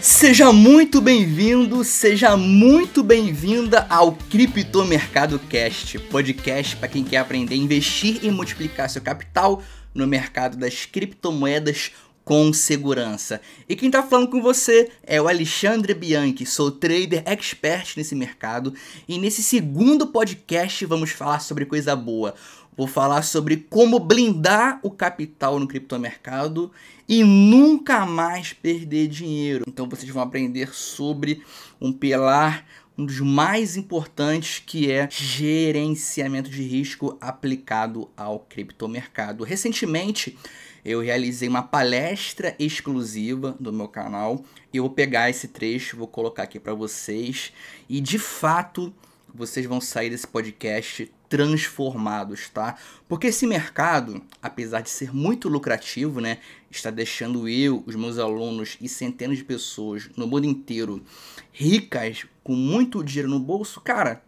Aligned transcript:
Seja 0.00 0.52
muito 0.52 1.00
bem-vindo, 1.00 1.82
seja 1.82 2.36
muito 2.36 3.02
bem-vinda 3.02 3.84
ao 3.90 4.12
Criptomercado 4.12 5.40
Cast, 5.40 5.98
podcast 5.98 6.76
para 6.76 6.86
quem 6.86 7.02
quer 7.02 7.16
aprender 7.16 7.54
a 7.54 7.58
investir 7.58 8.20
e 8.22 8.30
multiplicar 8.30 8.88
seu 8.88 9.02
capital 9.02 9.60
no 9.92 10.06
mercado 10.06 10.56
das 10.56 10.86
criptomoedas 10.86 11.90
com 12.24 12.52
segurança. 12.52 13.40
E 13.68 13.74
quem 13.74 13.88
está 13.88 14.02
falando 14.02 14.30
com 14.30 14.40
você 14.40 14.88
é 15.02 15.20
o 15.20 15.26
Alexandre 15.26 15.94
Bianchi, 15.94 16.46
sou 16.46 16.70
trader 16.70 17.22
expert 17.26 17.96
nesse 17.96 18.14
mercado 18.14 18.72
e 19.08 19.18
nesse 19.18 19.42
segundo 19.42 20.06
podcast 20.06 20.84
vamos 20.84 21.10
falar 21.10 21.40
sobre 21.40 21.64
coisa 21.64 21.96
boa. 21.96 22.34
Vou 22.78 22.86
falar 22.86 23.22
sobre 23.22 23.56
como 23.56 23.98
blindar 23.98 24.78
o 24.84 24.90
capital 24.92 25.58
no 25.58 25.66
criptomercado 25.66 26.70
e 27.08 27.24
nunca 27.24 28.06
mais 28.06 28.52
perder 28.52 29.08
dinheiro. 29.08 29.64
Então 29.66 29.88
vocês 29.88 30.08
vão 30.12 30.22
aprender 30.22 30.72
sobre 30.72 31.42
um 31.80 31.92
pilar 31.92 32.64
um 32.96 33.04
dos 33.04 33.20
mais 33.20 33.76
importantes 33.76 34.62
que 34.64 34.92
é 34.92 35.08
gerenciamento 35.10 36.48
de 36.48 36.62
risco 36.62 37.18
aplicado 37.20 38.08
ao 38.16 38.40
criptomercado. 38.40 39.42
Recentemente, 39.42 40.38
eu 40.84 41.00
realizei 41.00 41.48
uma 41.48 41.62
palestra 41.62 42.54
exclusiva 42.60 43.56
do 43.58 43.72
meu 43.72 43.88
canal. 43.88 44.44
Eu 44.72 44.84
vou 44.84 44.90
pegar 44.90 45.28
esse 45.28 45.48
trecho, 45.48 45.96
vou 45.96 46.06
colocar 46.06 46.44
aqui 46.44 46.60
para 46.60 46.74
vocês 46.74 47.52
e 47.88 48.00
de 48.00 48.20
fato 48.20 48.94
vocês 49.34 49.66
vão 49.66 49.80
sair 49.80 50.10
desse 50.10 50.26
podcast 50.26 51.10
transformados, 51.28 52.48
tá? 52.48 52.76
Porque 53.06 53.26
esse 53.26 53.46
mercado, 53.46 54.22
apesar 54.42 54.80
de 54.80 54.90
ser 54.90 55.14
muito 55.14 55.48
lucrativo, 55.48 56.20
né, 56.20 56.38
está 56.70 56.90
deixando 56.90 57.48
eu, 57.48 57.82
os 57.86 57.94
meus 57.94 58.18
alunos 58.18 58.76
e 58.80 58.88
centenas 58.88 59.38
de 59.38 59.44
pessoas 59.44 60.08
no 60.16 60.26
mundo 60.26 60.46
inteiro 60.46 61.04
ricas 61.52 62.26
com 62.42 62.54
muito 62.54 63.04
dinheiro 63.04 63.28
no 63.28 63.38
bolso, 63.38 63.80
cara, 63.80 64.22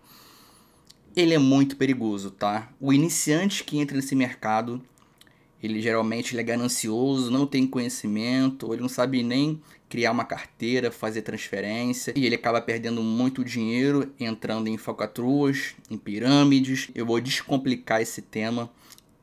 ele 1.16 1.34
é 1.34 1.38
muito 1.38 1.76
perigoso, 1.76 2.30
tá? 2.30 2.70
O 2.80 2.92
iniciante 2.92 3.64
que 3.64 3.78
entra 3.78 3.96
nesse 3.96 4.14
mercado, 4.14 4.80
ele 5.62 5.80
geralmente 5.80 6.34
ele 6.34 6.40
é 6.40 6.44
ganancioso, 6.44 7.30
não 7.30 7.46
tem 7.46 7.66
conhecimento, 7.66 8.72
ele 8.72 8.82
não 8.82 8.88
sabe 8.88 9.22
nem 9.22 9.60
criar 9.88 10.12
uma 10.12 10.24
carteira, 10.24 10.90
fazer 10.90 11.22
transferência 11.22 12.14
e 12.16 12.24
ele 12.24 12.36
acaba 12.36 12.60
perdendo 12.60 13.02
muito 13.02 13.44
dinheiro 13.44 14.12
entrando 14.18 14.68
em 14.68 14.78
falcatruas, 14.78 15.74
em 15.90 15.98
pirâmides. 15.98 16.88
Eu 16.94 17.04
vou 17.04 17.20
descomplicar 17.20 18.00
esse 18.00 18.22
tema 18.22 18.70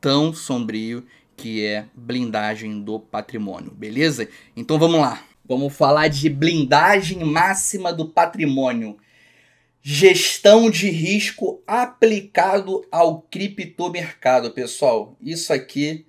tão 0.00 0.32
sombrio 0.32 1.04
que 1.36 1.64
é 1.64 1.86
blindagem 1.94 2.82
do 2.82 3.00
patrimônio, 3.00 3.70
beleza? 3.70 4.28
Então 4.56 4.78
vamos 4.78 5.00
lá. 5.00 5.24
Vamos 5.46 5.74
falar 5.74 6.08
de 6.08 6.28
blindagem 6.28 7.24
máxima 7.24 7.92
do 7.92 8.06
patrimônio. 8.06 8.98
Gestão 9.80 10.70
de 10.70 10.90
risco 10.90 11.62
aplicado 11.66 12.84
ao 12.92 13.22
criptomercado, 13.22 14.50
pessoal. 14.50 15.16
Isso 15.22 15.52
aqui 15.52 16.04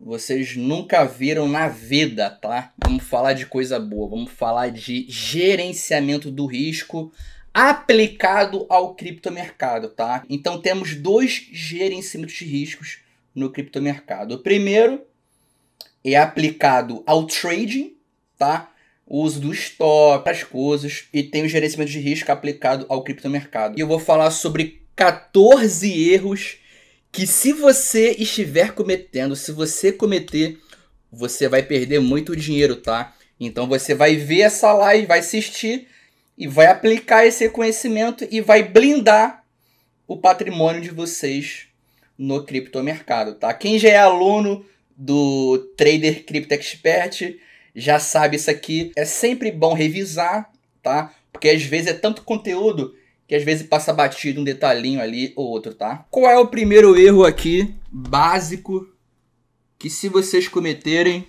vocês 0.00 0.56
nunca 0.56 1.04
viram 1.04 1.46
na 1.46 1.68
vida, 1.68 2.30
tá? 2.30 2.72
Vamos 2.82 3.04
falar 3.04 3.34
de 3.34 3.44
coisa 3.44 3.78
boa, 3.78 4.08
vamos 4.08 4.32
falar 4.32 4.70
de 4.70 5.04
gerenciamento 5.08 6.30
do 6.30 6.46
risco 6.46 7.12
aplicado 7.52 8.64
ao 8.70 8.94
criptomercado, 8.94 9.88
tá? 9.88 10.24
Então 10.30 10.58
temos 10.60 10.94
dois 10.94 11.48
gerenciamentos 11.52 12.34
de 12.36 12.46
riscos 12.46 13.00
no 13.34 13.50
criptomercado. 13.50 14.36
O 14.36 14.38
primeiro 14.38 15.02
é 16.02 16.16
aplicado 16.16 17.02
ao 17.06 17.26
trading, 17.26 17.94
tá? 18.38 18.72
O 19.06 19.22
uso 19.22 19.40
do 19.40 19.52
stop, 19.52 20.30
as 20.30 20.42
coisas, 20.42 21.08
e 21.12 21.22
tem 21.22 21.44
o 21.44 21.48
gerenciamento 21.48 21.90
de 21.90 21.98
risco 21.98 22.32
aplicado 22.32 22.86
ao 22.88 23.02
criptomercado. 23.02 23.76
E 23.76 23.82
eu 23.82 23.86
vou 23.86 23.98
falar 23.98 24.30
sobre 24.30 24.80
14 24.96 26.10
erros 26.10 26.56
que 27.12 27.26
se 27.26 27.52
você 27.52 28.14
estiver 28.18 28.72
cometendo, 28.72 29.34
se 29.34 29.52
você 29.52 29.92
cometer, 29.92 30.58
você 31.10 31.48
vai 31.48 31.62
perder 31.62 32.00
muito 32.00 32.36
dinheiro, 32.36 32.76
tá? 32.76 33.14
Então 33.38 33.66
você 33.66 33.94
vai 33.94 34.16
ver 34.16 34.42
essa 34.42 34.72
live, 34.72 35.06
vai 35.06 35.18
assistir 35.18 35.88
e 36.38 36.46
vai 36.46 36.66
aplicar 36.66 37.26
esse 37.26 37.48
conhecimento 37.48 38.26
e 38.30 38.40
vai 38.40 38.62
blindar 38.62 39.44
o 40.06 40.16
patrimônio 40.16 40.80
de 40.80 40.90
vocês 40.90 41.66
no 42.16 42.44
criptomercado, 42.44 43.34
tá? 43.34 43.52
Quem 43.54 43.78
já 43.78 43.88
é 43.88 43.96
aluno 43.96 44.64
do 44.96 45.58
Trader 45.76 46.24
Crypto 46.24 46.52
Expert 46.52 47.38
já 47.74 47.98
sabe 47.98 48.36
isso 48.36 48.50
aqui. 48.50 48.92
É 48.96 49.04
sempre 49.04 49.50
bom 49.50 49.72
revisar, 49.72 50.50
tá? 50.82 51.14
Porque 51.32 51.48
às 51.48 51.62
vezes 51.62 51.88
é 51.88 51.94
tanto 51.94 52.22
conteúdo 52.22 52.94
que 53.30 53.36
às 53.36 53.44
vezes 53.44 53.64
passa 53.64 53.92
batido 53.92 54.40
um 54.40 54.44
detalhinho 54.44 55.00
ali 55.00 55.32
ou 55.36 55.46
outro, 55.46 55.72
tá? 55.72 56.04
Qual 56.10 56.28
é 56.28 56.36
o 56.36 56.48
primeiro 56.48 56.98
erro 56.98 57.24
aqui, 57.24 57.72
básico, 57.88 58.92
que 59.78 59.88
se 59.88 60.08
vocês 60.08 60.48
cometerem, 60.48 61.24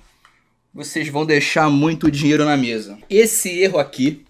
vocês 0.73 1.07
vão 1.09 1.27
deixar 1.27 1.69
muito 1.69 2.09
dinheiro 2.09 2.43
na 2.43 2.57
mesa? 2.57 2.97
Esse 3.07 3.51
erro 3.51 3.77
aqui, 3.77 4.25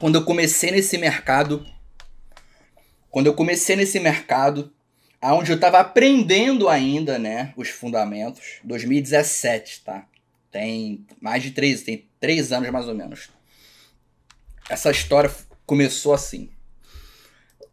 quando 0.00 0.16
eu 0.16 0.24
comecei 0.24 0.72
nesse 0.72 0.98
mercado, 0.98 1.64
quando 3.08 3.28
eu 3.28 3.34
comecei 3.34 3.76
nesse 3.76 4.00
mercado, 4.00 4.72
aonde 5.20 5.52
eu 5.52 5.54
estava 5.54 5.78
aprendendo 5.78 6.68
ainda, 6.68 7.20
né, 7.20 7.54
os 7.56 7.68
fundamentos, 7.68 8.58
2017, 8.64 9.82
tá? 9.84 10.08
Tem 10.50 11.06
mais 11.20 11.40
de 11.40 11.52
três, 11.52 11.82
tem 11.82 12.04
três 12.18 12.50
anos 12.50 12.68
mais 12.70 12.88
ou 12.88 12.96
menos. 12.96 13.30
Essa 14.68 14.90
história 14.90 15.30
começou 15.72 16.12
assim. 16.12 16.50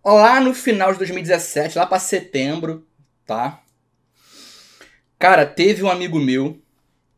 Lá 0.05 0.39
no 0.39 0.53
final 0.53 0.93
de 0.93 0.99
2017, 0.99 1.77
lá 1.77 1.85
para 1.85 1.99
setembro, 1.99 2.87
tá? 3.25 3.61
Cara, 5.19 5.45
teve 5.45 5.83
um 5.83 5.89
amigo 5.89 6.17
meu. 6.17 6.61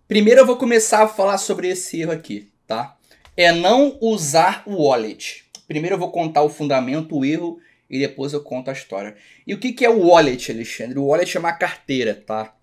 Primeiro 0.08 0.42
eu 0.42 0.46
vou 0.47 0.58
começar 0.58 1.03
a 1.03 1.08
falar 1.08 1.38
sobre 1.38 1.68
esse 1.68 2.02
erro 2.02 2.12
aqui, 2.12 2.52
tá? 2.66 2.97
É 3.38 3.52
não 3.52 3.96
usar 4.02 4.64
o 4.66 4.84
wallet. 4.84 5.46
Primeiro 5.68 5.94
eu 5.94 6.00
vou 6.00 6.12
contar 6.12 6.42
o 6.42 6.50
fundamento, 6.50 7.16
o 7.16 7.24
erro 7.24 7.59
e 7.88 8.00
depois 8.00 8.34
eu 8.34 8.42
conto 8.42 8.72
a 8.72 8.74
história. 8.74 9.16
E 9.46 9.53
o 9.53 9.59
que, 9.59 9.74
que 9.74 9.86
é 9.86 9.90
o 9.90 10.08
wallet, 10.08 10.52
Alexandre? 10.52 10.98
O 10.98 11.06
wallet 11.06 11.38
é 11.38 11.40
uma 11.40 11.53
carteira, 11.53 12.16
tá? 12.16 12.56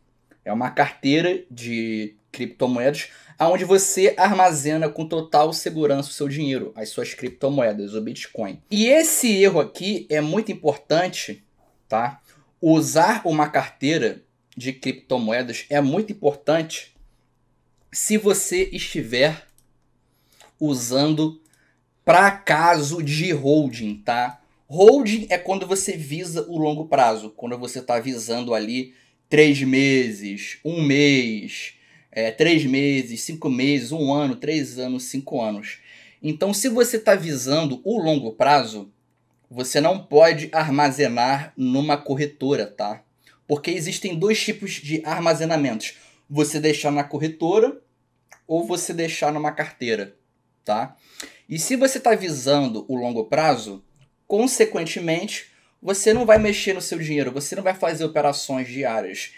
É 0.45 0.53
uma 0.53 0.73
carteira 0.73 1.45
de 1.49 2.17
criptomoedas 2.33 3.11
aonde 3.39 3.65
você 3.65 4.15
armazena 4.17 4.89
com 4.89 5.07
total 5.07 5.53
segurança 5.53 6.11
o 6.11 6.13
seu 6.13 6.29
dinheiro, 6.29 6.73
as 6.75 6.89
suas 6.89 7.15
criptomoedas, 7.15 7.95
o 7.95 8.01
Bitcoin. 8.01 8.61
E 8.71 8.87
esse 8.89 9.31
erro 9.43 9.61
aqui 9.61 10.07
é 10.11 10.21
muito 10.21 10.51
importante, 10.51 11.45
tá? 11.89 12.21
Usar 12.61 13.23
uma 13.25 13.49
carteira 13.49 14.25
de 14.57 14.73
criptomoedas 14.73 15.67
é 15.71 15.81
muito 15.81 16.13
importante 16.13 16.97
se 17.93 18.19
você 18.19 18.65
estiver 18.73 19.47
usando 20.61 21.41
para 22.05 22.31
caso 22.33 23.03
de 23.03 23.31
holding, 23.33 24.03
tá? 24.05 24.41
Holding 24.67 25.29
é 25.31 25.39
quando 25.39 25.67
você 25.67 25.97
visa 25.97 26.45
o 26.49 26.59
longo 26.59 26.87
prazo, 26.87 27.31
quando 27.31 27.57
você 27.57 27.79
está 27.79 28.01
visando 28.01 28.53
ali 28.53 28.95
três 29.29 29.63
meses, 29.63 30.59
um 30.65 30.83
mês, 30.83 31.78
é, 32.11 32.31
três 32.31 32.65
meses, 32.65 33.23
cinco 33.23 33.49
meses, 33.49 33.93
um 33.93 34.13
ano, 34.13 34.37
três 34.37 34.79
anos, 34.79 35.05
cinco 35.05 35.41
anos. 35.41 35.79
Então, 36.23 36.53
se 36.53 36.69
você 36.69 36.97
está 36.97 37.15
visando 37.15 37.81
o 37.85 38.01
longo 38.01 38.33
prazo, 38.33 38.91
você 39.51 39.81
não 39.81 40.05
pode 40.05 40.49
armazenar 40.53 41.53
numa 41.57 41.97
corretora, 41.97 42.67
tá? 42.67 43.03
Porque 43.47 43.71
existem 43.71 44.19
dois 44.19 44.43
tipos 44.43 44.73
de 44.73 45.03
armazenamentos: 45.05 45.95
você 46.29 46.61
deixar 46.61 46.91
na 46.91 47.05
corretora 47.05 47.81
ou 48.47 48.67
você 48.67 48.93
deixar 48.93 49.33
numa 49.33 49.53
carteira, 49.53 50.15
tá? 50.65 50.97
E 51.49 51.59
se 51.59 51.77
você 51.77 51.99
está 51.99 52.15
visando 52.15 52.85
o 52.89 52.95
longo 52.95 53.25
prazo, 53.25 53.83
consequentemente, 54.27 55.51
você 55.81 56.13
não 56.13 56.27
vai 56.27 56.39
mexer 56.39 56.75
no 56.75 56.81
seu 56.81 56.99
dinheiro, 56.99 57.33
você 57.33 57.57
não 57.57 57.63
vai 57.63 57.75
fazer 57.75 58.05
operações 58.05 58.69
diárias. 58.69 59.33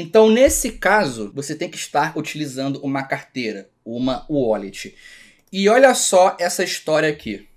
Então, 0.00 0.30
nesse 0.30 0.74
caso, 0.74 1.32
você 1.34 1.56
tem 1.56 1.68
que 1.68 1.76
estar 1.76 2.16
utilizando 2.16 2.80
uma 2.84 3.02
carteira, 3.02 3.68
uma 3.84 4.24
wallet. 4.30 4.94
E 5.50 5.68
olha 5.68 5.92
só 5.92 6.36
essa 6.38 6.62
história 6.62 7.08
aqui. 7.08 7.48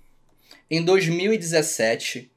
Em 0.68 0.84
2017, 0.84 2.32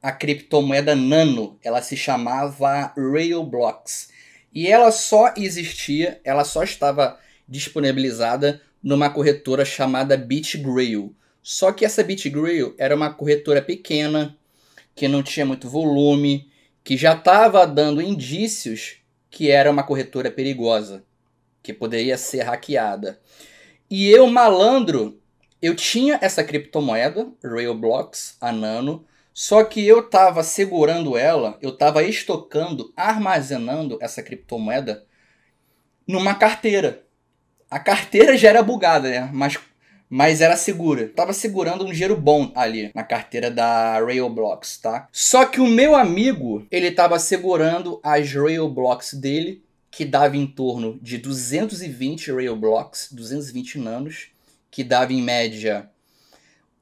a 0.00 0.12
criptomoeda 0.12 0.94
Nano, 0.94 1.58
ela 1.60 1.82
se 1.82 1.96
chamava 1.96 2.92
Railblocks. 2.96 4.10
E 4.54 4.68
ela 4.68 4.92
só 4.92 5.34
existia, 5.36 6.20
ela 6.22 6.44
só 6.44 6.62
estava 6.62 7.18
disponibilizada 7.48 8.62
numa 8.80 9.10
corretora 9.10 9.64
chamada 9.64 10.16
BitGrail. 10.16 11.12
Só 11.42 11.72
que 11.72 11.84
essa 11.84 12.04
BitGrail 12.04 12.76
era 12.78 12.94
uma 12.94 13.12
corretora 13.12 13.60
pequena, 13.60 14.38
que 14.94 15.08
não 15.08 15.20
tinha 15.20 15.44
muito 15.44 15.68
volume, 15.68 16.48
que 16.84 16.96
já 16.96 17.14
estava 17.14 17.66
dando 17.66 18.00
indícios 18.00 18.98
que 19.30 19.50
era 19.50 19.70
uma 19.70 19.82
corretora 19.82 20.30
perigosa, 20.30 21.04
que 21.62 21.72
poderia 21.72 22.16
ser 22.16 22.42
hackeada. 22.42 23.20
E 23.90 24.08
eu, 24.08 24.26
malandro, 24.26 25.20
eu 25.60 25.74
tinha 25.74 26.18
essa 26.20 26.44
criptomoeda, 26.44 27.30
Railblocks, 27.42 28.36
a 28.40 28.52
Nano, 28.52 29.04
só 29.32 29.62
que 29.62 29.86
eu 29.86 30.00
estava 30.00 30.42
segurando 30.42 31.16
ela, 31.16 31.58
eu 31.62 31.70
estava 31.70 32.02
estocando, 32.02 32.92
armazenando 32.96 33.98
essa 34.00 34.22
criptomoeda 34.22 35.06
numa 36.06 36.34
carteira. 36.34 37.04
A 37.70 37.78
carteira 37.78 38.36
já 38.36 38.48
era 38.48 38.62
bugada, 38.62 39.08
né? 39.08 39.30
Mas, 39.32 39.58
mas 40.08 40.40
era 40.40 40.56
segura. 40.56 41.08
Tava 41.08 41.32
segurando 41.32 41.84
um 41.84 41.92
dinheiro 41.92 42.16
bom 42.16 42.50
ali 42.54 42.90
na 42.94 43.02
carteira 43.02 43.50
da 43.50 44.00
Railblocks, 44.00 44.78
tá? 44.78 45.08
Só 45.12 45.44
que 45.44 45.60
o 45.60 45.66
meu 45.66 45.94
amigo, 45.94 46.66
ele 46.70 46.90
tava 46.90 47.18
segurando 47.18 48.00
as 48.02 48.32
Railblocks 48.32 49.14
dele, 49.14 49.62
que 49.90 50.04
dava 50.04 50.36
em 50.36 50.46
torno 50.46 50.98
de 51.02 51.18
220 51.18 52.32
Railblocks, 52.32 53.08
220 53.12 53.78
nanos, 53.78 54.28
que 54.70 54.84
dava 54.84 55.12
em 55.12 55.22
média 55.22 55.90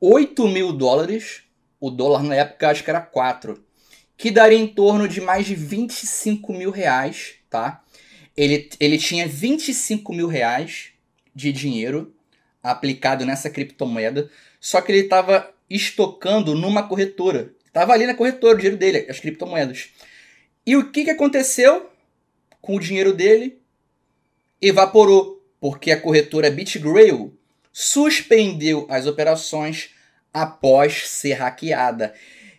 8 0.01 0.47
mil 0.49 0.73
dólares 0.73 1.47
o 1.81 1.91
dólar 1.91 2.23
na 2.23 2.35
época 2.35 2.71
acho 2.71 2.83
que 2.83 2.91
era 2.91 3.01
4, 3.01 3.63
que 4.17 4.31
daria 4.31 4.59
em 4.59 4.67
torno 4.67 5.07
de 5.07 5.21
mais 5.21 5.47
de 5.47 5.55
25 5.55 6.53
mil 6.53 6.71
reais, 6.71 7.35
tá? 7.51 7.83
Ele, 8.37 8.69
ele 8.81 8.99
tinha 8.99 9.27
25 9.27 10.13
mil 10.13 10.27
reais 10.27 10.91
de 11.35 11.53
dinheiro 11.53 12.15
aplicado 12.71 13.25
nessa 13.25 13.51
criptomoeda, 13.51 14.31
só 14.61 14.81
que 14.81 14.93
ele 14.93 15.01
estava 15.01 15.53
estocando 15.69 16.55
numa 16.55 16.83
corretora. 16.83 17.55
Estava 17.67 17.93
ali 17.93 18.07
na 18.07 18.15
corretora 18.15 18.55
o 18.55 18.57
dinheiro 18.57 18.77
dele, 18.77 19.07
as 19.09 19.21
criptomoedas. 19.21 19.91
E 20.65 20.77
o 20.77 20.91
que, 20.91 21.05
que 21.05 21.11
aconteceu 21.11 21.91
com 22.61 22.77
o 22.77 22.81
dinheiro 22.81 23.13
dele? 23.13 23.61
Evaporou, 24.61 25.45
porque 25.61 25.91
a 25.91 26.01
corretora 26.01 26.51
BitGrail 26.51 27.37
suspendeu 27.73 28.87
as 28.89 29.07
operações 29.07 29.91
após 30.33 31.09
ser 31.09 31.35
hackeada. 31.35 32.15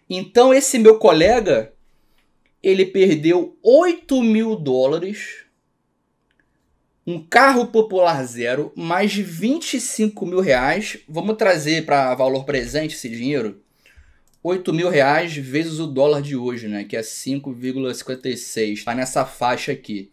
Então 0.10 0.54
esse 0.54 0.80
meu 0.80 1.00
colega, 1.00 1.74
ele 2.62 2.86
perdeu 2.86 3.58
8 3.62 4.22
mil 4.22 4.56
dólares, 4.56 5.47
um 7.08 7.24
carro 7.26 7.68
popular 7.68 8.22
zero, 8.26 8.72
mais 8.76 9.12
de 9.14 9.24
25 9.24 10.26
mil 10.26 10.42
reais. 10.42 11.00
Vamos 11.08 11.38
trazer 11.38 11.86
para 11.86 12.14
valor 12.14 12.44
presente 12.44 12.96
esse 12.96 13.10
dinheiro? 13.10 13.62
8 14.44 14.74
mil 14.74 14.90
reais 14.90 15.36
vezes 15.36 15.80
o 15.80 15.88
dólar 15.88 16.22
de 16.22 16.36
hoje, 16.36 16.68
né? 16.68 16.84
Que 16.84 16.98
é 16.98 17.02
5,56. 17.02 18.84
Tá 18.84 18.94
nessa 18.94 19.26
faixa 19.26 19.72
aqui. 19.72 20.12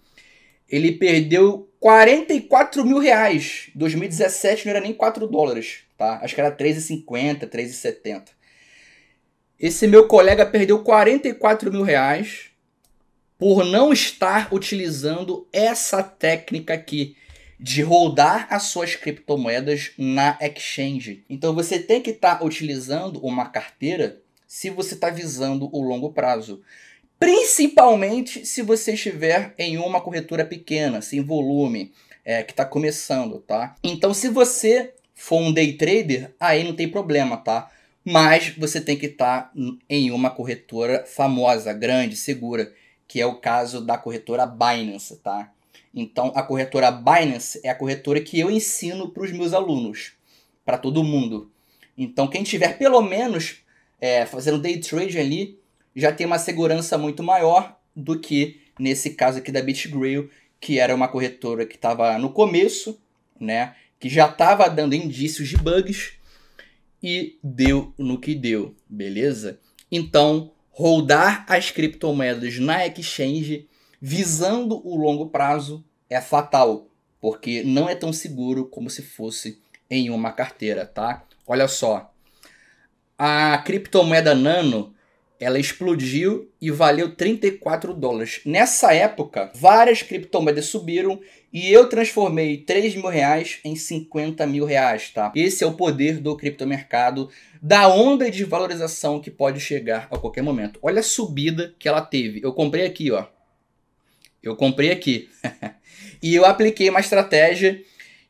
Ele 0.69 0.93
perdeu 0.93 1.69
44 1.81 2.87
mil 2.87 2.99
reais. 2.99 3.71
2017 3.75 4.67
não 4.67 4.71
era 4.71 4.81
nem 4.81 4.95
4 4.95 5.27
dólares 5.27 5.85
tá? 5.97 6.21
Acho 6.23 6.35
que 6.35 6.41
era 6.41 6.55
3,50, 6.55 7.49
3,70. 7.49 8.29
Esse 9.59 9.87
meu 9.87 10.07
colega 10.07 10.45
perdeu 10.45 10.83
44 10.83 11.73
mil 11.73 11.83
reais 11.83 12.51
por 13.45 13.63
não 13.63 13.93
estar 13.93 14.49
utilizando 14.55 15.47
essa 15.53 16.03
técnica 16.03 16.73
aqui 16.73 17.15
de 17.61 17.83
rodar 17.83 18.47
as 18.49 18.63
suas 18.63 18.97
criptomoedas 18.97 19.91
na 19.99 20.39
exchange. 20.41 21.23
Então 21.29 21.55
você 21.55 21.79
tem 21.79 22.01
que 22.01 22.09
estar 22.09 22.37
tá 22.37 22.45
utilizando 22.47 23.23
uma 23.23 23.45
carteira 23.45 24.19
se 24.47 24.71
você 24.71 24.95
está 24.95 25.11
visando 25.11 25.69
o 25.77 25.83
longo 25.83 26.11
prazo. 26.11 26.63
Principalmente 27.19 28.47
se 28.47 28.63
você 28.63 28.95
estiver 28.95 29.53
em 29.59 29.77
uma 29.77 30.01
corretora 30.01 30.47
pequena, 30.47 31.03
sem 31.03 31.23
volume, 31.23 31.93
é, 32.25 32.43
que 32.43 32.53
está 32.53 32.65
começando, 32.65 33.41
tá? 33.41 33.77
Então 33.85 34.15
se 34.15 34.31
você 34.31 34.95
for 35.15 35.43
um 35.43 35.53
day 35.53 35.75
trader, 35.75 36.33
aí 36.41 36.65
não 36.65 36.75
tem 36.75 36.89
problema, 36.89 37.37
tá? 37.37 37.71
Mas 38.03 38.55
você 38.57 38.81
tem 38.81 38.97
que 38.97 39.05
estar 39.05 39.43
tá 39.43 39.53
em 39.87 40.11
uma 40.11 40.31
corretora 40.31 41.05
famosa, 41.07 41.75
grande, 41.75 42.17
segura, 42.17 42.73
que 43.15 43.21
é 43.21 43.27
o 43.27 43.37
caso 43.37 43.81
da 43.81 43.97
corretora 43.97 44.45
Binance, 44.45 45.19
tá? 45.19 45.53
Então, 45.95 46.33
a 46.35 46.43
corretora 46.43 46.91
Binance 46.91 47.61
é 47.63 47.69
a 47.69 47.75
corretora 47.77 48.21
que 48.21 48.41
eu 48.41 48.51
ensino 48.51 49.09
para 49.09 49.23
os 49.23 49.31
meus 49.31 49.53
alunos, 49.53 50.15
para 50.65 50.77
todo 50.77 51.05
mundo. 51.05 51.49
Então, 51.97 52.27
quem 52.27 52.43
tiver 52.43 52.77
pelo 52.77 53.01
menos 53.01 53.59
é, 54.01 54.27
fazendo 54.27 54.59
day 54.59 54.81
trade 54.81 55.17
ali, 55.17 55.61
já 55.95 56.11
tem 56.11 56.27
uma 56.27 56.41
segurança 56.41 56.99
muito 56.99 57.23
maior 57.23 57.79
do 57.95 58.19
que 58.19 58.61
nesse 58.81 59.11
caso 59.11 59.39
aqui 59.39 59.53
da 59.53 59.63
BitGrail, 59.63 60.29
que 60.61 60.81
era 60.81 60.93
uma 60.93 61.07
corretora 61.07 61.65
que 61.65 61.77
estava 61.77 62.19
no 62.19 62.31
começo, 62.31 63.01
né? 63.39 63.77
que 64.01 64.09
já 64.09 64.27
estava 64.27 64.69
dando 64.69 64.93
indícios 64.93 65.49
de 65.49 65.57
bugs 65.57 66.15
e 67.01 67.39
deu 67.41 67.95
no 67.97 68.19
que 68.19 68.35
deu, 68.35 68.75
beleza? 68.89 69.61
Então, 69.89 70.51
rodar 70.77 71.47
as 71.49 71.71
criptomoedas 71.71 72.59
na 72.59 72.85
exchange 72.87 73.69
visando 74.01 74.87
o 74.87 74.97
longo 74.97 75.29
prazo 75.29 75.85
é 76.11 76.21
fatal, 76.21 76.89
porque 77.21 77.63
não 77.63 77.89
é 77.89 77.95
tão 77.95 78.13
seguro 78.13 78.67
como 78.67 78.91
se 78.91 79.01
fosse 79.01 79.63
em 79.89 80.11
uma 80.11 80.33
carteira, 80.33 80.85
tá? 80.85 81.25
Olha 81.47 81.69
só. 81.69 82.13
A 83.17 83.57
criptomoeda 83.59 84.35
Nano 84.35 84.93
ela 85.39 85.59
explodiu 85.59 86.51
e 86.61 86.71
valeu 86.71 87.15
34 87.15 87.95
dólares. 87.95 88.41
Nessa 88.45 88.93
época, 88.93 89.53
várias 89.55 90.03
criptomoedas 90.03 90.67
subiram 90.67 91.21
e 91.55 91.73
eu 91.73 91.89
transformei 91.89 92.57
3 92.57 92.97
mil 92.97 93.07
reais 93.07 93.61
em 93.65 93.77
50 93.77 94.45
mil 94.45 94.65
reais, 94.65 95.11
tá? 95.11 95.33
Esse 95.37 95.63
é 95.63 95.67
o 95.67 95.75
poder 95.75 96.19
do 96.19 96.37
criptomercado, 96.37 97.31
da 97.63 97.87
onda 97.87 98.29
de 98.29 98.43
valorização 98.43 99.21
que 99.21 99.31
pode 99.31 99.61
chegar 99.61 100.09
a 100.11 100.19
qualquer 100.19 100.43
momento. 100.43 100.81
Olha 100.83 100.99
a 100.99 101.05
subida 101.05 101.73
que 101.79 101.89
ela 101.89 102.01
teve. 102.01 102.41
Eu 102.43 102.53
comprei 102.53 102.85
aqui, 102.85 103.13
ó. 103.13 103.27
Eu 104.43 104.57
comprei 104.57 104.91
aqui. 104.91 105.31
e 106.21 106.35
eu 106.35 106.45
apliquei 106.45 106.91
uma 106.91 106.99
estratégia 106.99 107.81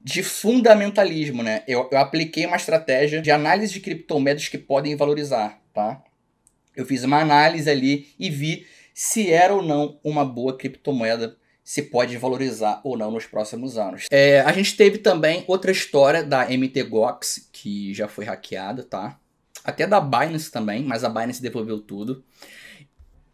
de 0.03 0.23
fundamentalismo, 0.23 1.43
né? 1.43 1.63
Eu, 1.67 1.89
eu 1.91 1.97
apliquei 1.97 2.45
uma 2.45 2.59
estratégia 2.59 3.23
de 3.23 3.31
análise 3.31 3.73
de 3.73 3.81
criptomoedas 3.81 4.49
que 4.49 4.59
podem 4.59 4.97
valorizar, 4.97 5.63
tá? 5.73 6.05
Eu 6.77 6.85
fiz 6.85 7.03
uma 7.05 7.21
análise 7.21 7.71
ali 7.71 8.09
e 8.19 8.29
vi 8.29 8.67
se 8.93 9.33
era 9.33 9.55
ou 9.55 9.63
não 9.63 9.99
uma 10.05 10.27
boa 10.27 10.59
criptomoeda, 10.59 11.39
se 11.65 11.81
pode 11.81 12.19
valorizar 12.19 12.83
ou 12.85 12.97
não 12.97 13.11
nos 13.11 13.25
próximos 13.25 13.79
anos. 13.79 14.05
É, 14.11 14.41
a 14.41 14.53
gente 14.53 14.77
teve 14.77 14.99
também 14.99 15.45
outra 15.49 15.73
história 15.73 16.23
da 16.23 16.47
MTGOX, 16.47 17.49
que 17.51 17.95
já 17.95 18.07
foi 18.07 18.27
hackeada, 18.27 18.83
tá? 18.83 19.19
Até 19.65 19.87
da 19.87 19.99
Binance 19.99 20.51
também, 20.51 20.85
mas 20.85 21.03
a 21.03 21.09
Binance 21.09 21.41
devolveu 21.41 21.81
tudo. 21.81 22.23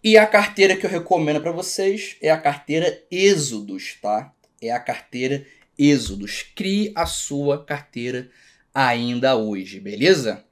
E 0.02 0.16
a 0.16 0.24
carteira 0.26 0.76
que 0.76 0.86
eu 0.86 0.90
recomendo 0.90 1.40
para 1.40 1.50
vocês 1.50 2.16
é 2.22 2.30
a 2.30 2.38
carteira 2.38 3.02
Exodus, 3.10 3.98
tá? 4.00 4.32
É 4.62 4.70
a 4.70 4.78
carteira 4.78 5.44
Exodus. 5.76 6.44
Crie 6.54 6.92
a 6.94 7.06
sua 7.06 7.64
carteira 7.64 8.30
ainda 8.72 9.36
hoje, 9.36 9.80
beleza? 9.80 10.44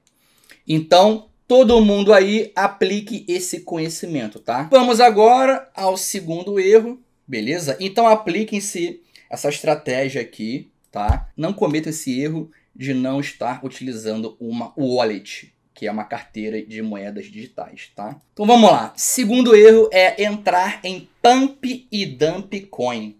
Então, 0.66 1.30
todo 1.46 1.80
mundo 1.80 2.12
aí 2.12 2.52
aplique 2.56 3.24
esse 3.28 3.60
conhecimento, 3.60 4.40
tá? 4.40 4.68
Vamos 4.70 5.00
agora 5.00 5.70
ao 5.74 5.96
segundo 5.96 6.58
erro, 6.58 7.00
beleza? 7.28 7.76
Então 7.78 8.08
apliquem-se 8.08 9.02
essa 9.28 9.50
estratégia 9.50 10.22
aqui, 10.22 10.70
tá? 10.90 11.28
Não 11.36 11.52
cometam 11.52 11.90
esse 11.90 12.18
erro 12.18 12.50
de 12.74 12.94
não 12.94 13.20
estar 13.20 13.64
utilizando 13.64 14.36
uma 14.40 14.72
wallet, 14.76 15.52
que 15.74 15.86
é 15.86 15.92
uma 15.92 16.04
carteira 16.04 16.62
de 16.62 16.80
moedas 16.80 17.26
digitais, 17.26 17.92
tá? 17.94 18.20
Então 18.32 18.46
vamos 18.46 18.70
lá. 18.70 18.94
Segundo 18.96 19.54
erro 19.54 19.90
é 19.92 20.24
entrar 20.24 20.80
em 20.82 21.08
pump 21.20 21.86
e 21.92 22.06
dump 22.06 22.58
coin. 22.70 23.16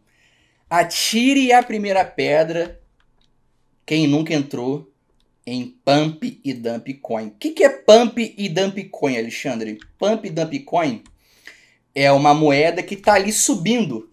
Atire 0.71 1.53
a 1.53 1.63
primeira 1.63 2.05
pedra. 2.05 2.81
Quem 3.85 4.07
nunca 4.07 4.35
entrou 4.35 4.93
em 5.47 5.75
Pump 5.83 6.41
e 6.45 6.53
Dump 6.53 6.93
Coin. 7.01 7.29
O 7.29 7.31
que, 7.31 7.53
que 7.53 7.65
é 7.65 7.71
Pump 7.71 8.19
e 8.37 8.49
Dump 8.51 8.77
Coin, 8.91 9.17
Alexandre? 9.17 9.79
Pump 9.99 10.27
e 10.27 10.31
Dump 10.31 10.59
Coin 10.61 11.03
é 12.01 12.13
uma 12.13 12.33
moeda 12.33 12.81
que 12.81 12.95
está 12.95 13.15
ali 13.15 13.33
subindo. 13.33 14.09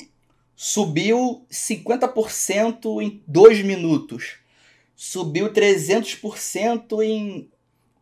Subiu 0.55 1.45
50% 1.51 3.01
em 3.01 3.21
2 3.27 3.63
minutos. 3.63 4.37
Subiu 4.95 5.53
300% 5.53 7.03
em 7.03 7.47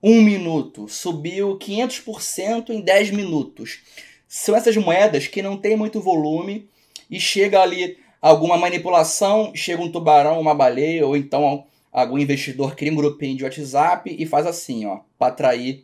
1 0.02 0.22
minuto. 0.22 0.88
Subiu 0.88 1.58
500% 1.60 2.70
em 2.70 2.80
10 2.80 3.12
minutos. 3.12 3.80
São 4.26 4.56
essas 4.56 4.78
moedas 4.78 5.28
que 5.28 5.42
não 5.42 5.58
tem 5.58 5.76
muito 5.76 6.00
volume 6.00 6.70
e 7.12 7.20
chega 7.20 7.60
ali 7.60 7.98
alguma 8.22 8.58
manipulação, 8.58 9.52
chega 9.54 9.82
um 9.82 9.92
tubarão, 9.92 10.40
uma 10.40 10.56
baleia 10.56 11.06
ou 11.06 11.18
então 11.18 11.66
algum 11.92 12.18
investidor 12.18 12.74
cria 12.74 12.92
um 12.92 12.96
grupinho 12.96 13.36
de 13.36 13.44
WhatsApp 13.44 14.16
e 14.18 14.26
faz 14.26 14.48
assim, 14.48 14.86
ó, 14.86 15.02
para 15.20 15.34
atrair 15.34 15.84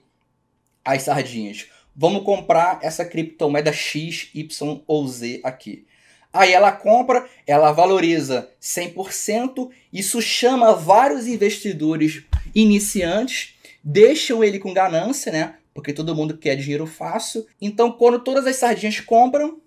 as 0.86 1.04
sardinhas. 1.04 1.68
Vamos 2.02 2.24
comprar 2.24 2.80
essa 2.82 3.04
criptomoeda 3.04 3.74
X, 3.74 4.30
Y 4.34 4.82
ou 4.88 5.06
Z 5.06 5.42
aqui. 5.44 5.86
Aí 6.32 6.54
ela 6.54 6.72
compra, 6.72 7.28
ela 7.46 7.74
valoriza 7.74 8.50
100%, 8.62 9.70
isso 9.92 10.22
chama 10.22 10.74
vários 10.74 11.28
investidores 11.28 12.24
iniciantes, 12.56 13.54
deixam 13.84 14.42
ele 14.42 14.60
com 14.60 14.74
ganância, 14.74 15.30
né? 15.30 15.56
Porque 15.74 15.92
todo 15.92 16.16
mundo 16.16 16.38
quer 16.38 16.56
dinheiro 16.56 16.88
fácil. 16.88 17.46
Então, 17.60 17.92
quando 17.92 18.20
todas 18.20 18.48
as 18.48 18.56
sardinhas 18.56 19.02
compram, 19.02 19.60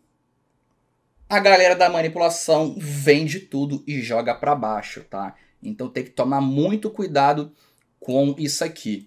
a 1.29 1.39
galera 1.39 1.77
da 1.77 1.91
manipulação 1.91 2.75
vende 2.79 3.41
tudo 3.41 3.85
e 3.87 4.01
joga 4.01 4.35
para 4.35 4.55
baixo, 4.55 5.05
tá? 5.05 5.35
Então 5.63 5.87
tem 5.87 6.05
que 6.05 6.11
tomar 6.11 6.41
muito 6.41 6.89
cuidado 6.89 7.53
com 8.01 8.35
isso 8.39 8.65
aqui. 8.65 9.07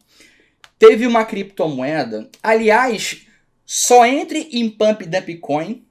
Teve 0.77 1.07
uma 1.07 1.23
criptomoeda, 1.23 2.29
aliás, 2.43 3.25
só 3.65 4.05
entre 4.05 4.39
em 4.51 4.69
Pump 4.69 5.05
Dump 5.05 5.37
Coin 5.39 5.85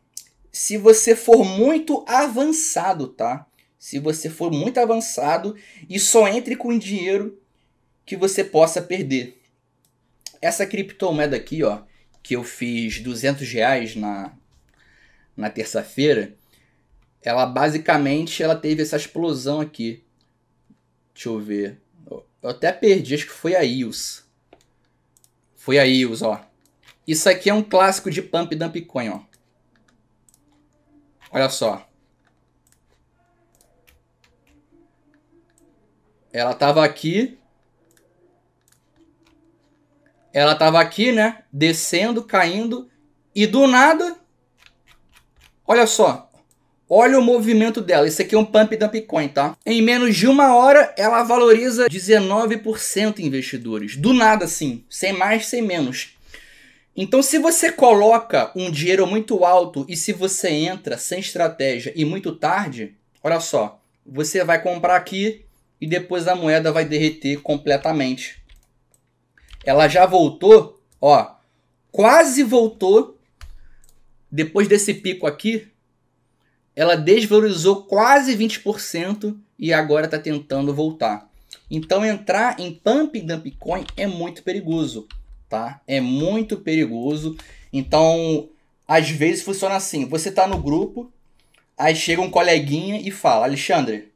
se 0.53 0.77
você 0.77 1.17
for 1.17 1.45
muito 1.45 2.05
avançado, 2.07 3.09
tá? 3.09 3.47
Se 3.79 3.99
você 3.99 4.31
for 4.31 4.53
muito 4.53 4.79
avançado 4.79 5.57
e 5.89 5.99
só 5.99 6.29
entre 6.29 6.55
com 6.55 6.79
dinheiro 6.79 7.41
que 8.07 8.17
você 8.17 8.45
possa 8.45 8.81
perder. 8.81 9.41
Essa 10.41 10.67
criptomoeda 10.67 11.37
aqui, 11.37 11.63
ó, 11.63 11.83
que 12.23 12.37
eu 12.37 12.45
fiz 12.45 13.01
200 13.01 13.51
reais 13.51 13.97
na, 13.97 14.33
na 15.37 15.51
terça-feira, 15.51 16.37
ela 17.23 17.47
basicamente 17.47 18.43
ela 18.43 18.55
teve 18.55 18.83
essa 18.83 18.97
explosão 18.97 19.61
aqui. 19.61 20.05
Deixa 21.13 21.29
eu 21.31 21.41
ver. 21.41 21.81
Eu 22.09 22.51
até 22.51 22.71
perdi, 22.73 23.15
acho 23.15 23.27
que 23.27 23.33
foi 23.33 23.57
a 23.57 23.63
IOS. 23.63 24.24
Foi 25.65 25.79
a 25.79 25.85
IOS, 25.85 26.21
ó. 26.21 26.39
Isso 27.07 27.27
aqui 27.27 27.49
é 27.49 27.55
um 27.55 27.63
clássico 27.63 28.11
de 28.11 28.21
Pump 28.21 28.55
Dump 28.55 28.77
Coin, 28.83 29.09
ó. 29.09 29.21
Olha 31.31 31.49
só. 31.49 31.89
Ela 36.31 36.53
tava 36.53 36.85
aqui. 36.85 37.39
Ela 40.35 40.55
tava 40.55 40.79
aqui, 40.83 41.11
né? 41.13 41.47
Descendo, 41.51 42.23
caindo. 42.23 42.91
E 43.35 43.47
do 43.47 43.67
nada. 43.67 44.21
Olha 45.67 45.87
só. 45.87 46.31
Olha 46.89 47.19
o 47.19 47.23
movimento 47.23 47.81
dela. 47.81 48.07
Isso 48.07 48.21
aqui 48.21 48.35
é 48.35 48.39
um 48.39 48.45
pump 48.45 48.77
dump 48.77 49.01
coin, 49.03 49.29
tá? 49.29 49.57
Em 49.65 49.81
menos 49.81 50.15
de 50.17 50.27
uma 50.27 50.55
hora, 50.55 50.95
ela 50.99 51.23
valoriza 51.23 51.89
19% 51.89 53.21
investidores. 53.21 53.97
Do 53.97 54.13
nada, 54.13 54.45
assim. 54.45 54.85
Sem 54.89 55.13
mais, 55.13 55.47
sem 55.47 55.63
menos. 55.63 56.15
Então, 56.97 57.23
se 57.23 57.39
você 57.39 57.73
coloca 57.73 58.53
um 58.55 58.71
dinheiro 58.71 59.07
muito 59.07 59.45
alto 59.45 59.85
e 59.89 59.97
se 59.97 60.13
você 60.13 60.49
entra 60.51 60.97
sem 60.97 61.19
estratégia 61.19 61.93
e 61.97 62.05
muito 62.05 62.37
tarde, 62.37 62.95
olha 63.23 63.41
só, 63.41 63.81
você 64.07 64.45
vai 64.45 64.63
comprar 64.63 64.95
aqui 64.95 65.45
e 65.81 65.87
depois 65.87 66.29
a 66.29 66.37
moeda 66.37 66.71
vai 66.71 66.85
derreter 66.85 67.41
completamente. 67.41 68.43
Ela 69.65 69.89
já 69.89 70.07
voltou, 70.07 70.81
ó, 71.01 71.35
quase 71.91 72.43
voltou. 72.43 73.19
Depois 74.31 74.69
desse 74.69 74.95
pico 74.95 75.27
aqui, 75.27 75.69
ela 76.75 76.97
desvalorizou 76.97 77.85
quase 77.85 78.37
20% 78.37 79.37
e 79.59 79.73
agora 79.73 80.07
está 80.07 80.19
tentando 80.19 80.75
voltar. 80.75 81.31
Então, 81.71 82.05
entrar 82.05 82.59
em 82.59 82.73
pump 82.73 83.21
dump 83.21 83.51
coin 83.59 83.85
é 83.97 84.07
muito 84.07 84.43
perigoso 84.43 85.09
tá? 85.55 85.81
É 85.87 86.01
muito 86.01 86.57
perigoso. 86.57 87.37
Então, 87.73 88.49
às 88.89 89.09
vezes 89.09 89.45
funciona 89.45 89.77
assim: 89.77 90.05
você 90.07 90.31
tá 90.33 90.49
no 90.49 90.59
grupo, 90.59 91.13
aí 91.79 91.95
chega 91.95 92.21
um 92.21 92.31
coleguinha 92.31 93.01
e 93.01 93.11
fala: 93.13 93.47
Alexandre, 93.47 94.13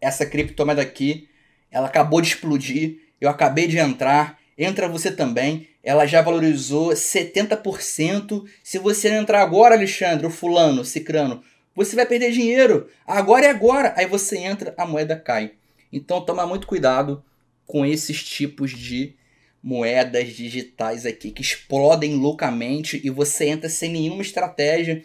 essa 0.00 0.26
criptomoeda 0.26 0.82
aqui, 0.82 1.28
ela 1.70 1.86
acabou 1.86 2.20
de 2.20 2.28
explodir, 2.28 2.98
eu 3.18 3.30
acabei 3.30 3.66
de 3.66 3.78
entrar, 3.78 4.38
entra 4.58 4.88
você 4.88 5.10
também. 5.10 5.68
Ela 5.82 6.04
já 6.04 6.20
valorizou 6.20 6.88
70%. 6.88 8.44
Se 8.64 8.76
você 8.76 9.08
entrar 9.08 9.40
agora, 9.40 9.76
Alexandre, 9.76 10.26
o 10.26 10.30
fulano, 10.30 10.84
cicrano, 10.84 11.44
você 11.76 11.94
vai 11.94 12.06
perder 12.06 12.32
dinheiro. 12.32 12.88
Agora 13.06 13.44
é 13.44 13.50
agora. 13.50 13.92
Aí 13.96 14.06
você 14.06 14.38
entra, 14.38 14.74
a 14.78 14.86
moeda 14.86 15.14
cai. 15.14 15.52
Então 15.92 16.24
toma 16.24 16.46
muito 16.46 16.66
cuidado 16.66 17.22
com 17.66 17.84
esses 17.84 18.24
tipos 18.24 18.70
de 18.70 19.14
moedas 19.62 20.28
digitais 20.28 21.04
aqui 21.04 21.30
que 21.30 21.42
explodem 21.42 22.14
loucamente 22.14 23.00
e 23.04 23.10
você 23.10 23.46
entra 23.46 23.68
sem 23.68 23.90
nenhuma 23.90 24.22
estratégia, 24.22 25.04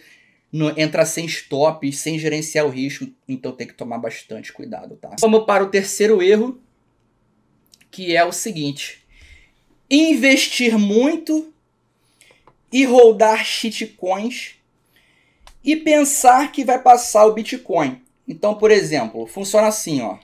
no, 0.51 0.69
entra 0.79 1.03
sem 1.05 1.25
stop, 1.25 1.91
sem 1.91 2.19
gerenciar 2.19 2.65
o 2.65 2.69
risco, 2.69 3.07
então 3.27 3.51
tem 3.51 3.65
que 3.65 3.73
tomar 3.73 3.97
bastante 3.97 4.53
cuidado, 4.53 4.95
tá? 4.97 5.15
Vamos 5.19 5.45
para 5.45 5.63
o 5.63 5.69
terceiro 5.69 6.21
erro, 6.21 6.61
que 7.89 8.15
é 8.15 8.23
o 8.23 8.31
seguinte: 8.31 9.03
investir 9.89 10.77
muito 10.77 11.51
e 12.71 12.85
rodar 12.85 13.43
shitcoins 13.43 14.60
e 15.63 15.75
pensar 15.75 16.51
que 16.51 16.63
vai 16.63 16.81
passar 16.81 17.25
o 17.25 17.33
Bitcoin. 17.33 18.01
Então, 18.27 18.55
por 18.55 18.71
exemplo, 18.71 19.27
funciona 19.27 19.67
assim, 19.67 20.01
ó. 20.01 20.17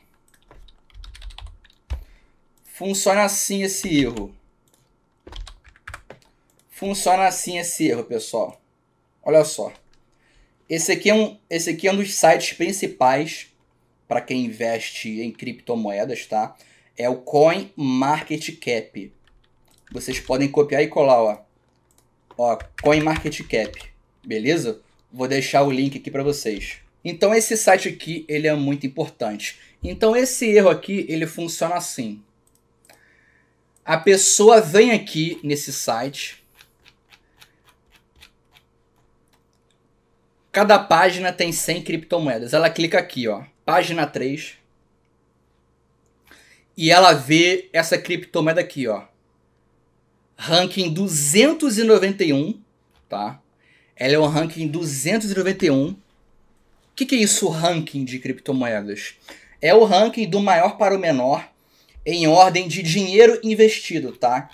Funciona 2.64 3.24
assim 3.24 3.64
esse 3.64 4.04
erro. 4.04 4.34
Funciona 6.70 7.26
assim 7.26 7.58
esse 7.58 7.88
erro, 7.88 8.04
pessoal. 8.04 8.62
Olha 9.24 9.44
só. 9.44 9.74
Esse 10.70 10.92
aqui 10.92 11.10
é 11.10 11.14
um, 11.14 11.38
esse 11.50 11.70
aqui 11.70 11.88
é 11.88 11.92
um 11.92 11.96
dos 11.96 12.14
sites 12.14 12.54
principais 12.54 13.48
para 14.08 14.22
quem 14.22 14.46
investe 14.46 15.22
em 15.22 15.32
criptomoedas, 15.32 16.26
tá? 16.26 16.56
É 16.96 17.10
o 17.10 17.18
Coin 17.18 17.72
Market 17.76 18.60
Cap. 18.60 19.14
Vocês 19.92 20.20
podem 20.20 20.50
copiar 20.50 20.84
e 20.84 20.88
colar, 20.88 21.22
ó. 21.22 21.38
Ó, 22.38 22.58
Coin 22.82 23.02
Market 23.02 23.42
Cap. 23.48 23.90
Beleza? 24.26 24.82
Vou 25.18 25.28
deixar 25.28 25.64
o 25.64 25.72
link 25.72 25.98
aqui 25.98 26.12
para 26.12 26.22
vocês. 26.22 26.78
Então 27.04 27.34
esse 27.34 27.58
site 27.58 27.90
aqui, 27.90 28.24
ele 28.30 28.46
é 28.46 28.54
muito 28.54 28.86
importante. 28.86 29.58
Então 29.84 30.16
esse 30.16 30.46
erro 30.46 30.70
aqui, 30.70 31.08
ele 31.10 31.26
funciona 31.26 31.74
assim. 31.74 32.22
A 33.84 33.98
pessoa 33.98 34.62
vem 34.62 34.92
aqui 34.92 35.40
nesse 35.42 35.74
site. 35.74 36.46
Cada 40.52 40.78
página 40.78 41.34
tem 41.34 41.52
100 41.52 41.82
criptomoedas. 41.82 42.54
Ela 42.54 42.70
clica 42.70 43.00
aqui, 43.00 43.28
ó, 43.28 43.44
página 43.66 44.06
3. 44.06 44.54
E 46.78 46.92
ela 46.92 47.14
vê 47.14 47.72
essa 47.74 47.98
criptomoeda 47.98 48.62
aqui, 48.62 48.88
ó. 48.88 49.08
Ranking 50.38 50.94
291, 50.94 52.62
tá? 53.10 53.42
Ela 54.00 54.14
é 54.14 54.20
um 54.20 54.28
ranking 54.28 54.68
291. 54.68 55.90
O 55.90 55.96
que, 56.96 57.06
que 57.06 57.16
é 57.16 57.20
isso, 57.20 57.50
ranking 57.50 58.06
de 58.06 58.20
criptomoedas? 58.20 59.16
É 59.62 59.74
o 59.74 59.84
ranking 59.84 60.30
do 60.30 60.40
maior 60.40 60.78
para 60.78 60.96
o 60.96 61.00
menor 61.00 61.50
em 62.06 62.28
ordem 62.28 62.68
de 62.68 62.84
dinheiro 62.84 63.40
investido, 63.44 64.12
tá? 64.12 64.50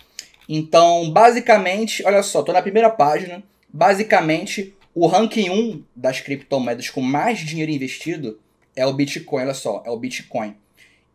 Então, 0.47 1.11
basicamente, 1.11 2.03
olha 2.05 2.23
só, 2.23 2.41
tô 2.41 2.53
na 2.53 2.61
primeira 2.61 2.89
página. 2.89 3.43
Basicamente, 3.67 4.73
o 4.95 5.07
ranking 5.07 5.49
1 5.49 5.83
das 5.95 6.21
criptomoedas 6.21 6.89
com 6.89 7.01
mais 7.01 7.39
dinheiro 7.39 7.71
investido 7.71 8.39
é 8.75 8.85
o 8.85 8.93
Bitcoin, 8.93 9.43
olha 9.43 9.53
só, 9.53 9.83
é 9.85 9.89
o 9.89 9.97
Bitcoin. 9.97 10.55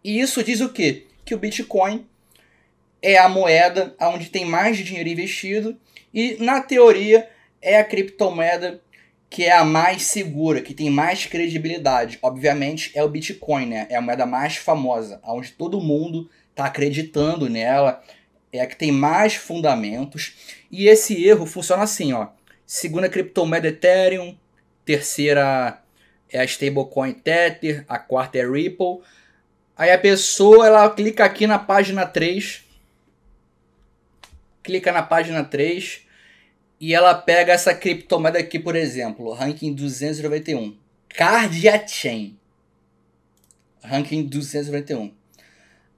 E 0.04 0.20
isso 0.20 0.44
diz 0.44 0.60
o 0.60 0.68
quê? 0.68 1.06
Que 1.24 1.34
o 1.34 1.38
Bitcoin 1.38 2.06
é 3.00 3.16
a 3.16 3.28
moeda 3.28 3.94
onde 4.00 4.30
tem 4.30 4.44
mais 4.44 4.76
dinheiro 4.76 5.08
investido 5.08 5.76
e, 6.12 6.36
na 6.40 6.60
teoria, 6.60 7.28
é 7.60 7.78
a 7.78 7.84
criptomoeda 7.84 8.80
que 9.30 9.44
é 9.44 9.52
a 9.52 9.64
mais 9.64 10.04
segura, 10.04 10.62
que 10.62 10.72
tem 10.72 10.88
mais 10.88 11.26
credibilidade. 11.26 12.18
Obviamente 12.22 12.90
é 12.94 13.02
o 13.02 13.08
Bitcoin, 13.08 13.66
né? 13.66 13.86
É 13.90 13.96
a 13.96 14.00
moeda 14.00 14.24
mais 14.24 14.56
famosa, 14.56 15.20
onde 15.24 15.52
todo 15.52 15.80
mundo 15.80 16.30
está 16.50 16.64
acreditando 16.64 17.48
nela, 17.48 18.02
é 18.52 18.60
a 18.60 18.66
que 18.66 18.76
tem 18.76 18.90
mais 18.90 19.34
fundamentos. 19.34 20.34
E 20.70 20.88
esse 20.88 21.24
erro 21.24 21.46
funciona 21.46 21.82
assim, 21.82 22.12
ó. 22.12 22.28
Segunda 22.66 23.08
criptomoeda 23.08 23.68
Ethereum, 23.68 24.36
terceira 24.84 25.82
é 26.30 26.40
a 26.40 26.44
stablecoin 26.44 27.12
Tether, 27.12 27.84
a 27.88 27.98
quarta 27.98 28.38
é 28.38 28.46
Ripple. 28.46 29.00
Aí 29.76 29.90
a 29.90 29.98
pessoa 29.98 30.66
ela 30.66 30.90
clica 30.90 31.24
aqui 31.24 31.46
na 31.46 31.58
página 31.58 32.04
3, 32.06 32.64
clica 34.62 34.90
na 34.90 35.02
página 35.02 35.44
3 35.44 36.07
e 36.80 36.94
ela 36.94 37.14
pega 37.14 37.52
essa 37.52 37.74
criptomoeda 37.74 38.38
aqui, 38.38 38.58
por 38.58 38.76
exemplo, 38.76 39.32
ranking 39.32 39.74
291, 39.74 40.76
Cardia 41.08 41.84
Chain. 41.86 42.38
Ranking 43.82 44.24
291. 44.24 45.12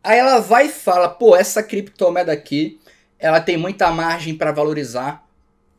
Aí 0.03 0.19
ela 0.19 0.39
vai 0.39 0.67
e 0.67 0.71
fala, 0.71 1.09
pô, 1.09 1.37
essa 1.37 1.63
criptomoeda 1.63 2.33
aqui, 2.33 2.81
ela 3.19 3.41
tem 3.41 3.57
muita 3.57 3.91
margem 3.91 4.35
para 4.35 4.53
valorizar, 4.53 5.27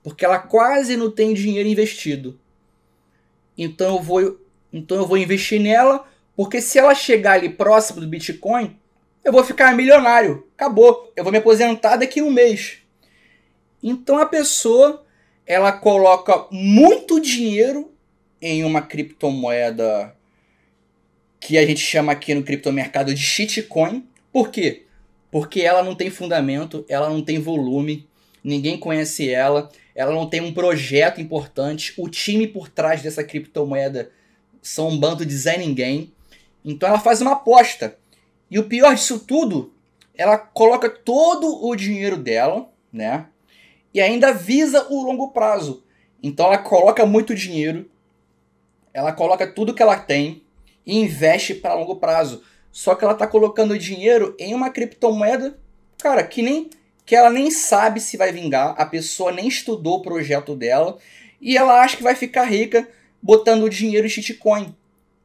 porque 0.03 0.23
ela 0.23 0.37
quase 0.37 0.95
não 0.95 1.09
tem 1.09 1.33
dinheiro 1.33 1.67
investido. 1.67 2.39
então 3.57 3.95
eu 3.95 4.01
vou, 4.01 4.39
então 4.71 4.97
eu 4.97 5.07
vou 5.07 5.17
investir 5.17 5.59
nela, 5.59 6.05
porque 6.35 6.61
se 6.61 6.77
ela 6.79 6.93
chegar 6.93 7.33
ali 7.33 7.49
próximo 7.49 7.99
do 7.99 8.07
Bitcoin, 8.07 8.79
eu 9.23 9.31
vou 9.31 9.43
ficar 9.43 9.75
milionário. 9.75 10.47
Acabou. 10.55 11.11
Eu 11.15 11.23
vou 11.23 11.31
me 11.31 11.37
aposentar 11.37 11.97
daqui 11.97 12.19
a 12.19 12.23
um 12.23 12.31
mês. 12.31 12.80
Então 13.81 14.17
a 14.17 14.25
pessoa 14.25 15.05
ela 15.45 15.71
coloca 15.71 16.47
muito 16.51 17.19
dinheiro 17.19 17.91
em 18.41 18.63
uma 18.63 18.81
criptomoeda 18.81 20.15
que 21.39 21.57
a 21.57 21.65
gente 21.65 21.79
chama 21.79 22.11
aqui 22.11 22.33
no 22.33 22.43
criptomercado 22.43 23.13
de 23.13 23.21
shitcoin. 23.21 24.05
Por 24.31 24.49
quê? 24.49 24.85
Porque 25.31 25.61
ela 25.61 25.83
não 25.83 25.95
tem 25.95 26.09
fundamento, 26.09 26.85
ela 26.87 27.09
não 27.09 27.21
tem 27.21 27.39
volume, 27.39 28.07
ninguém 28.43 28.77
conhece 28.77 29.29
ela, 29.29 29.69
ela 29.95 30.13
não 30.13 30.29
tem 30.29 30.41
um 30.41 30.53
projeto 30.53 31.19
importante, 31.19 31.93
o 31.97 32.07
time 32.07 32.47
por 32.47 32.69
trás 32.69 33.01
dessa 33.01 33.23
criptomoeda 33.23 34.11
são 34.61 34.89
um 34.89 34.99
bando 34.99 35.25
de 35.25 35.35
Zé 35.35 35.57
Ninguém. 35.57 36.13
Então 36.63 36.87
ela 36.87 36.99
faz 36.99 37.21
uma 37.21 37.33
aposta. 37.33 37.97
E 38.49 38.59
o 38.59 38.65
pior 38.65 38.93
disso 38.93 39.19
tudo, 39.19 39.73
ela 40.15 40.37
coloca 40.37 40.89
todo 40.89 41.65
o 41.65 41.75
dinheiro 41.75 42.17
dela, 42.17 42.69
né? 42.91 43.27
E 43.93 44.01
ainda 44.01 44.33
visa 44.33 44.87
o 44.89 45.03
longo 45.03 45.29
prazo. 45.29 45.83
Então 46.21 46.45
ela 46.47 46.57
coloca 46.57 47.05
muito 47.05 47.33
dinheiro, 47.33 47.89
ela 48.93 49.11
coloca 49.11 49.47
tudo 49.47 49.73
que 49.73 49.81
ela 49.81 49.97
tem 49.97 50.43
e 50.85 50.97
investe 50.97 51.55
para 51.55 51.73
longo 51.73 51.95
prazo. 51.95 52.43
Só 52.71 52.95
que 52.95 53.03
ela 53.03 53.13
está 53.13 53.27
colocando 53.27 53.77
dinheiro 53.77 54.35
em 54.39 54.53
uma 54.53 54.69
criptomoeda, 54.69 55.57
cara, 55.97 56.23
que 56.23 56.41
nem 56.41 56.69
que 57.05 57.15
ela 57.15 57.29
nem 57.29 57.51
sabe 57.51 57.99
se 57.99 58.15
vai 58.15 58.31
vingar, 58.31 58.75
a 58.77 58.85
pessoa 58.85 59.31
nem 59.31 59.47
estudou 59.47 59.97
o 59.97 60.01
projeto 60.01 60.55
dela 60.55 60.97
e 61.41 61.57
ela 61.57 61.81
acha 61.81 61.97
que 61.97 62.03
vai 62.03 62.15
ficar 62.15 62.45
rica 62.45 62.87
botando 63.21 63.69
dinheiro 63.69 64.05
em 64.05 64.09
shitcoin. 64.09 64.73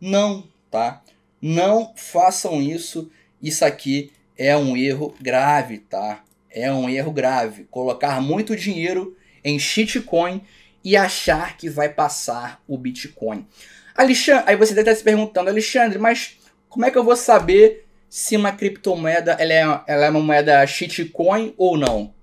Não, 0.00 0.44
tá? 0.70 1.02
Não 1.40 1.92
façam 1.94 2.61
isso. 2.61 3.11
Isso 3.40 3.64
aqui 3.64 4.11
é 4.37 4.56
um 4.56 4.76
erro 4.76 5.14
grave, 5.20 5.78
tá? 5.78 6.25
É 6.56 6.72
um 6.72 6.88
erro 6.88 7.12
grave. 7.12 7.64
Colocar 7.64 8.18
muito 8.22 8.56
dinheiro 8.56 9.14
em 9.44 9.58
shitcoin 9.58 10.40
e 10.82 10.96
achar 10.96 11.54
que 11.58 11.68
vai 11.68 11.90
passar 11.90 12.62
o 12.66 12.78
Bitcoin. 12.78 13.46
Alexandre, 13.94 14.44
aí 14.46 14.56
você 14.56 14.72
deve 14.72 14.88
estar 14.88 14.98
se 14.98 15.04
perguntando, 15.04 15.50
Alexandre, 15.50 15.98
mas 15.98 16.38
como 16.70 16.86
é 16.86 16.90
que 16.90 16.96
eu 16.96 17.04
vou 17.04 17.14
saber 17.14 17.86
se 18.08 18.36
uma 18.36 18.52
criptomoeda 18.52 19.32
ela 19.32 19.52
é, 19.52 19.92
ela 19.92 20.06
é 20.06 20.10
uma 20.10 20.20
moeda 20.20 20.66
shitcoin 20.66 21.52
ou 21.58 21.76
não? 21.76 22.14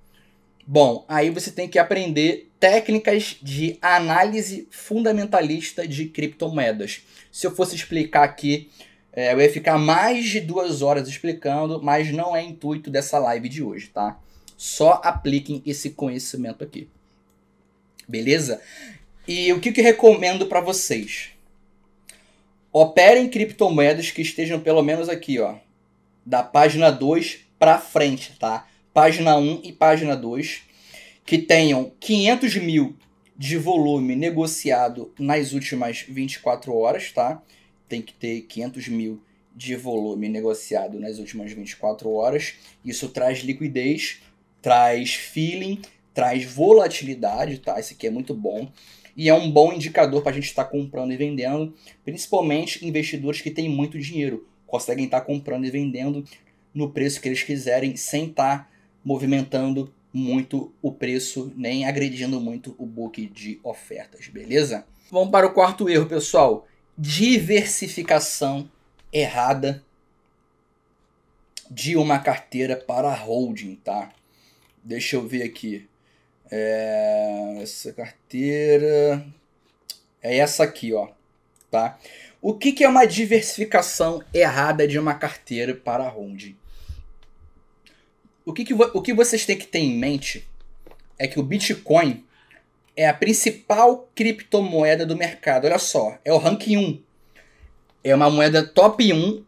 Bom, 0.66 1.06
aí 1.08 1.30
você 1.30 1.52
tem 1.52 1.68
que 1.68 1.78
aprender 1.78 2.50
técnicas 2.60 3.38
de 3.40 3.78
análise 3.82 4.68
fundamentalista 4.72 5.88
de 5.88 6.06
criptomoedas. 6.06 7.04
Se 7.32 7.46
eu 7.46 7.56
fosse 7.56 7.76
explicar 7.76 8.24
aqui, 8.24 8.72
é, 9.12 9.32
eu 9.32 9.40
ia 9.40 9.50
ficar 9.52 9.78
mais 9.78 10.26
de 10.26 10.40
duas 10.40 10.82
horas 10.82 11.08
explicando, 11.08 11.80
mas 11.84 12.12
não 12.12 12.36
é 12.36 12.42
intuito 12.42 12.90
dessa 12.90 13.20
live 13.20 13.48
de 13.48 13.62
hoje, 13.62 13.90
tá? 13.90 14.18
Só 14.58 15.02
apliquem 15.04 15.62
esse 15.66 15.92
conhecimento 15.92 16.64
aqui. 16.64 16.88
Beleza? 18.08 18.62
E 19.28 19.52
o 19.54 19.60
que, 19.60 19.72
que 19.72 19.82
recomendo 19.82 20.48
para 20.48 20.62
vocês? 20.62 21.30
Operem 22.72 23.30
criptomoedas 23.30 24.12
que 24.12 24.22
estejam 24.22 24.60
pelo 24.60 24.82
menos 24.82 25.08
aqui, 25.08 25.40
ó, 25.40 25.56
da 26.26 26.44
página 26.44 26.90
2 26.92 27.40
para 27.60 27.80
frente, 27.80 28.38
tá? 28.40 28.68
Página 28.94 29.38
1 29.38 29.62
e 29.64 29.72
página 29.72 30.16
2, 30.16 30.64
que 31.26 31.38
tenham 31.38 31.92
500 32.00 32.56
mil 32.58 32.98
de 33.38 33.58
volume 33.58 34.16
negociado 34.16 35.14
nas 35.18 35.54
últimas 35.54 36.06
24 36.08 36.76
horas, 36.76 37.12
tá? 37.12 37.42
Tem 37.88 38.02
que 38.02 38.14
ter 38.14 38.42
500 38.42 38.88
mil 38.88 39.24
de 39.56 39.76
volume 39.76 40.28
negociado 40.30 41.00
nas 41.00 41.20
últimas 41.20 41.52
24 41.52 42.12
horas. 42.12 42.56
Isso 42.84 43.10
traz 43.10 43.40
liquidez, 43.40 44.22
traz 44.64 45.14
feeling, 45.14 45.80
traz 46.14 46.46
volatilidade, 46.46 47.60
tá? 47.60 47.80
Isso 47.80 47.94
aqui 47.94 48.08
é 48.08 48.10
muito 48.10 48.34
bom. 48.34 48.72
E 49.16 49.30
é 49.30 49.34
um 49.36 49.52
bom 49.52 49.72
indicador 49.72 50.24
para 50.24 50.32
a 50.32 50.34
gente 50.34 50.46
estar 50.46 50.64
tá 50.64 50.72
comprando 50.72 51.12
e 51.12 51.18
vendendo, 51.18 51.76
principalmente 52.04 52.84
investidores 52.84 53.42
que 53.42 53.52
têm 53.52 53.70
muito 53.70 54.00
dinheiro 54.00 54.48
conseguem 54.74 55.06
estar 55.06 55.22
comprando 55.22 55.66
e 55.66 55.70
vendendo 55.70 56.26
no 56.74 56.90
preço 56.90 57.22
que 57.22 57.28
eles 57.28 57.44
quiserem, 57.44 57.96
sem 57.96 58.30
estar 58.30 58.72
movimentando 59.06 59.94
muito 60.12 60.74
o 60.82 60.92
preço, 60.92 61.54
nem 61.56 61.86
agredindo 61.86 62.42
muito 62.42 62.74
o 62.80 62.86
book 62.88 63.24
de 63.28 63.60
ofertas, 63.64 64.28
beleza? 64.30 64.84
Vamos 65.12 65.30
para 65.30 65.46
o 65.46 65.54
quarto 65.54 65.88
erro, 65.88 66.08
pessoal. 66.08 66.68
Diversificação 66.98 68.68
errada 69.12 69.84
de 71.70 71.96
uma 71.96 72.18
carteira 72.18 72.76
para 72.76 73.14
holding, 73.14 73.76
tá? 73.76 74.12
Deixa 74.84 75.16
eu 75.16 75.28
ver 75.28 75.44
aqui. 75.44 75.88
É... 76.52 77.60
Essa 77.62 77.94
carteira 77.94 79.26
é 80.22 80.38
essa 80.38 80.64
aqui, 80.64 80.94
ó, 80.94 81.10
tá? 81.72 81.98
O 82.42 82.54
que, 82.54 82.74
que 82.74 82.84
é 82.84 82.90
uma 82.90 83.06
diversificação 83.06 84.24
errada 84.34 84.88
de 84.88 85.00
uma 85.00 85.14
carteira 85.14 85.74
para 85.74 86.08
holding? 86.10 86.58
O 88.46 88.52
que, 88.52 88.66
que, 88.66 88.74
o 88.74 89.02
que 89.02 89.14
vocês 89.14 89.46
têm 89.46 89.58
que 89.58 89.66
ter 89.66 89.80
em 89.80 89.98
mente 89.98 90.46
é 91.18 91.28
que 91.28 91.40
o 91.40 91.44
Bitcoin 91.44 92.26
é 92.96 93.08
a 93.08 93.14
principal 93.14 94.10
criptomoeda 94.14 95.06
do 95.06 95.16
mercado. 95.16 95.66
Olha 95.66 95.80
só, 95.80 96.18
é 96.24 96.34
o 96.34 96.38
ranking 96.38 96.78
1. 96.78 97.02
É 98.04 98.14
uma 98.14 98.30
moeda 98.30 98.66
top 98.66 99.12
1 99.12 99.44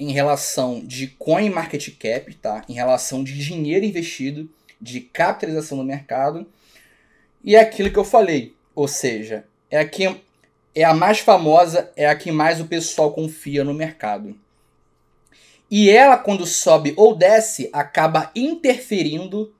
em 0.00 0.12
relação 0.12 0.80
de 0.80 1.08
coin 1.08 1.50
market 1.50 1.90
cap, 1.98 2.34
tá? 2.36 2.64
Em 2.66 2.72
relação 2.72 3.22
de 3.22 3.36
dinheiro 3.38 3.84
investido, 3.84 4.48
de 4.80 5.00
capitalização 5.00 5.76
no 5.76 5.84
mercado. 5.84 6.46
E 7.44 7.54
é 7.54 7.60
aquilo 7.60 7.90
que 7.90 7.98
eu 7.98 8.04
falei, 8.04 8.54
ou 8.74 8.88
seja, 8.88 9.44
é 9.70 9.78
aqui 9.78 10.08
é 10.74 10.84
a 10.84 10.94
mais 10.94 11.18
famosa, 11.18 11.90
é 11.96 12.08
a 12.08 12.14
que 12.14 12.32
mais 12.32 12.60
o 12.60 12.66
pessoal 12.66 13.12
confia 13.12 13.62
no 13.62 13.74
mercado. 13.74 14.36
E 15.70 15.90
ela, 15.90 16.16
quando 16.16 16.46
sobe 16.46 16.94
ou 16.96 17.14
desce, 17.14 17.68
acaba 17.72 18.30
interferindo 18.34 19.52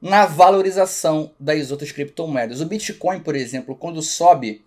na 0.00 0.26
valorização 0.26 1.30
das 1.38 1.70
outras 1.70 1.92
criptomoedas. 1.92 2.60
O 2.60 2.66
Bitcoin, 2.66 3.20
por 3.20 3.36
exemplo, 3.36 3.76
quando 3.76 4.02
sobe, 4.02 4.62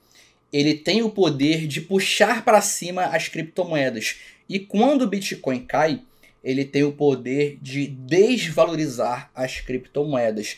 ele 0.54 0.74
tem 0.74 1.04
o 1.04 1.10
poder 1.10 1.68
de 1.68 1.82
puxar 1.82 2.46
para 2.46 2.62
cima 2.62 3.06
as 3.08 3.28
criptomoedas. 3.28 4.16
E 4.48 4.60
quando 4.60 5.04
o 5.04 5.08
Bitcoin 5.08 5.60
cai, 5.66 6.02
ele 6.44 6.64
tem 6.64 6.84
o 6.84 6.92
poder 6.92 7.58
de 7.62 7.88
desvalorizar 7.88 9.32
as 9.34 9.60
criptomoedas. 9.60 10.58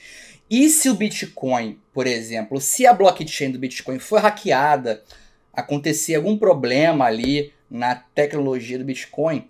E 0.49 0.69
se 0.69 0.89
o 0.89 0.93
Bitcoin, 0.93 1.77
por 1.93 2.05
exemplo, 2.05 2.59
se 2.59 2.85
a 2.85 2.93
blockchain 2.93 3.51
do 3.51 3.59
Bitcoin 3.59 3.99
for 3.99 4.19
hackeada, 4.19 5.03
acontecer 5.53 6.15
algum 6.15 6.37
problema 6.37 7.05
ali 7.05 7.53
na 7.69 7.95
tecnologia 7.95 8.77
do 8.77 8.85
Bitcoin, 8.85 9.47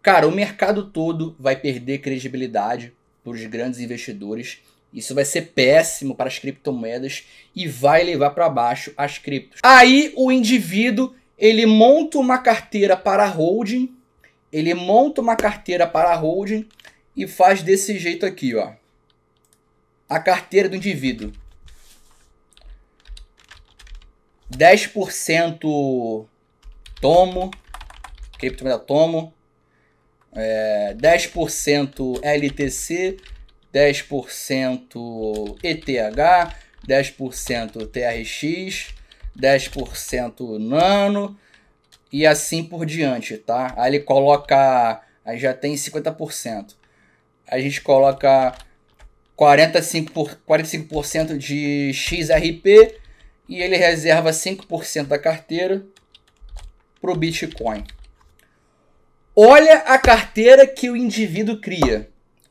cara, 0.00 0.26
o 0.26 0.32
mercado 0.32 0.90
todo 0.90 1.36
vai 1.38 1.56
perder 1.56 1.98
credibilidade 1.98 2.92
para 3.22 3.32
os 3.32 3.44
grandes 3.46 3.80
investidores. 3.80 4.58
Isso 4.92 5.14
vai 5.14 5.24
ser 5.24 5.52
péssimo 5.54 6.16
para 6.16 6.28
as 6.28 6.38
criptomoedas 6.38 7.24
e 7.54 7.68
vai 7.68 8.02
levar 8.02 8.30
para 8.30 8.48
baixo 8.48 8.92
as 8.96 9.18
criptos. 9.18 9.60
Aí 9.62 10.12
o 10.16 10.32
indivíduo 10.32 11.14
ele 11.40 11.66
monta 11.66 12.18
uma 12.18 12.38
carteira 12.38 12.96
para 12.96 13.26
holding, 13.26 13.92
ele 14.52 14.74
monta 14.74 15.20
uma 15.20 15.34
carteira 15.34 15.86
para 15.86 16.14
holding 16.14 16.68
e 17.16 17.26
faz 17.26 17.62
desse 17.62 17.98
jeito 17.98 18.24
aqui, 18.24 18.54
ó 18.54 18.72
a 20.10 20.18
carteira 20.18 20.68
do 20.68 20.74
indivíduo. 20.74 21.32
10% 24.50 26.26
tomo, 27.00 27.52
criptomoeda 28.36 28.80
tomo, 28.80 29.32
é, 30.32 30.96
10% 30.98 32.20
LTC, 32.24 33.18
10% 33.72 35.56
ETH, 35.62 35.86
10% 36.84 37.86
TRX, 37.86 38.94
10% 39.38 40.58
Nano 40.58 41.38
e 42.12 42.26
assim 42.26 42.64
por 42.64 42.84
diante, 42.84 43.36
tá? 43.36 43.74
Aí 43.76 43.94
ele 43.94 44.04
coloca, 44.04 45.00
aí 45.24 45.38
já 45.38 45.54
tem 45.54 45.74
50%. 45.74 46.74
A 47.46 47.58
gente 47.58 47.80
coloca 47.80 48.56
45%, 49.36 50.10
por, 50.10 50.36
45 50.46 51.38
de 51.38 51.92
XRP 51.92 52.98
e 53.48 53.60
ele 53.60 53.76
reserva 53.76 54.30
5% 54.30 55.06
da 55.06 55.18
carteira 55.18 55.84
para 57.00 57.10
o 57.10 57.16
Bitcoin. 57.16 57.84
Olha 59.34 59.78
a 59.78 59.98
carteira 59.98 60.66
que 60.66 60.90
o 60.90 60.96
indivíduo 60.96 61.60
cria 61.60 62.10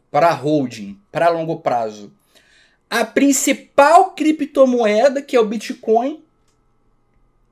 para 0.09 0.31
holding, 0.31 0.99
para 1.11 1.29
longo 1.29 1.59
prazo. 1.59 2.11
A 2.89 3.05
principal 3.05 4.11
criptomoeda, 4.15 5.21
que 5.21 5.35
é 5.35 5.39
o 5.39 5.45
Bitcoin, 5.45 6.23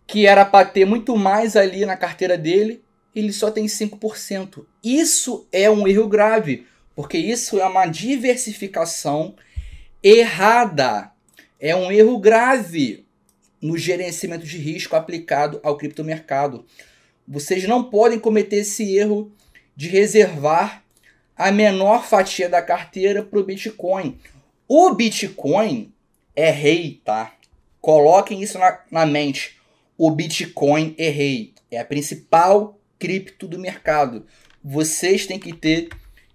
que 0.08 0.26
era 0.26 0.46
para 0.46 0.66
ter 0.66 0.86
muito 0.86 1.18
mais 1.18 1.58
ali 1.58 1.86
na 1.86 1.98
carteira 1.98 2.38
dele, 2.38 2.82
ele 3.14 3.34
só 3.34 3.52
tem 3.52 3.66
5%. 3.66 4.66
Isso 4.82 5.46
é 5.52 5.70
um 5.70 5.86
erro 5.88 6.08
grave, 6.08 6.66
porque 6.96 7.18
isso 7.18 7.60
é 7.60 7.66
uma 7.66 7.86
diversificação 7.86 9.36
errada. 10.02 11.12
É 11.60 11.76
um 11.76 11.92
erro 11.92 12.18
grave 12.20 13.06
no 13.62 13.78
gerenciamento 13.78 14.46
de 14.46 14.58
risco 14.58 14.96
aplicado 14.96 15.60
ao 15.62 15.78
criptomercado. 15.78 16.66
Vocês 17.28 17.68
não 17.68 17.84
podem 17.84 18.20
cometer 18.20 18.58
esse 18.58 18.96
erro 18.96 19.32
de 19.76 19.90
reservar 19.90 20.84
a 21.36 21.52
menor 21.52 22.06
fatia 22.06 22.48
da 22.48 22.62
carteira 22.62 23.22
para 23.22 23.40
o 23.40 23.44
Bitcoin. 23.44 24.18
O 24.68 24.94
Bitcoin 24.94 25.92
é 26.36 26.50
rei, 26.50 27.02
tá? 27.04 27.34
Coloquem 27.82 28.42
isso 28.42 28.58
na, 28.58 28.80
na 28.90 29.06
mente. 29.06 29.57
O 29.98 30.12
Bitcoin 30.12 30.94
é 30.98 31.10
rei. 31.10 31.54
É 31.72 31.80
a 31.80 31.86
principal 31.86 32.80
cripto 33.00 33.48
do 33.48 33.58
mercado. 33.58 34.26
Vocês 34.64 35.26
têm 35.26 35.40
que 35.40 35.54
ter 35.54 35.90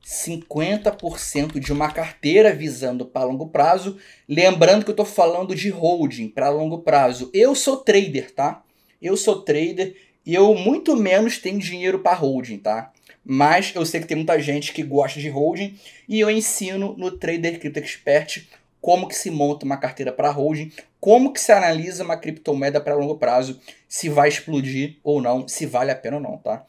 50% 0.04 1.60
de 1.60 1.72
uma 1.72 1.90
carteira 1.92 2.52
visando 2.52 3.06
para 3.06 3.24
longo 3.24 3.48
prazo. 3.48 3.98
Lembrando 4.28 4.84
que 4.84 4.90
eu 4.90 4.94
estou 4.94 5.06
falando 5.06 5.54
de 5.54 5.70
holding 5.70 6.28
para 6.28 6.50
longo 6.50 6.80
prazo. 6.80 7.30
Eu 7.32 7.54
sou 7.54 7.76
trader, 7.76 8.32
tá? 8.32 8.64
Eu 9.00 9.16
sou 9.16 9.42
trader 9.42 9.96
e 10.26 10.34
eu 10.34 10.54
muito 10.54 10.96
menos 10.96 11.38
tenho 11.38 11.58
dinheiro 11.58 12.00
para 12.00 12.16
holding, 12.16 12.58
tá? 12.58 12.92
Mas 13.24 13.72
eu 13.74 13.86
sei 13.86 14.00
que 14.00 14.06
tem 14.08 14.16
muita 14.16 14.40
gente 14.40 14.72
que 14.72 14.82
gosta 14.82 15.20
de 15.20 15.28
holding 15.28 15.78
e 16.08 16.18
eu 16.18 16.28
ensino 16.28 16.96
no 16.98 17.12
Trader 17.12 17.60
Crypto 17.60 17.78
Expert 17.78 18.44
como 18.80 19.06
que 19.06 19.14
se 19.14 19.30
monta 19.30 19.64
uma 19.64 19.76
carteira 19.76 20.12
para 20.12 20.30
holding, 20.30 20.72
como 21.02 21.32
que 21.32 21.40
se 21.40 21.50
analisa 21.50 22.04
uma 22.04 22.16
criptomoeda 22.16 22.80
para 22.80 22.94
longo 22.94 23.18
prazo, 23.18 23.60
se 23.88 24.08
vai 24.08 24.28
explodir 24.28 25.00
ou 25.02 25.20
não, 25.20 25.48
se 25.48 25.66
vale 25.66 25.90
a 25.90 25.96
pena 25.96 26.18
ou 26.18 26.22
não, 26.22 26.38
tá? 26.38 26.64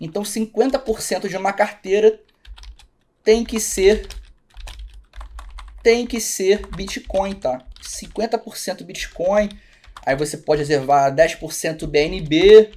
Então 0.00 0.24
50% 0.24 1.28
de 1.28 1.36
uma 1.36 1.52
carteira 1.52 2.18
tem 3.22 3.44
que 3.44 3.60
ser 3.60 4.08
tem 5.84 6.04
que 6.04 6.20
ser 6.20 6.66
Bitcoin, 6.66 7.34
tá? 7.34 7.64
50% 7.80 8.82
Bitcoin, 8.82 9.50
aí 10.04 10.16
você 10.16 10.38
pode 10.38 10.62
reservar 10.62 11.14
10% 11.14 11.86
BNB, 11.86 12.72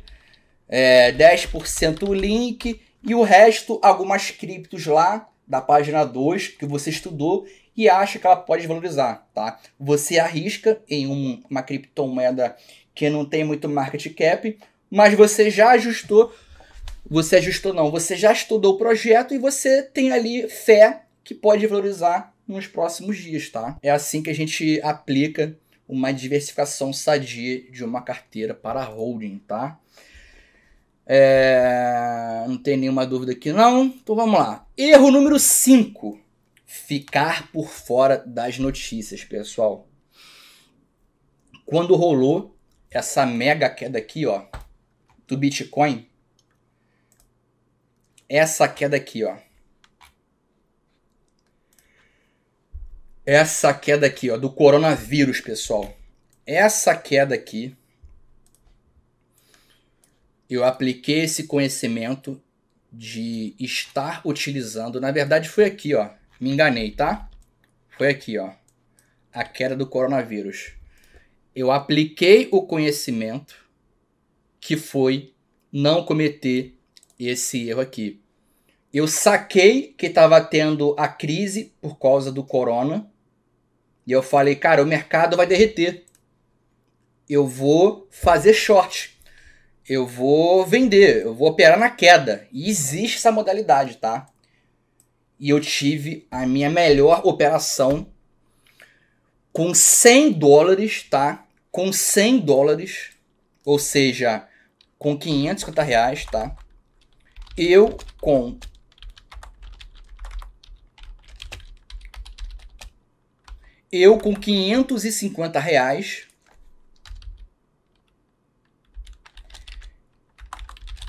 é, 0.70 1.12
10% 1.12 2.14
Link 2.14 2.80
e 3.02 3.16
o 3.16 3.24
resto 3.24 3.80
algumas 3.82 4.30
criptos 4.30 4.86
lá 4.86 5.28
da 5.48 5.60
página 5.60 6.06
2 6.06 6.50
que 6.50 6.68
você 6.68 6.92
estudou 6.92 7.48
e 7.76 7.90
acha 7.90 8.20
que 8.20 8.26
ela 8.26 8.36
pode 8.36 8.68
valorizar, 8.68 9.28
tá? 9.34 9.60
Você 9.80 10.18
arrisca 10.18 10.80
em 10.90 11.08
um, 11.08 11.42
uma 11.50 11.62
criptomoeda 11.62 12.56
que 12.94 13.10
não 13.10 13.26
tem 13.26 13.44
muito 13.44 13.68
market 13.68 14.14
cap, 14.16 14.58
mas 14.90 15.14
você 15.14 15.50
já 15.50 15.72
ajustou 15.72 16.34
você 17.08 17.36
ajustou 17.36 17.72
não, 17.72 17.92
você 17.92 18.16
já 18.16 18.32
estudou 18.32 18.74
o 18.74 18.78
projeto 18.78 19.34
e 19.34 19.38
você 19.38 19.84
tem 19.84 20.12
ali 20.12 20.50
fé 20.50 21.04
que 21.24 21.36
pode 21.36 21.66
valorizar 21.68 22.34
nos 22.48 22.66
próximos 22.66 23.18
dias, 23.18 23.50
tá? 23.50 23.78
É 23.82 23.92
assim 23.92 24.24
que 24.24 24.30
a 24.30 24.36
gente 24.36 24.80
aplica 24.82 25.56
uma 25.88 26.12
diversificação 26.12 26.92
sadia 26.92 27.62
de 27.70 27.84
uma 27.84 28.02
carteira 28.02 28.56
para 28.56 28.84
holding, 28.84 29.40
tá? 29.48 29.80
É... 31.06 32.44
Não 32.48 32.58
tem 32.58 32.76
nenhuma 32.78 33.06
dúvida 33.06 33.34
aqui 33.34 33.52
não. 33.52 33.86
Então 33.86 34.16
vamos 34.16 34.40
lá. 34.40 34.66
Erro 34.76 35.12
número 35.12 35.38
5. 35.38 36.20
Ficar 36.76 37.52
por 37.52 37.70
fora 37.70 38.18
das 38.18 38.60
notícias, 38.60 39.24
pessoal. 39.24 39.88
Quando 41.66 41.96
rolou 41.96 42.56
essa 42.92 43.26
mega 43.26 43.68
queda 43.70 43.98
aqui, 43.98 44.26
ó, 44.28 44.46
do 45.26 45.36
Bitcoin, 45.36 46.08
essa 48.30 48.68
queda 48.68 48.98
aqui, 48.98 49.24
ó. 49.24 49.38
Essa 53.26 53.74
queda 53.74 54.06
aqui, 54.06 54.30
ó, 54.30 54.38
do 54.38 54.52
coronavírus, 54.52 55.40
pessoal. 55.40 55.98
Essa 56.46 56.96
queda 56.96 57.34
aqui, 57.34 57.76
eu 60.48 60.64
apliquei 60.64 61.22
esse 61.22 61.48
conhecimento 61.48 62.40
de 62.92 63.56
estar 63.58 64.22
utilizando. 64.24 65.02
Na 65.02 65.10
verdade, 65.10 65.50
foi 65.50 65.66
aqui, 65.66 65.96
ó. 65.96 66.14
Me 66.40 66.52
enganei, 66.52 66.92
tá? 66.92 67.30
Foi 67.98 68.10
aqui, 68.10 68.38
ó. 68.38 68.52
A 69.32 69.44
queda 69.44 69.76
do 69.76 69.88
coronavírus. 69.88 70.74
Eu 71.56 71.72
apliquei 71.72 72.50
o 72.52 72.64
conhecimento 72.64 73.56
que 74.60 74.76
foi 74.76 75.34
não 75.72 76.04
cometer 76.04 76.78
esse 77.20 77.70
erro 77.70 77.82
aqui. 77.82 78.22
Eu 78.94 79.08
saquei 79.08 79.94
que 79.98 80.08
estava 80.08 80.40
tendo 80.42 80.96
a 80.98 81.08
crise 81.08 81.74
por 81.82 82.00
causa 82.00 82.32
do 82.32 82.44
corona. 82.44 83.10
E 84.08 84.12
eu 84.12 84.24
falei, 84.24 84.56
cara, 84.56 84.82
o 84.82 84.86
mercado 84.86 85.38
vai 85.38 85.46
derreter. 85.46 86.06
Eu 87.28 87.48
vou 87.48 88.08
fazer 88.10 88.54
short. 88.54 89.18
Eu 89.88 90.08
vou 90.08 90.66
vender, 90.66 91.24
eu 91.24 91.34
vou 91.34 91.50
operar 91.50 91.78
na 91.78 91.90
queda. 91.90 92.48
E 92.52 92.70
existe 92.70 93.18
essa 93.18 93.32
modalidade, 93.32 93.98
tá? 93.98 94.28
E 95.40 95.50
eu 95.50 95.60
tive 95.60 96.28
a 96.32 96.46
minha 96.46 96.70
melhor 96.70 97.22
operação 97.26 98.08
com 99.52 99.74
100 99.74 100.34
dólares, 100.34 101.04
tá? 101.10 101.46
Com 101.72 101.92
100 101.92 102.40
dólares, 102.40 103.12
ou 103.64 103.80
seja, 103.80 104.48
com 104.98 105.18
550 105.18 105.82
reais, 105.84 106.26
tá? 106.26 106.56
eu 107.58 107.98
com 108.20 108.60
eu 113.90 114.18
com 114.18 114.36
550 114.36 115.58
reais 115.58 116.28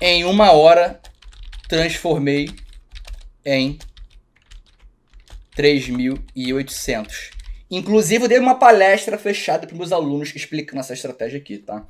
em 0.01 0.25
uma 0.25 0.53
hora 0.53 1.01
transformei 1.69 2.49
em 3.45 3.77
3.800. 5.57 7.31
Inclusive, 7.71 8.25
eu 8.25 8.29
dei 8.29 8.39
uma 8.39 8.57
palestra 8.57 9.19
fechada 9.19 9.67
para 9.67 9.77
meus 9.77 9.93
alunos 9.93 10.33
explicando 10.35 10.81
essa 10.81 10.93
estratégia 10.95 11.39
aqui, 11.39 11.59
tá? 11.59 11.87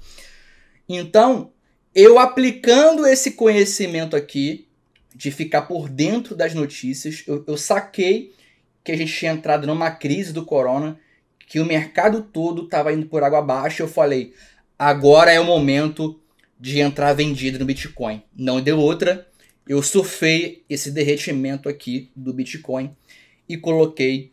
Então, 0.88 1.50
eu 1.94 2.18
aplicando 2.18 3.06
esse 3.06 3.32
conhecimento 3.32 4.16
aqui, 4.16 4.66
de 5.14 5.30
ficar 5.30 5.62
por 5.62 5.88
dentro 5.88 6.36
das 6.36 6.52
notícias, 6.52 7.24
eu, 7.26 7.42
eu 7.46 7.56
saquei 7.56 8.34
que 8.84 8.92
a 8.92 8.96
gente 8.96 9.12
tinha 9.12 9.32
entrado 9.32 9.66
numa 9.66 9.90
crise 9.90 10.32
do 10.32 10.44
corona, 10.44 11.00
que 11.48 11.58
o 11.58 11.64
mercado 11.64 12.22
todo 12.22 12.64
estava 12.64 12.92
indo 12.92 13.06
por 13.06 13.24
água 13.24 13.38
abaixo. 13.38 13.82
Eu 13.82 13.88
falei, 13.88 14.34
agora 14.78 15.32
é 15.32 15.40
o 15.40 15.44
momento 15.44 16.20
de 16.60 16.80
entrar 16.80 17.14
vendido 17.14 17.58
no 17.58 17.64
Bitcoin. 17.64 18.22
Não 18.36 18.60
deu 18.60 18.78
outra. 18.78 19.26
Eu 19.66 19.82
surfei 19.82 20.64
esse 20.68 20.90
derretimento 20.90 21.68
aqui 21.68 22.10
do 22.14 22.32
Bitcoin 22.32 22.94
e 23.48 23.56
coloquei 23.56 24.32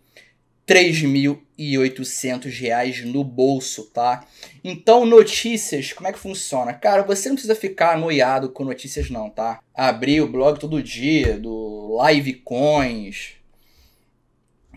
3.800 0.67 2.45
reais 2.59 3.03
no 3.03 3.23
bolso, 3.23 3.85
tá? 3.85 4.25
Então, 4.63 5.05
notícias, 5.05 5.91
como 5.91 6.07
é 6.07 6.13
que 6.13 6.19
funciona? 6.19 6.73
Cara, 6.73 7.03
você 7.03 7.29
não 7.29 7.35
precisa 7.35 7.55
ficar 7.55 7.93
anoiado 7.93 8.49
com 8.49 8.63
notícias 8.63 9.09
não, 9.09 9.29
tá? 9.29 9.61
Abrir 9.73 10.21
o 10.21 10.27
blog 10.27 10.59
todo 10.59 10.81
dia, 10.81 11.37
do 11.37 11.95
Live 11.97 12.33
Coins, 12.35 13.33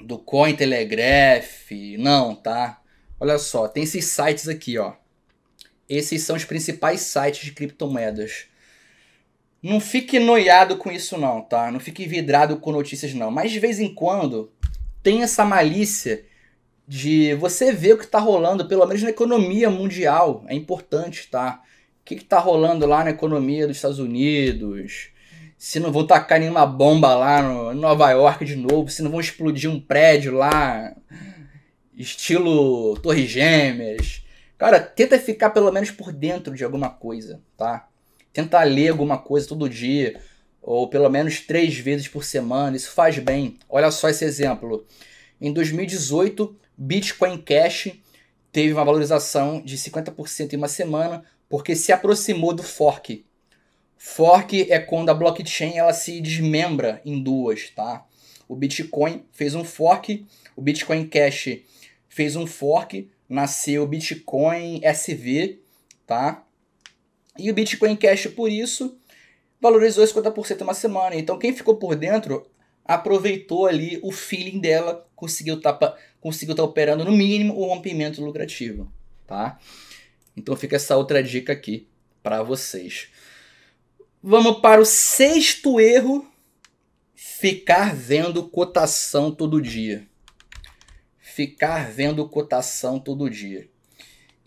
do 0.03 0.19
Cointelegraph, 0.19 1.71
não, 1.99 2.35
tá? 2.35 2.83
Olha 3.19 3.39
só, 3.39 3.69
tem 3.69 3.85
esses 3.85 4.05
sites 4.07 4.49
aqui, 4.49 4.77
ó. 4.79 4.95
Esses 5.89 6.23
são 6.23 6.37
os 6.37 6.45
principais 6.45 7.01
sites 7.01 7.45
de 7.45 7.53
criptomoedas. 7.53 8.49
Não 9.63 9.81
fique 9.81 10.19
noiado 10.19 10.77
com 10.77 10.91
isso 10.91 11.19
não, 11.19 11.41
tá? 11.41 11.71
Não 11.71 11.81
fique 11.81 12.07
vidrado 12.07 12.59
com 12.59 12.73
notícias 12.73 13.15
não. 13.15 13.31
Mas 13.31 13.51
de 13.51 13.59
vez 13.59 13.81
em 13.81 13.93
quando 13.93 14.53
tem 15.03 15.23
essa 15.23 15.45
malícia 15.45 16.25
de 16.87 17.35
você 17.35 17.73
ver 17.73 17.95
o 17.95 17.99
que 17.99 18.05
está 18.05 18.19
rolando, 18.19 18.69
pelo 18.69 18.87
menos 18.87 19.03
na 19.03 19.11
economia 19.11 19.69
mundial. 19.69 20.45
É 20.47 20.55
importante, 20.55 21.29
tá? 21.29 21.63
O 22.01 22.05
que 22.05 22.15
está 22.15 22.39
rolando 22.39 22.87
lá 22.87 23.03
na 23.03 23.11
economia 23.11 23.67
dos 23.67 23.77
Estados 23.77 23.99
Unidos? 23.99 25.11
Se 25.59 25.81
não 25.81 25.91
vão 25.91 26.07
tacar 26.07 26.39
nenhuma 26.39 26.67
bomba 26.67 27.15
lá 27.15 27.43
no 27.43 27.75
Nova 27.75 28.11
York 28.11 28.45
de 28.45 28.57
novo, 28.57 28.91
se 28.91 29.03
não 29.03 29.11
vão 29.11 29.21
explodir 29.21 29.71
um 29.71 29.81
prédio 29.81 30.35
lá, 30.35 30.95
estilo 31.97 32.97
Torre 32.99 33.27
Gêmeas. 33.27 34.23
Cara, 34.59 34.79
tenta 34.79 35.19
ficar 35.19 35.51
pelo 35.51 35.73
menos 35.73 35.91
por 35.91 36.13
dentro 36.13 36.55
de 36.55 36.63
alguma 36.63 36.91
coisa, 36.91 37.43
tá? 37.57 37.89
Tenta 38.37 38.63
ler 38.65 38.91
alguma 38.91 39.17
coisa 39.17 39.49
todo 39.49 39.67
dia 39.67 40.21
ou 40.61 40.91
pelo 40.91 41.09
menos 41.09 41.41
três 41.41 41.79
vezes 41.79 42.07
por 42.07 42.23
semana, 42.23 42.77
isso 42.77 42.91
faz 42.91 43.19
bem. 43.19 43.57
Olha 43.67 43.91
só 43.91 44.11
esse 44.11 44.27
exemplo. 44.27 44.87
Em 45.41 45.51
2018, 45.51 46.55
Bitcoin 46.77 47.39
Cash 47.39 47.93
teve 48.53 48.75
uma 48.75 48.85
valorização 48.85 49.63
de 49.63 49.79
50% 49.79 50.53
em 50.53 50.57
uma 50.57 50.69
semana, 50.69 51.25
porque 51.49 51.75
se 51.75 51.93
aproximou 51.93 52.53
do 52.53 52.63
fork. 52.63 53.25
Fork 53.97 54.71
é 54.71 54.79
quando 54.81 55.09
a 55.09 55.15
blockchain 55.15 55.79
ela 55.79 55.95
se 55.95 56.21
desmembra 56.21 57.01
em 57.07 57.23
duas, 57.23 57.71
tá? 57.71 58.05
O 58.47 58.55
Bitcoin 58.55 59.25
fez 59.33 59.55
um 59.55 59.65
fork, 59.65 60.27
o 60.55 60.61
Bitcoin 60.61 61.07
Cash 61.07 61.61
fez 62.07 62.37
um 62.37 62.47
fork, 62.47 63.09
nasceu 63.27 63.85
o 63.85 63.87
Bitcoin 63.87 64.81
SV, 64.83 65.59
tá? 66.07 66.46
E 67.39 67.51
o 67.51 67.55
Bitcoin 67.55 67.97
Cash, 67.97 68.27
por 68.29 68.51
isso, 68.51 68.99
valorizou 69.61 70.05
50% 70.05 70.61
em 70.61 70.65
uma 70.65 70.75
semana. 70.75 71.17
Então, 71.17 71.39
quem 71.39 71.55
ficou 71.55 71.77
por 71.77 71.95
dentro 71.95 72.47
aproveitou 72.85 73.67
ali 73.67 73.99
o 74.03 74.13
feeling 74.13 74.61
dela, 74.61 75.07
conseguiu 75.17 75.57
estar 75.57 75.73
tá, 75.73 75.97
conseguiu 76.21 76.55
tá 76.55 76.63
operando 76.63 77.05
no 77.05 77.13
mínimo 77.13 77.55
o 77.55 77.67
rompimento 77.67 78.25
lucrativo, 78.25 78.91
tá? 79.27 79.59
Então 80.37 80.55
fica 80.55 80.77
essa 80.77 80.97
outra 80.97 81.23
dica 81.23 81.53
aqui 81.53 81.89
para 82.23 82.43
vocês. 82.43 83.09
Vamos 84.23 84.61
para 84.61 84.81
o 84.81 84.85
sexto 84.85 85.81
erro: 85.81 86.27
ficar 87.15 87.95
vendo 87.95 88.49
cotação 88.49 89.33
todo 89.33 89.61
dia. 89.61 90.07
Ficar 91.19 91.91
vendo 91.91 92.27
cotação 92.29 92.99
todo 92.99 93.29
dia. 93.29 93.69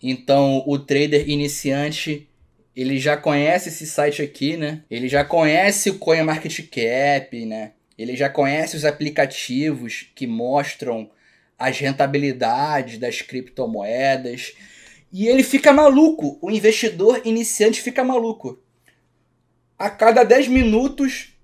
Então, 0.02 0.64
o 0.66 0.78
trader 0.78 1.28
iniciante 1.28 2.29
ele 2.74 2.98
já 2.98 3.16
conhece 3.16 3.68
esse 3.68 3.86
site 3.86 4.22
aqui, 4.22 4.56
né? 4.56 4.82
Ele 4.90 5.08
já 5.08 5.24
conhece 5.24 5.90
o 5.90 5.98
CoinMarketCap, 5.98 7.44
né? 7.44 7.72
Ele 7.98 8.16
já 8.16 8.28
conhece 8.28 8.76
os 8.76 8.84
aplicativos 8.84 10.10
que 10.14 10.26
mostram 10.26 11.10
as 11.58 11.78
rentabilidades 11.78 12.98
das 12.98 13.20
criptomoedas. 13.20 14.54
E 15.12 15.26
ele 15.28 15.42
fica 15.42 15.72
maluco. 15.72 16.38
O 16.40 16.50
investidor 16.50 17.20
iniciante 17.24 17.82
fica 17.82 18.02
maluco. 18.02 18.58
A 19.78 19.90
cada 19.90 20.24
10 20.24 20.48
minutos, 20.48 21.34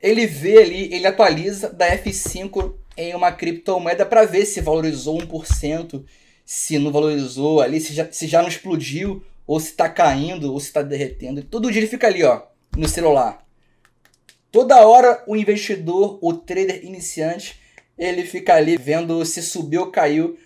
ele 0.00 0.26
vê 0.26 0.62
ali, 0.62 0.94
ele 0.94 1.06
atualiza 1.06 1.70
da 1.70 1.94
F5 1.98 2.74
em 2.96 3.14
uma 3.14 3.32
criptomoeda 3.32 4.06
para 4.06 4.24
ver 4.24 4.46
se 4.46 4.60
valorizou 4.60 5.18
1%, 5.18 6.04
se 6.44 6.78
não 6.78 6.90
valorizou 6.90 7.60
ali, 7.60 7.80
se 7.80 7.92
já, 7.92 8.10
se 8.10 8.26
já 8.26 8.42
não 8.42 8.48
explodiu, 8.48 9.24
ou 9.50 9.58
se 9.58 9.70
está 9.70 9.88
caindo, 9.88 10.52
ou 10.52 10.60
se 10.60 10.68
está 10.68 10.80
derretendo. 10.80 11.42
Todo 11.42 11.72
dia 11.72 11.80
ele 11.80 11.88
fica 11.88 12.06
ali, 12.06 12.22
ó, 12.22 12.42
no 12.76 12.88
celular. 12.88 13.44
Toda 14.52 14.86
hora 14.86 15.24
o 15.26 15.34
investidor, 15.34 16.20
o 16.22 16.32
trader 16.34 16.84
iniciante, 16.84 17.60
ele 17.98 18.22
fica 18.22 18.54
ali 18.54 18.76
vendo 18.76 19.24
se 19.24 19.42
subiu 19.42 19.80
ou 19.80 19.90
caiu 19.90 20.38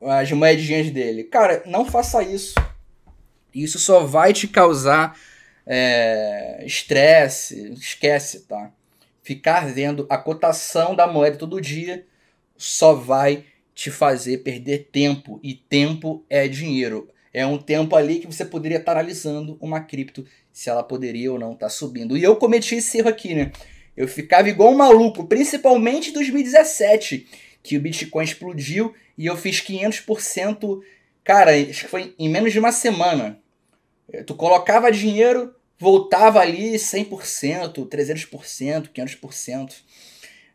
as 0.00 0.32
moedinhas 0.32 0.90
dele. 0.90 1.24
Cara, 1.24 1.62
não 1.66 1.84
faça 1.84 2.22
isso. 2.22 2.54
Isso 3.54 3.78
só 3.78 4.00
vai 4.06 4.32
te 4.32 4.48
causar 4.48 5.14
é, 5.66 6.62
estresse. 6.64 7.74
Esquece, 7.74 8.46
tá? 8.46 8.72
Ficar 9.22 9.66
vendo 9.70 10.06
a 10.08 10.16
cotação 10.16 10.96
da 10.96 11.06
moeda 11.06 11.36
todo 11.36 11.60
dia 11.60 12.06
só 12.56 12.94
vai 12.94 13.44
te 13.74 13.90
fazer 13.90 14.38
perder 14.38 14.88
tempo. 14.90 15.38
E 15.42 15.52
tempo 15.52 16.24
é 16.30 16.48
dinheiro. 16.48 17.10
É 17.32 17.46
um 17.46 17.58
tempo 17.58 17.94
ali 17.94 18.18
que 18.18 18.26
você 18.26 18.44
poderia 18.44 18.78
estar 18.78 18.92
analisando 18.92 19.56
uma 19.60 19.80
cripto 19.80 20.24
se 20.52 20.68
ela 20.68 20.82
poderia 20.82 21.32
ou 21.32 21.38
não 21.38 21.52
estar 21.52 21.68
subindo. 21.68 22.16
E 22.16 22.22
eu 22.22 22.36
cometi 22.36 22.76
esse 22.76 22.98
erro 22.98 23.08
aqui, 23.08 23.34
né? 23.34 23.52
Eu 23.96 24.06
ficava 24.06 24.48
igual 24.48 24.72
um 24.72 24.76
maluco, 24.76 25.26
principalmente 25.26 26.10
em 26.10 26.12
2017, 26.12 27.26
que 27.62 27.76
o 27.76 27.80
Bitcoin 27.80 28.24
explodiu 28.24 28.94
e 29.16 29.26
eu 29.26 29.36
fiz 29.36 29.60
500%, 29.60 30.80
cara, 31.24 31.50
acho 31.52 31.84
que 31.84 31.90
foi 31.90 32.14
em 32.18 32.28
menos 32.28 32.52
de 32.52 32.58
uma 32.58 32.70
semana. 32.70 33.40
É, 34.12 34.22
tu 34.22 34.34
colocava 34.34 34.90
dinheiro, 34.90 35.52
voltava 35.78 36.40
ali 36.40 36.74
100%, 36.74 37.88
300%, 37.88 38.88
500%. 38.92 39.74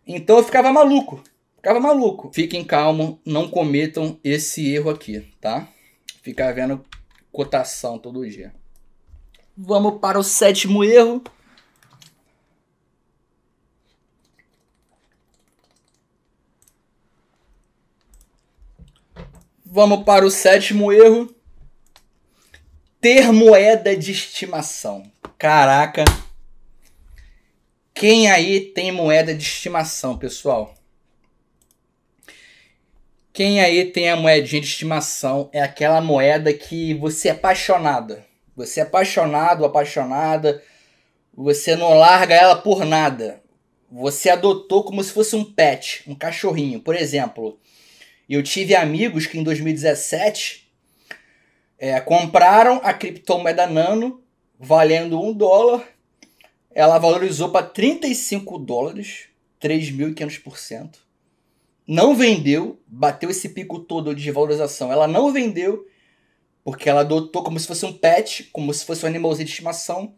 Então 0.07 0.37
eu 0.37 0.43
ficava 0.43 0.71
maluco, 0.71 1.23
ficava 1.57 1.79
maluco. 1.79 2.31
Fiquem 2.33 2.63
calmos, 2.63 3.17
não 3.25 3.49
cometam 3.49 4.19
esse 4.23 4.73
erro 4.73 4.89
aqui, 4.89 5.27
tá? 5.39 5.67
Ficar 6.23 6.53
vendo 6.53 6.81
cotação 7.33 7.99
todo 7.99 8.25
dia. 8.25 8.55
Vamos 9.57 9.99
para 9.99 10.17
o 10.17 10.23
sétimo 10.23 10.81
erro. 10.81 11.21
Vamos 19.65 20.05
para 20.05 20.25
o 20.25 20.31
sétimo 20.31 20.93
erro. 20.93 21.35
Ter 23.01 23.29
moeda 23.33 23.93
de 23.97 24.13
estimação. 24.13 25.11
Caraca. 25.37 26.05
Quem 27.93 28.31
aí 28.31 28.61
tem 28.61 28.93
moeda 28.93 29.35
de 29.35 29.43
estimação, 29.43 30.17
pessoal? 30.17 30.73
Quem 33.33 33.59
aí 33.59 33.85
tem 33.85 34.09
a 34.09 34.15
moedinha 34.15 34.61
de 34.61 34.67
estimação 34.67 35.49
é 35.51 35.61
aquela 35.61 35.99
moeda 35.99 36.53
que 36.53 36.93
você 36.93 37.29
é 37.29 37.31
apaixonada 37.31 38.25
você 38.55 38.79
é 38.79 38.83
apaixonado, 38.83 39.65
apaixonada, 39.65 40.63
você 41.33 41.75
não 41.75 41.93
larga 41.93 42.35
ela 42.35 42.55
por 42.55 42.85
nada. 42.85 43.41
Você 43.91 44.29
adotou 44.29 44.83
como 44.83 45.03
se 45.03 45.11
fosse 45.11 45.35
um 45.35 45.43
pet, 45.43 46.03
um 46.07 46.15
cachorrinho. 46.15 46.79
Por 46.79 46.95
exemplo, 46.95 47.59
eu 48.29 48.41
tive 48.43 48.75
amigos 48.75 49.25
que 49.25 49.37
em 49.37 49.43
2017 49.43 50.71
é, 51.77 51.99
compraram 51.99 52.79
a 52.83 52.93
criptomoeda 52.93 53.67
Nano 53.67 54.23
valendo 54.59 55.19
um 55.19 55.33
dólar. 55.33 55.83
Ela 56.71 56.97
valorizou 56.97 57.49
para 57.49 57.65
35 57.65 58.57
dólares, 58.59 59.25
3.500%. 59.61 60.97
Não 61.85 62.15
vendeu, 62.15 62.81
bateu 62.87 63.29
esse 63.29 63.49
pico 63.49 63.79
todo 63.79 64.15
de 64.15 64.31
valorização. 64.31 64.91
Ela 64.91 65.07
não 65.07 65.31
vendeu 65.31 65.85
porque 66.63 66.89
ela 66.89 67.01
adotou 67.01 67.43
como 67.43 67.59
se 67.59 67.67
fosse 67.67 67.85
um 67.85 67.91
pet, 67.91 68.45
como 68.53 68.73
se 68.73 68.85
fosse 68.85 69.03
um 69.03 69.07
animalzinho 69.07 69.45
de 69.45 69.51
estimação. 69.51 70.15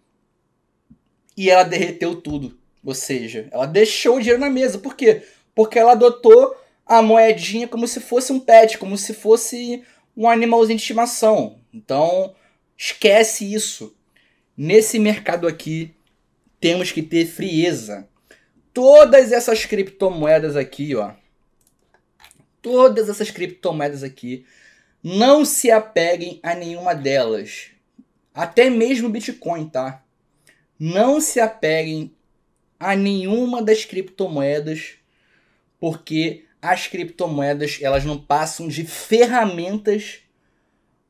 E 1.36 1.50
ela 1.50 1.64
derreteu 1.64 2.22
tudo. 2.22 2.58
Ou 2.84 2.94
seja, 2.94 3.48
ela 3.52 3.66
deixou 3.66 4.18
o 4.18 4.20
dinheiro 4.20 4.40
na 4.40 4.50
mesa. 4.50 4.78
Por 4.78 4.96
quê? 4.96 5.24
Porque 5.56 5.80
ela 5.80 5.94
adotou 5.94 6.56
a 6.86 7.02
moedinha 7.02 7.68
como 7.68 7.88
se 7.88 8.00
fosse 8.00 8.32
um 8.32 8.40
pet, 8.40 8.78
como 8.78 8.96
se 8.96 9.14
fosse 9.14 9.84
um 10.16 10.30
animalzinho 10.30 10.78
de 10.78 10.84
estimação. 10.84 11.60
Então, 11.74 12.36
esquece 12.78 13.52
isso. 13.52 13.98
Nesse 14.56 15.00
mercado 15.00 15.48
aqui, 15.48 15.96
temos 16.60 16.92
que 16.92 17.02
ter 17.02 17.26
frieza. 17.26 18.08
Todas 18.72 19.32
essas 19.32 19.66
criptomoedas 19.66 20.56
aqui, 20.56 20.96
ó. 20.96 21.14
Todas 22.66 23.10
essas 23.10 23.30
criptomoedas 23.30 24.02
aqui 24.02 24.44
não 25.04 25.46
se 25.46 25.70
apeguem 25.70 26.40
a 26.42 26.56
nenhuma 26.56 26.96
delas. 26.96 27.68
Até 28.34 28.72
mesmo 28.72 29.08
Bitcoin, 29.08 29.70
tá? 29.70 30.04
Não 30.80 31.22
se 31.22 31.40
apeguem 31.40 32.12
a 32.80 32.96
nenhuma 32.96 33.62
das 33.62 33.86
criptomoedas, 33.86 34.96
porque 35.80 36.46
as 36.60 36.88
criptomoedas 36.88 37.78
elas 37.84 38.04
não 38.04 38.18
passam 38.18 38.68
de 38.68 38.84
ferramentas 38.84 40.22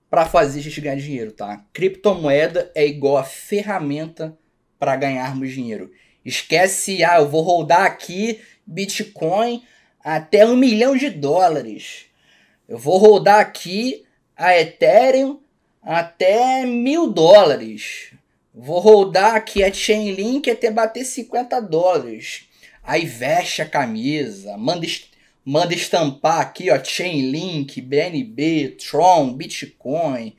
para 0.10 0.26
fazer 0.26 0.60
a 0.60 0.64
gente 0.64 0.82
ganhar 0.82 0.98
dinheiro, 0.98 1.32
tá? 1.32 1.66
Criptomoeda 1.72 2.70
é 2.76 2.86
igual 2.86 3.16
a 3.16 3.24
ferramenta 3.24 4.38
para 4.78 4.98
ganharmos 4.98 5.54
dinheiro. 5.54 5.90
Esquece, 6.26 7.02
ah, 7.02 7.20
eu 7.20 7.30
vou 7.30 7.44
rodar 7.44 7.86
aqui 7.86 8.42
Bitcoin 8.68 9.64
até 10.06 10.46
um 10.46 10.56
milhão 10.56 10.96
de 10.96 11.10
dólares. 11.10 12.06
Eu 12.70 12.78
vou 12.78 13.00
rodar 13.00 13.40
aqui 13.40 14.06
a 14.38 14.56
Ethereum 14.56 15.40
até 15.82 16.64
mil 16.64 17.12
dólares. 17.12 18.12
Vou 18.54 18.80
rodar 18.80 19.34
aqui 19.34 19.64
a 19.64 19.74
Chainlink 19.74 20.48
até 20.48 20.70
bater 20.70 21.04
50 21.04 21.60
dólares. 21.60 22.48
Aí 22.84 23.04
veste 23.04 23.64
a 23.64 23.66
camisa, 23.66 24.56
manda, 24.58 24.86
manda 25.44 25.74
estampar 25.74 26.40
aqui, 26.40 26.70
ó, 26.70 26.82
Chainlink, 26.82 27.82
BNB, 27.82 28.78
Tron, 28.78 29.34
Bitcoin. 29.34 30.36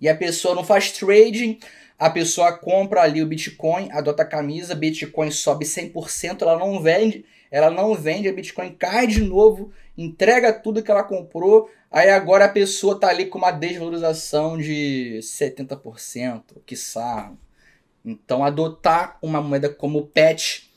E 0.00 0.08
a 0.08 0.16
pessoa 0.16 0.54
não 0.54 0.64
faz 0.64 0.92
trading, 0.92 1.58
a 1.98 2.08
pessoa 2.08 2.56
compra 2.56 3.02
ali 3.02 3.22
o 3.22 3.26
Bitcoin, 3.26 3.90
adota 3.92 4.22
a 4.22 4.26
camisa, 4.26 4.74
Bitcoin 4.74 5.30
sobe 5.30 5.66
100%, 5.66 6.40
ela 6.40 6.58
não 6.58 6.82
vende, 6.82 7.26
ela 7.50 7.70
não 7.70 7.94
vende, 7.94 8.28
a 8.28 8.32
Bitcoin 8.32 8.74
cai 8.74 9.06
de 9.06 9.22
novo 9.22 9.72
entrega 10.02 10.52
tudo 10.52 10.82
que 10.82 10.90
ela 10.90 11.02
comprou, 11.02 11.70
aí 11.90 12.10
agora 12.10 12.46
a 12.46 12.48
pessoa 12.48 12.98
tá 12.98 13.08
ali 13.08 13.26
com 13.26 13.38
uma 13.38 13.50
desvalorização 13.50 14.56
de 14.56 15.20
70%, 15.22 16.42
que 16.64 16.74
sarro. 16.76 17.38
Então 18.04 18.42
adotar 18.42 19.18
uma 19.20 19.42
moeda 19.42 19.68
como 19.68 20.06
PET 20.06 20.70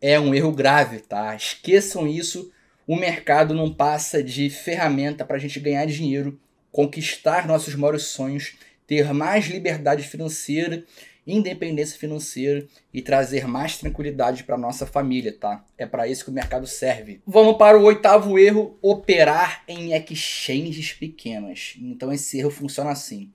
é 0.00 0.20
um 0.20 0.34
erro 0.34 0.52
grave, 0.52 0.98
tá? 0.98 1.34
Esqueçam 1.34 2.06
isso. 2.06 2.52
O 2.86 2.96
mercado 2.96 3.54
não 3.54 3.72
passa 3.72 4.22
de 4.22 4.50
ferramenta 4.50 5.24
para 5.24 5.36
a 5.36 5.40
gente 5.40 5.58
ganhar 5.58 5.86
dinheiro 5.86 6.38
conquistar 6.70 7.46
nossos 7.46 7.74
maiores 7.76 8.02
sonhos, 8.02 8.56
ter 8.86 9.14
mais 9.14 9.46
liberdade 9.46 10.02
financeira, 10.02 10.84
independência 11.26 11.98
financeira 11.98 12.66
e 12.92 13.00
trazer 13.00 13.46
mais 13.46 13.78
tranquilidade 13.78 14.44
para 14.44 14.58
nossa 14.58 14.86
família, 14.86 15.32
tá? 15.32 15.64
É 15.78 15.86
para 15.86 16.06
isso 16.06 16.24
que 16.24 16.30
o 16.30 16.34
mercado 16.34 16.66
serve. 16.66 17.20
Vamos 17.26 17.56
para 17.56 17.78
o 17.78 17.84
oitavo 17.84 18.38
erro: 18.38 18.78
operar 18.82 19.64
em 19.66 19.94
exchanges 19.94 20.92
pequenas. 20.92 21.74
Então 21.80 22.12
esse 22.12 22.38
erro 22.38 22.50
funciona 22.50 22.90
assim: 22.90 23.32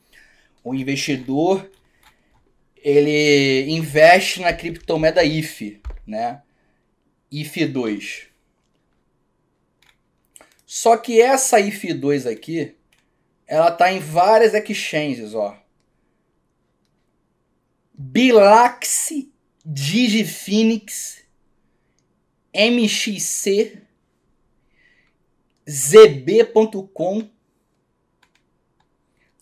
o 0.63 0.75
investidor 0.75 1.69
ele 2.81 3.69
investe 3.69 4.41
na 4.41 4.53
criptomoeda 4.53 5.23
IF, 5.23 5.81
né? 6.05 6.41
IF2. 7.31 8.27
Só 10.65 10.95
que 10.97 11.19
essa 11.19 11.59
IF2 11.59 12.31
aqui, 12.31 12.75
ela 13.47 13.71
tá 13.71 13.91
em 13.91 13.99
várias 13.99 14.53
exchanges, 14.53 15.33
ó. 15.33 15.58
Bilax, 18.01 19.11
Digifinix, 19.65 21.21
MXC, 22.53 23.77
ZB.com, 25.69 27.29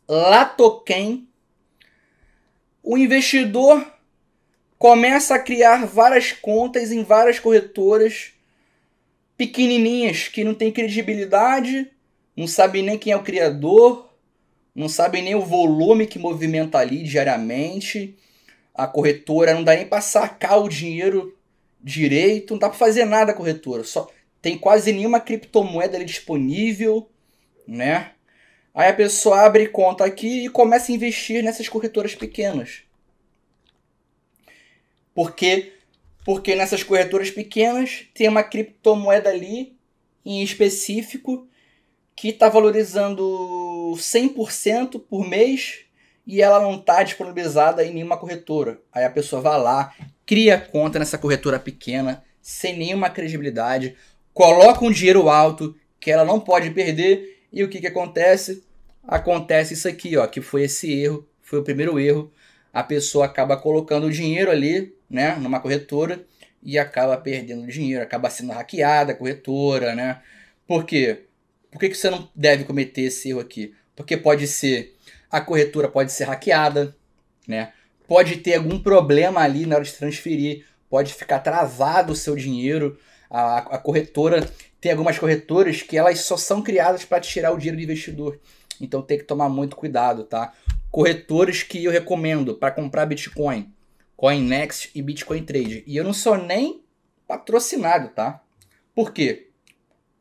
Latoken. 0.10 1.30
O 2.82 2.98
investidor 2.98 3.86
começa 4.80 5.36
a 5.36 5.40
criar 5.40 5.86
várias 5.86 6.32
contas 6.32 6.92
em 6.92 7.04
várias 7.04 7.40
corretoras 7.40 8.34
pequenininhas 9.38 10.30
que 10.30 10.44
não 10.44 10.56
tem 10.56 10.72
credibilidade, 10.72 11.92
não 12.36 12.48
sabe 12.48 12.82
nem 12.82 12.98
quem 12.98 13.14
é 13.14 13.16
o 13.16 13.22
criador, 13.22 14.12
não 14.74 14.90
sabe 14.90 15.22
nem 15.22 15.36
o 15.36 15.46
volume 15.46 16.08
que 16.08 16.18
movimenta 16.18 16.80
ali 16.80 17.04
diariamente. 17.04 18.18
A 18.78 18.88
corretora 18.88 19.54
não 19.54 19.64
dá 19.64 19.76
nem 19.76 19.88
para 19.88 20.02
sacar 20.02 20.64
o 20.64 20.70
dinheiro 20.70 21.36
direito, 21.82 22.52
não 22.54 22.60
dá 22.60 22.70
para 22.70 22.78
fazer 22.78 23.06
nada 23.06 23.32
a 23.32 23.36
corretora. 23.36 23.84
Só 23.84 24.08
tem 24.42 24.58
quase 24.58 24.94
nenhuma 24.94 25.20
criptomoeda 25.20 26.04
disponível, 26.06 27.10
né? 27.68 28.12
Aí 28.74 28.90
a 28.90 28.94
pessoa 28.94 29.42
abre 29.42 29.68
conta 29.68 30.06
aqui 30.06 30.46
e 30.46 30.50
começa 30.50 30.92
a 30.92 30.96
investir 30.96 31.44
nessas 31.44 31.68
corretoras 31.68 32.14
pequenas. 32.14 32.84
Porque 35.16 35.74
porque 36.24 36.56
nessas 36.56 36.84
corretoras 36.84 37.32
pequenas 37.32 38.06
tem 38.14 38.28
uma 38.28 38.44
criptomoeda 38.44 39.30
ali 39.30 39.78
em 40.26 40.44
específico 40.44 41.48
que 42.14 42.28
está 42.30 42.50
valorizando 42.50 43.94
100% 43.96 45.02
por 45.10 45.26
mês 45.26 45.87
e 46.28 46.42
ela 46.42 46.60
não 46.60 46.76
está 46.76 47.02
disponibilizada 47.02 47.86
em 47.86 47.94
nenhuma 47.94 48.18
corretora. 48.18 48.82
Aí 48.92 49.06
a 49.06 49.10
pessoa 49.10 49.42
vai 49.42 49.58
lá, 49.58 49.94
cria 50.26 50.60
conta 50.60 51.00
nessa 51.00 51.18
corretora 51.18 51.58
pequena, 51.58 52.22
sem 52.42 52.78
nenhuma 52.78 53.10
credibilidade, 53.10 53.96
coloca 54.34 54.84
um 54.84 54.92
dinheiro 54.92 55.30
alto 55.30 55.74
que 56.00 56.12
ela 56.12 56.26
não 56.26 56.40
pode 56.40 56.70
perder 56.72 57.38
e 57.52 57.64
o 57.64 57.70
que, 57.70 57.80
que 57.80 57.88
acontece? 57.88 58.64
Acontece 59.08 59.74
isso 59.74 59.88
aqui, 59.88 60.18
ó, 60.18 60.28
que 60.28 60.42
foi 60.42 60.64
esse 60.64 60.92
erro, 60.92 61.26
foi 61.42 61.60
o 61.60 61.64
primeiro 61.64 61.98
erro. 61.98 62.32
A 62.74 62.84
pessoa 62.84 63.26
acaba 63.26 63.56
colocando 63.56 64.08
o 64.08 64.12
dinheiro 64.12 64.52
ali 64.52 64.94
né, 65.10 65.36
numa 65.40 65.62
corretora 65.62 66.26
e 66.62 66.78
acaba 66.78 67.16
perdendo 67.18 67.66
dinheiro, 67.68 68.04
acaba 68.04 68.30
sendo 68.30 68.52
hackeada 68.52 69.14
a 69.14 69.16
corretora, 69.16 69.96
né? 69.96 70.22
Por 70.68 70.84
quê? 70.84 71.24
Por 71.72 71.80
que, 71.80 71.90
que 71.90 71.96
você 71.96 72.10
não 72.10 72.30
deve 72.36 72.66
cometer 72.66 73.04
esse 73.04 73.30
erro 73.30 73.40
aqui? 73.40 73.74
Porque 73.96 74.18
pode 74.18 74.48
ser, 74.48 74.96
a 75.32 75.42
corretora 75.42 75.88
pode 75.88 76.12
ser 76.12 76.26
hackeada, 76.26 76.96
né? 77.48 77.74
Pode 78.08 78.38
ter 78.38 78.56
algum 78.56 78.80
problema 78.80 79.42
ali 79.42 79.66
na 79.66 79.76
hora 79.76 79.84
de 79.84 79.94
transferir, 79.94 80.66
pode 80.90 81.14
ficar 81.14 81.40
travado 81.40 82.14
o 82.14 82.16
seu 82.16 82.36
dinheiro. 82.36 82.98
A, 83.30 83.58
a 83.58 83.78
corretora, 83.78 84.50
tem 84.80 84.92
algumas 84.92 85.20
corretoras 85.20 85.82
que 85.82 85.98
elas 85.98 86.22
só 86.22 86.38
são 86.38 86.62
criadas 86.62 87.04
para 87.04 87.20
tirar 87.20 87.52
o 87.52 87.58
dinheiro 87.58 87.78
do 87.78 87.84
investidor. 87.84 88.40
Então 88.80 89.02
tem 89.02 89.18
que 89.18 89.26
tomar 89.26 89.50
muito 89.50 89.76
cuidado, 89.76 90.24
tá? 90.24 90.54
Corretores 90.90 91.64
que 91.64 91.84
eu 91.84 91.92
recomendo 91.92 92.56
para 92.56 92.72
comprar 92.72 93.06
Bitcoin 93.06 93.74
CoinNext 94.18 94.92
e 94.96 95.02
Bitcoin 95.02 95.44
Trade. 95.44 95.84
E 95.86 95.96
eu 95.96 96.04
não 96.04 96.14
sou 96.14 96.38
nem 96.38 96.84
patrocinado, 97.28 98.10
tá? 98.10 98.42
Por 98.96 99.14
quê? 99.14 99.50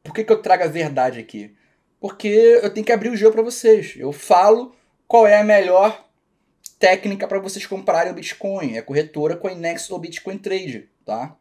Por 0.05 0.15
que, 0.15 0.23
que 0.23 0.33
eu 0.33 0.43
trago 0.43 0.65
a 0.65 0.69
verdade 0.69 1.19
aqui? 1.19 1.57
Porque 1.99 2.29
eu 2.29 2.73
tenho 2.73 2.85
que 2.85 2.93
abrir 2.93 3.09
o 3.09 3.17
jogo 3.17 3.33
para 3.33 3.43
vocês. 3.43 3.95
Eu 3.97 4.13
falo 4.13 4.75
qual 5.07 5.27
é 5.27 5.39
a 5.39 5.45
melhor 5.45 6.07
técnica 6.79 7.27
para 7.27 7.39
vocês 7.39 7.67
comprarem 7.67 8.13
o 8.13 8.15
Bitcoin. 8.15 8.77
É 8.77 8.83
corretora 8.83 9.37
CoinNext 9.37 9.93
ou 9.93 9.99
Bitcoin 9.99 10.39
Trade, 10.39 10.89
tá? 11.05 11.37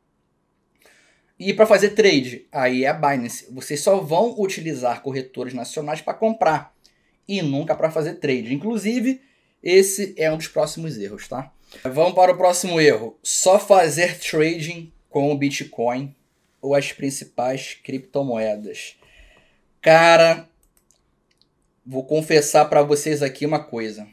E 1.37 1.53
para 1.53 1.65
fazer 1.65 1.89
trade, 1.89 2.47
aí 2.49 2.85
é 2.85 2.87
a 2.87 2.93
Binance. 2.93 3.47
Vocês 3.51 3.81
só 3.81 3.97
vão 3.97 4.39
utilizar 4.39 5.01
corretores 5.01 5.53
nacionais 5.53 5.99
para 5.99 6.13
comprar 6.13 6.73
e 7.27 7.41
nunca 7.41 7.75
para 7.75 7.91
fazer 7.91 8.15
trade. 8.15 8.53
Inclusive, 8.53 9.21
esse 9.61 10.13
é 10.17 10.31
um 10.31 10.37
dos 10.37 10.47
próximos 10.47 10.97
erros, 10.97 11.27
tá? 11.27 11.51
Vamos 11.83 12.13
para 12.13 12.31
o 12.31 12.37
próximo 12.37 12.79
erro. 12.79 13.19
Só 13.21 13.59
fazer 13.59 14.17
trading 14.17 14.93
com 15.09 15.29
o 15.29 15.37
Bitcoin 15.37 16.15
ou 16.61 16.73
as 16.73 16.93
principais 16.93 17.73
criptomoedas. 17.83 18.95
Cara, 19.81 20.47
vou 21.85 22.05
confessar 22.05 22.65
para 22.65 22.81
vocês 22.81 23.21
aqui 23.21 23.45
uma 23.45 23.63
coisa. 23.63 24.07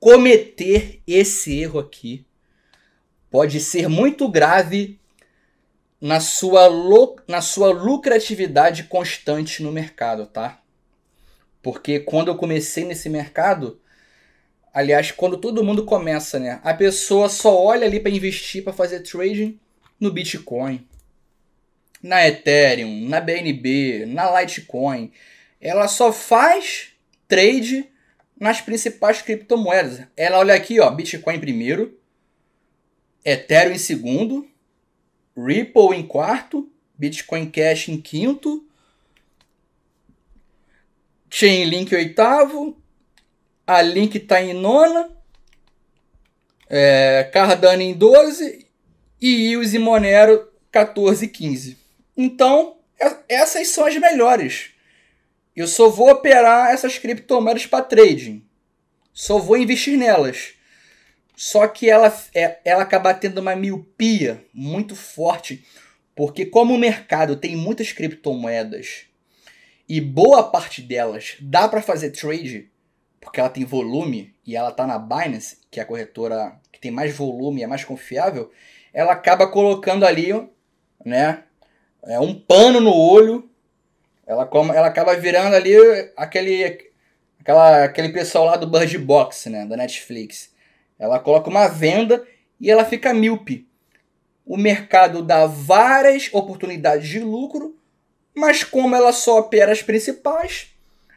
Cometer 0.00 1.00
esse 1.06 1.58
erro 1.60 1.78
aqui 1.78 2.26
pode 3.30 3.60
ser 3.60 3.88
muito 3.88 4.28
grave 4.28 5.00
na 6.00 6.20
sua, 6.20 6.68
na 7.26 7.40
sua 7.40 7.72
lucratividade 7.72 8.84
constante 8.84 9.62
no 9.62 9.72
mercado, 9.72 10.26
tá? 10.26 10.60
Porque 11.62 12.00
quando 12.00 12.28
eu 12.28 12.36
comecei 12.36 12.84
nesse 12.84 13.08
mercado, 13.08 13.80
Aliás, 14.74 15.12
quando 15.12 15.36
todo 15.36 15.62
mundo 15.62 15.84
começa, 15.84 16.36
né? 16.40 16.60
A 16.64 16.74
pessoa 16.74 17.28
só 17.28 17.56
olha 17.56 17.86
ali 17.86 18.00
para 18.00 18.10
investir, 18.10 18.64
para 18.64 18.72
fazer 18.72 19.00
trading 19.00 19.56
no 20.00 20.10
Bitcoin, 20.10 20.84
na 22.04 22.28
Ethereum, 22.28 23.08
na 23.08 23.18
BNB, 23.18 24.04
na 24.04 24.38
Litecoin. 24.38 25.10
Ela 25.58 25.88
só 25.88 26.12
faz 26.12 26.88
trade 27.26 27.88
nas 28.38 28.60
principais 28.60 29.22
criptomoedas. 29.22 30.06
Ela 30.14 30.38
olha 30.38 30.52
aqui, 30.54 30.78
ó, 30.80 30.90
Bitcoin 30.90 31.36
em 31.36 31.40
primeiro, 31.40 31.98
Ethereum 33.24 33.72
em 33.72 33.78
segundo, 33.78 34.46
Ripple 35.34 35.96
em 35.96 36.06
quarto, 36.06 36.70
Bitcoin 36.94 37.50
Cash 37.50 37.88
em 37.88 37.98
quinto, 37.98 38.68
Chainlink 41.30 41.94
em 41.94 41.98
oitavo, 41.98 42.76
a 43.66 43.80
Link 43.80 44.16
está 44.16 44.42
em 44.42 44.52
nona. 44.52 45.10
É, 46.68 47.30
Cardano 47.32 47.80
em 47.80 47.94
12. 47.94 48.66
E 49.22 49.52
Ios 49.52 49.72
e 49.72 49.78
Monero 49.78 50.52
14 50.70 51.24
e 51.24 51.28
15. 51.28 51.83
Então, 52.16 52.78
é, 53.00 53.16
essas 53.28 53.68
são 53.68 53.86
as 53.86 53.96
melhores. 53.96 54.70
Eu 55.54 55.66
só 55.68 55.88
vou 55.88 56.10
operar 56.10 56.72
essas 56.72 56.98
criptomoedas 56.98 57.66
para 57.66 57.84
trading. 57.84 58.44
Só 59.12 59.38
vou 59.38 59.56
investir 59.56 59.96
nelas. 59.96 60.54
Só 61.36 61.66
que 61.66 61.88
ela, 61.88 62.12
é, 62.34 62.58
ela 62.64 62.82
acaba 62.82 63.14
tendo 63.14 63.38
uma 63.38 63.56
miopia 63.56 64.44
muito 64.52 64.94
forte. 64.96 65.64
Porque 66.14 66.46
como 66.46 66.74
o 66.74 66.78
mercado 66.78 67.36
tem 67.36 67.56
muitas 67.56 67.92
criptomoedas 67.92 69.06
e 69.88 70.00
boa 70.00 70.50
parte 70.50 70.80
delas 70.80 71.36
dá 71.40 71.68
para 71.68 71.82
fazer 71.82 72.10
trade, 72.10 72.70
porque 73.20 73.40
ela 73.40 73.48
tem 73.48 73.64
volume 73.64 74.34
e 74.46 74.56
ela 74.56 74.70
está 74.70 74.86
na 74.86 74.98
Binance, 74.98 75.58
que 75.70 75.80
é 75.80 75.82
a 75.82 75.86
corretora 75.86 76.58
que 76.72 76.80
tem 76.80 76.90
mais 76.90 77.14
volume 77.14 77.60
e 77.60 77.64
é 77.64 77.66
mais 77.66 77.84
confiável, 77.84 78.50
ela 78.92 79.12
acaba 79.12 79.46
colocando 79.46 80.06
ali, 80.06 80.30
né, 81.04 81.43
é 82.06 82.20
um 82.20 82.34
pano 82.34 82.80
no 82.80 82.94
olho, 82.94 83.48
ela, 84.26 84.48
ela 84.74 84.86
acaba 84.86 85.16
virando 85.16 85.54
ali 85.54 85.74
aquele, 86.16 86.90
aquela, 87.40 87.84
aquele 87.84 88.10
pessoal 88.10 88.46
lá 88.46 88.56
do 88.56 88.66
Bird 88.66 88.96
Box, 88.98 89.48
né, 89.50 89.66
da 89.66 89.76
Netflix. 89.76 90.52
Ela 90.98 91.18
coloca 91.18 91.50
uma 91.50 91.68
venda 91.68 92.26
e 92.60 92.70
ela 92.70 92.84
fica 92.84 93.12
míope. 93.12 93.66
O 94.46 94.56
mercado 94.56 95.22
dá 95.22 95.46
várias 95.46 96.28
oportunidades 96.32 97.08
de 97.08 97.20
lucro, 97.20 97.76
mas 98.34 98.62
como 98.62 98.94
ela 98.94 99.12
só 99.12 99.38
opera 99.38 99.72
as 99.72 99.82
principais, 99.82 100.68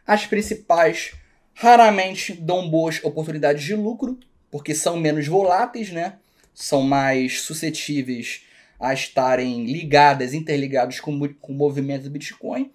as 0.06 0.26
principais 0.26 1.14
raramente 1.54 2.34
dão 2.34 2.70
boas 2.70 3.04
oportunidades 3.04 3.64
de 3.64 3.76
lucro, 3.76 4.18
porque 4.50 4.74
são 4.74 4.98
menos 4.98 5.28
voláteis, 5.28 5.92
né? 5.92 6.18
São 6.54 6.82
mais 6.82 7.42
suscetíveis 7.42 8.47
a 8.80 8.94
estarem 8.94 9.66
ligadas, 9.66 10.34
interligados 10.34 11.00
com, 11.00 11.18
com 11.36 11.54
o 11.54 11.56
movimento 11.56 12.04
do 12.04 12.10
Bitcoin. 12.10 12.72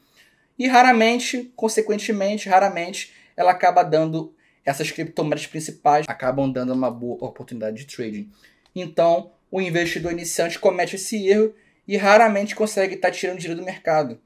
e 0.59 0.66
raramente, 0.66 1.53
consequentemente, 1.57 2.48
raramente, 2.48 3.12
ela 3.36 3.50
acaba 3.50 3.82
dando 3.82 4.34
essas 4.64 4.90
criptomoedas 4.90 5.46
principais 5.46 6.07
acabam 6.09 6.50
dando 6.50 6.72
uma 6.72 6.90
boa 6.90 7.24
oportunidade 7.24 7.78
de 7.78 7.86
trading. 7.86 8.30
Então, 8.74 9.32
o 9.50 9.61
investidor 9.61 10.12
iniciante 10.12 10.59
comete 10.59 10.96
esse 10.96 11.26
erro 11.26 11.55
e 11.86 11.96
raramente 11.96 12.55
consegue 12.55 12.94
estar 12.94 13.09
tá 13.09 13.14
tirando 13.14 13.38
dinheiro 13.38 13.61
do 13.61 13.66
mercado. 13.66 14.20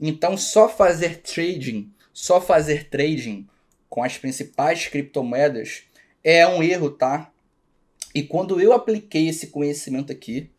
Então, 0.00 0.36
só 0.36 0.68
fazer 0.68 1.18
trading, 1.18 1.92
só 2.12 2.40
fazer 2.40 2.88
trading 2.88 3.46
com 3.88 4.02
as 4.02 4.18
principais 4.18 4.88
criptomoedas 4.88 5.84
é 6.22 6.46
um 6.46 6.62
erro, 6.62 6.90
tá? 6.90 7.30
E 8.14 8.22
quando 8.22 8.60
eu 8.60 8.72
apliquei 8.72 9.28
esse 9.28 9.48
conhecimento 9.48 10.10
aqui, 10.10 10.50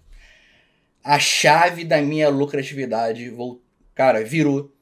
a 1.06 1.20
chave 1.20 1.84
da 1.84 2.02
minha 2.02 2.30
lucratividade, 2.30 3.32
cara, 3.94 4.24
virou. 4.24 4.74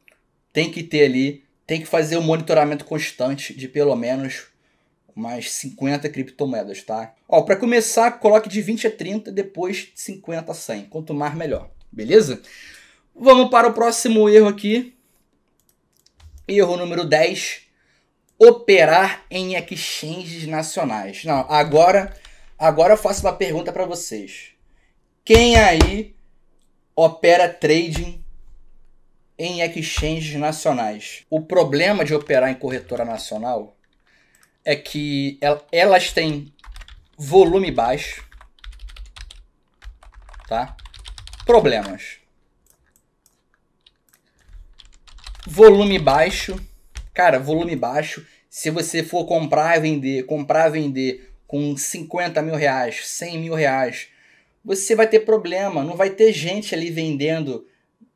Tem 0.53 0.71
que 0.71 0.81
ter 0.81 1.03
ali, 1.03 1.43
tem 1.67 1.81
que 1.81 1.85
fazer 1.85 2.15
um 2.15 2.21
monitoramento 2.21 2.85
constante 2.85 3.53
de 3.53 3.67
pelo 3.67 3.93
menos 3.93 4.47
umas 5.13 5.51
50 5.51 6.07
criptomoedas, 6.07 6.81
tá? 6.81 7.13
Ó, 7.27 7.41
para 7.41 7.57
começar, 7.57 8.09
coloque 8.19 8.47
de 8.47 8.61
20 8.61 8.87
a 8.87 8.91
30, 8.91 9.31
depois 9.33 9.91
de 9.93 10.01
50 10.01 10.49
a 10.49 10.55
100. 10.55 10.85
Quanto 10.85 11.13
mais, 11.13 11.35
melhor. 11.35 11.69
Beleza? 11.91 12.41
Vamos 13.13 13.49
para 13.49 13.67
o 13.67 13.73
próximo 13.73 14.29
erro 14.29 14.47
aqui. 14.47 14.95
Erro 16.47 16.77
número 16.77 17.03
10. 17.03 17.63
Operar 18.39 19.25
em 19.29 19.55
exchanges 19.55 20.47
nacionais. 20.47 21.25
Não, 21.25 21.45
agora, 21.49 22.15
agora 22.57 22.93
eu 22.93 22.97
faço 22.97 23.25
uma 23.25 23.33
pergunta 23.33 23.73
para 23.73 23.85
vocês. 23.85 24.52
Quem 25.25 25.55
aí 25.55 26.13
opera 26.93 27.47
trading 27.47 28.21
em 29.39 29.61
exchanges 29.61 30.35
nacionais? 30.35 31.25
O 31.29 31.39
problema 31.39 32.03
de 32.03 32.13
operar 32.13 32.49
em 32.49 32.55
corretora 32.55 33.05
nacional 33.05 33.77
é 34.65 34.75
que 34.75 35.39
elas 35.71 36.11
têm 36.11 36.53
volume 37.17 37.71
baixo, 37.71 38.27
tá? 40.49 40.75
Problemas. 41.45 42.17
Volume 45.47 45.99
baixo. 45.99 46.59
Cara, 47.13 47.39
volume 47.39 47.77
baixo. 47.77 48.27
Se 48.49 48.69
você 48.69 49.01
for 49.01 49.25
comprar 49.25 49.77
e 49.77 49.79
vender, 49.79 50.25
comprar 50.25 50.67
e 50.67 50.71
vender 50.73 51.33
com 51.47 51.77
50 51.77 52.41
mil 52.41 52.55
reais, 52.55 53.07
100 53.07 53.37
mil 53.39 53.53
reais, 53.53 54.09
você 54.63 54.95
vai 54.95 55.07
ter 55.07 55.21
problema. 55.21 55.83
Não 55.83 55.95
vai 55.95 56.09
ter 56.09 56.31
gente 56.31 56.73
ali 56.73 56.89
vendendo 56.89 57.67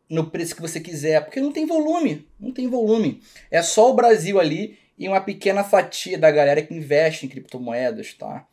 no 0.10 0.30
preço 0.30 0.56
que 0.56 0.62
você 0.62 0.80
quiser, 0.80 1.24
porque 1.24 1.42
não 1.42 1.52
tem 1.52 1.66
volume. 1.66 2.28
Não 2.40 2.52
tem 2.52 2.68
volume. 2.68 3.22
É 3.52 3.62
só 3.62 3.90
o 3.90 3.96
Brasil 3.96 4.40
ali 4.40 4.78
e 4.98 5.08
uma 5.08 5.22
pequena 5.22 5.64
fatia 5.64 6.18
da 6.18 6.32
galera 6.32 6.62
que 6.62 6.74
investe 6.74 7.26
em 7.26 7.30
criptomoedas, 7.30 8.14
tá? 8.14 8.48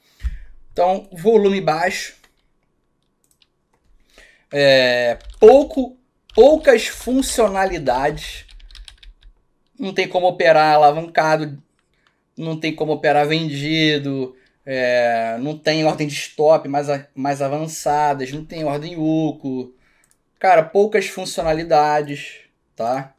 Então, 0.72 1.08
volume 1.12 1.60
baixo, 1.60 2.16
é, 4.52 5.18
pouco, 5.38 5.96
poucas 6.34 6.86
funcionalidades, 6.86 8.44
não 9.78 9.94
tem 9.94 10.08
como 10.08 10.26
operar 10.26 10.74
alavancado, 10.74 11.62
não 12.36 12.58
tem 12.58 12.74
como 12.74 12.92
operar 12.92 13.26
vendido, 13.26 14.36
é, 14.66 15.36
não 15.40 15.58
tem 15.58 15.84
ordem 15.84 16.06
de 16.06 16.14
stop 16.14 16.68
mais, 16.68 16.86
mais 17.14 17.42
avançadas, 17.42 18.32
não 18.32 18.44
tem 18.44 18.64
ordem 18.64 18.96
UCO. 18.96 19.74
Cara, 20.38 20.62
poucas 20.62 21.06
funcionalidades, 21.06 22.40
tá? 22.74 23.14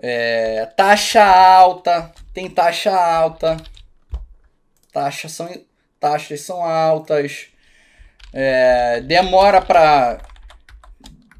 É, 0.00 0.66
taxa 0.76 1.24
alta, 1.24 2.12
tem 2.34 2.50
taxa 2.50 2.94
alta, 2.94 3.56
taxas 4.92 5.32
são, 5.32 5.48
taxas 5.98 6.42
são 6.42 6.62
altas, 6.62 7.48
é, 8.32 9.00
demora 9.00 9.62
para 9.62 10.20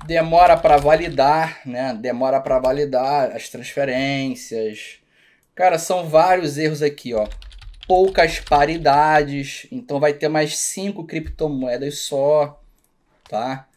demora 0.07 0.57
para 0.57 0.77
validar, 0.77 1.61
né? 1.67 1.95
Demora 2.01 2.41
para 2.41 2.59
validar 2.59 3.33
as 3.35 3.49
transferências. 3.49 5.01
Cara, 5.55 5.79
são 5.79 6.09
vários 6.09 6.57
erros 6.57 6.83
aqui, 6.83 7.13
ó. 7.13 7.27
Poucas 7.87 8.41
paridades, 8.41 9.67
então 9.71 10.01
vai 10.01 10.13
ter 10.13 10.29
mais 10.29 10.59
cinco 10.59 11.05
criptomoedas 11.05 12.01
só, 12.01 12.61
tá? 13.29 13.69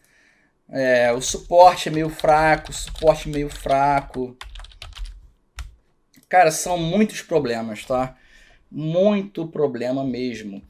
É, 0.68 1.12
o 1.12 1.20
suporte 1.20 1.88
é 1.88 1.92
meio 1.92 2.08
fraco, 2.08 2.72
suporte 2.72 3.28
meio 3.28 3.48
fraco. 3.48 4.36
Cara, 6.28 6.52
são 6.52 6.78
muitos 6.78 7.22
problemas, 7.22 7.84
tá? 7.84 8.16
Muito 8.70 9.48
problema 9.48 10.04
mesmo. 10.04 10.62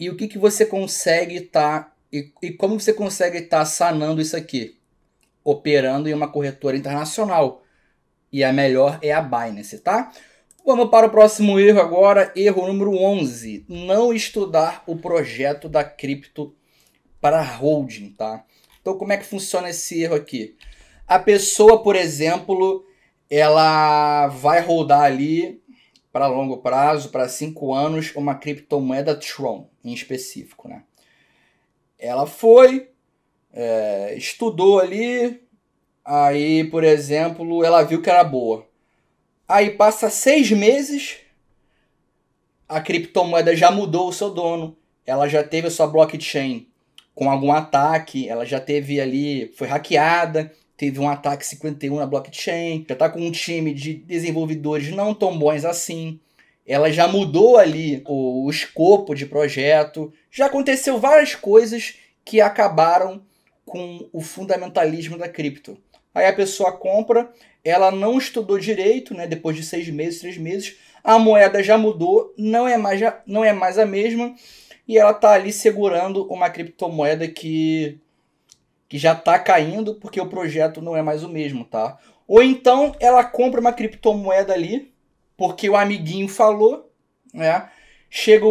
E 0.00 0.08
o 0.08 0.16
que, 0.16 0.26
que 0.26 0.38
você 0.38 0.64
consegue 0.64 1.36
estar. 1.36 1.84
Tá, 1.84 1.92
e, 2.10 2.32
e 2.42 2.52
como 2.52 2.80
você 2.80 2.94
consegue 2.94 3.38
estar 3.38 3.58
tá 3.58 3.64
sanando 3.66 4.22
isso 4.22 4.36
aqui? 4.36 4.78
Operando 5.44 6.08
em 6.08 6.14
uma 6.14 6.28
corretora 6.28 6.76
internacional. 6.76 7.62
E 8.32 8.42
a 8.42 8.52
melhor 8.52 8.98
é 9.02 9.12
a 9.12 9.20
Binance, 9.20 9.78
tá? 9.80 10.10
Vamos 10.64 10.90
para 10.90 11.08
o 11.08 11.10
próximo 11.10 11.58
erro 11.58 11.80
agora, 11.80 12.32
erro 12.36 12.68
número 12.68 12.96
11. 12.96 13.66
Não 13.68 14.14
estudar 14.14 14.84
o 14.86 14.94
projeto 14.94 15.68
da 15.68 15.82
cripto 15.82 16.54
para 17.20 17.42
holding, 17.42 18.10
tá? 18.10 18.44
Então 18.80 18.96
como 18.96 19.12
é 19.12 19.16
que 19.16 19.24
funciona 19.24 19.70
esse 19.70 20.00
erro 20.00 20.14
aqui? 20.14 20.56
A 21.04 21.18
pessoa, 21.18 21.82
por 21.82 21.96
exemplo, 21.96 22.86
ela 23.28 24.28
vai 24.28 24.60
rodar 24.60 25.02
ali 25.02 25.60
para 26.12 26.28
longo 26.28 26.58
prazo, 26.58 27.08
para 27.08 27.28
cinco 27.28 27.74
anos, 27.74 28.14
uma 28.14 28.36
criptomoeda 28.36 29.16
Tron 29.16 29.68
em 29.84 29.92
específico, 29.92 30.68
né? 30.68 30.84
Ela 31.98 32.24
foi, 32.24 32.88
é, 33.52 34.14
estudou 34.16 34.78
ali, 34.78 35.42
aí, 36.04 36.62
por 36.70 36.84
exemplo, 36.84 37.64
ela 37.64 37.82
viu 37.82 38.00
que 38.00 38.08
era 38.08 38.22
boa. 38.22 38.70
Aí 39.52 39.68
passa 39.68 40.08
seis 40.08 40.50
meses, 40.50 41.18
a 42.66 42.80
criptomoeda 42.80 43.54
já 43.54 43.70
mudou 43.70 44.08
o 44.08 44.12
seu 44.12 44.30
dono, 44.30 44.74
ela 45.04 45.28
já 45.28 45.44
teve 45.44 45.66
a 45.66 45.70
sua 45.70 45.86
blockchain 45.86 46.66
com 47.14 47.30
algum 47.30 47.52
ataque, 47.52 48.26
ela 48.26 48.46
já 48.46 48.58
teve 48.58 48.98
ali, 48.98 49.52
foi 49.54 49.68
hackeada, 49.68 50.50
teve 50.74 50.98
um 50.98 51.06
ataque 51.06 51.44
51 51.44 51.96
na 51.96 52.06
blockchain, 52.06 52.86
já 52.88 52.94
está 52.94 53.10
com 53.10 53.20
um 53.20 53.30
time 53.30 53.74
de 53.74 53.92
desenvolvedores 53.92 54.88
não 54.88 55.12
tão 55.12 55.38
bons 55.38 55.66
assim. 55.66 56.18
Ela 56.66 56.90
já 56.90 57.06
mudou 57.06 57.58
ali 57.58 58.02
o, 58.06 58.46
o 58.46 58.50
escopo 58.50 59.14
de 59.14 59.26
projeto. 59.26 60.10
Já 60.30 60.46
aconteceu 60.46 60.98
várias 60.98 61.34
coisas 61.34 61.96
que 62.24 62.40
acabaram 62.40 63.20
com 63.66 64.08
o 64.14 64.22
fundamentalismo 64.22 65.18
da 65.18 65.28
cripto. 65.28 65.76
Aí 66.14 66.26
a 66.26 66.32
pessoa 66.32 66.72
compra, 66.72 67.32
ela 67.64 67.90
não 67.90 68.18
estudou 68.18 68.58
direito, 68.58 69.14
né? 69.14 69.26
Depois 69.26 69.56
de 69.56 69.62
seis 69.62 69.88
meses, 69.88 70.20
três 70.20 70.36
meses, 70.36 70.76
a 71.02 71.18
moeda 71.18 71.62
já 71.62 71.78
mudou, 71.78 72.34
não 72.36 72.66
é 72.68 72.76
mais, 72.76 73.00
não 73.26 73.44
é 73.44 73.52
mais 73.52 73.78
a 73.78 73.86
mesma, 73.86 74.34
e 74.86 74.98
ela 74.98 75.12
está 75.12 75.32
ali 75.32 75.52
segurando 75.52 76.24
uma 76.26 76.50
criptomoeda 76.50 77.26
que 77.28 77.98
que 78.88 78.98
já 78.98 79.14
está 79.14 79.38
caindo 79.38 79.94
porque 79.94 80.20
o 80.20 80.28
projeto 80.28 80.82
não 80.82 80.94
é 80.94 81.00
mais 81.00 81.22
o 81.22 81.28
mesmo, 81.28 81.64
tá? 81.64 81.98
Ou 82.28 82.42
então 82.42 82.94
ela 83.00 83.24
compra 83.24 83.58
uma 83.58 83.72
criptomoeda 83.72 84.52
ali 84.52 84.92
porque 85.34 85.70
o 85.70 85.76
amiguinho 85.76 86.28
falou, 86.28 86.92
né? 87.32 87.70
Chega, 88.10 88.44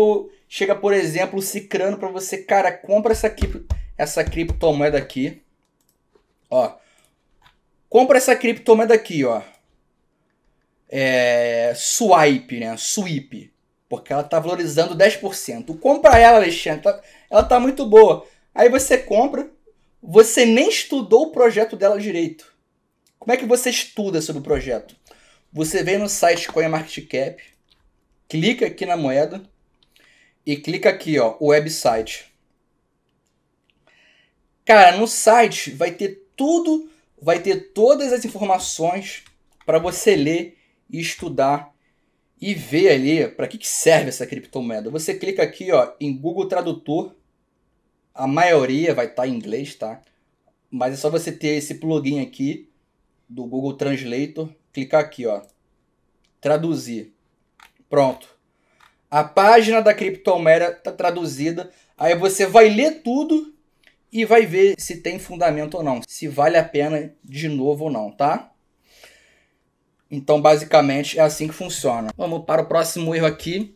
chega 0.49 0.75
por 0.75 0.93
exemplo, 0.93 1.37
o 1.37 1.43
Cicrano 1.43 1.95
para 1.95 2.09
você, 2.09 2.39
cara, 2.39 2.71
compra 2.71 3.11
essa, 3.11 3.31
essa 3.95 4.23
criptomoeda 4.23 4.97
aqui, 4.97 5.43
ó. 6.49 6.73
Compra 7.91 8.19
essa 8.19 8.33
criptomoeda 8.37 8.93
aqui, 8.93 9.25
ó. 9.25 9.41
É, 10.87 11.73
swipe, 11.75 12.57
né? 12.57 12.77
Sweep. 12.77 13.53
Porque 13.89 14.13
ela 14.13 14.23
tá 14.23 14.39
valorizando 14.39 14.95
10%. 14.95 15.77
Compra 15.77 16.17
ela, 16.17 16.37
Alexandre. 16.37 16.83
Tá, 16.83 17.01
ela 17.29 17.43
tá 17.43 17.59
muito 17.59 17.85
boa. 17.85 18.25
Aí 18.55 18.69
você 18.69 18.97
compra, 18.97 19.51
você 20.01 20.45
nem 20.45 20.69
estudou 20.69 21.23
o 21.23 21.31
projeto 21.33 21.75
dela 21.75 21.99
direito. 21.99 22.55
Como 23.19 23.33
é 23.33 23.35
que 23.35 23.45
você 23.45 23.69
estuda 23.69 24.21
sobre 24.21 24.39
o 24.39 24.43
projeto? 24.43 24.95
Você 25.51 25.83
vem 25.83 25.97
no 25.97 26.07
site 26.07 26.47
CoinMarketCap, 26.47 27.43
clica 28.29 28.67
aqui 28.67 28.85
na 28.85 28.95
moeda 28.95 29.43
e 30.45 30.55
clica 30.55 30.89
aqui, 30.89 31.19
ó, 31.19 31.35
o 31.41 31.47
website. 31.47 32.31
Cara, 34.63 34.95
no 34.95 35.09
site 35.09 35.71
vai 35.71 35.91
ter 35.91 36.25
tudo, 36.37 36.89
vai 37.21 37.39
ter 37.39 37.71
todas 37.73 38.11
as 38.11 38.25
informações 38.25 39.23
para 39.65 39.77
você 39.77 40.15
ler 40.15 40.57
e 40.89 40.99
estudar 40.99 41.73
e 42.39 42.55
ver 42.55 42.89
ali 42.89 43.27
para 43.27 43.47
que, 43.47 43.57
que 43.57 43.67
serve 43.67 44.09
essa 44.09 44.25
criptomoeda. 44.25 44.89
Você 44.89 45.13
clica 45.13 45.43
aqui, 45.43 45.71
ó, 45.71 45.93
em 45.99 46.17
Google 46.17 46.47
Tradutor 46.47 47.15
a 48.13 48.27
maioria 48.27 48.93
vai 48.93 49.05
estar 49.05 49.23
tá 49.23 49.27
em 49.27 49.35
inglês, 49.35 49.75
tá? 49.75 50.01
Mas 50.69 50.93
é 50.93 50.97
só 50.97 51.09
você 51.09 51.31
ter 51.31 51.55
esse 51.57 51.75
plugin 51.75 52.21
aqui 52.21 52.69
do 53.27 53.45
Google 53.45 53.73
Translator, 53.73 54.49
clicar 54.73 55.01
aqui, 55.01 55.25
ó, 55.25 55.41
traduzir. 56.39 57.13
Pronto. 57.89 58.27
A 59.09 59.23
página 59.23 59.81
da 59.81 59.93
criptomoeda 59.93 60.69
está 60.69 60.91
traduzida. 60.91 61.71
Aí 61.97 62.15
você 62.15 62.45
vai 62.45 62.69
ler 62.69 63.01
tudo 63.01 63.53
e 64.11 64.25
vai 64.25 64.45
ver 64.45 64.75
se 64.77 64.97
tem 64.97 65.17
fundamento 65.17 65.75
ou 65.75 65.83
não, 65.83 66.01
se 66.07 66.27
vale 66.27 66.57
a 66.57 66.63
pena 66.63 67.13
de 67.23 67.47
novo 67.47 67.85
ou 67.85 67.91
não, 67.91 68.11
tá? 68.11 68.51
Então, 70.09 70.41
basicamente, 70.41 71.17
é 71.17 71.21
assim 71.21 71.47
que 71.47 71.53
funciona. 71.53 72.11
Vamos 72.17 72.43
para 72.43 72.61
o 72.61 72.65
próximo 72.65 73.15
erro 73.15 73.27
aqui, 73.27 73.73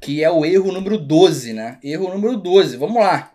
que 0.00 0.24
é 0.24 0.30
o 0.30 0.46
erro 0.46 0.72
número 0.72 0.96
12, 0.96 1.52
né? 1.52 1.78
Erro 1.84 2.08
número 2.08 2.36
12, 2.38 2.78
vamos 2.78 2.96
lá. 2.96 3.34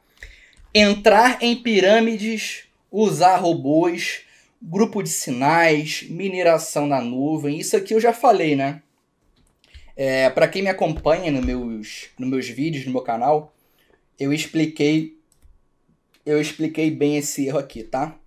Entrar 0.73 1.37
em 1.43 1.55
pirâmides, 1.55 2.63
usar 2.91 3.37
robôs, 3.37 4.21
grupo 4.59 5.03
de 5.03 5.09
sinais, 5.09 6.03
mineração 6.09 6.87
na 6.87 6.99
nuvem. 6.99 7.59
Isso 7.59 7.77
aqui 7.77 7.93
eu 7.93 7.99
já 7.99 8.11
falei, 8.11 8.55
né? 8.55 8.81
É, 9.95 10.27
para 10.31 10.47
quem 10.47 10.63
me 10.63 10.69
acompanha 10.69 11.31
nos 11.31 11.45
meus, 11.45 12.09
nos 12.17 12.29
meus 12.29 12.47
vídeos, 12.47 12.85
no 12.87 12.91
meu 12.91 13.01
canal, 13.01 13.53
eu 14.19 14.33
expliquei 14.33 15.15
eu 16.25 16.39
expliquei 16.39 16.91
bem 16.91 17.17
esse 17.17 17.47
erro 17.47 17.59
aqui, 17.59 17.83
tá? 17.83 18.17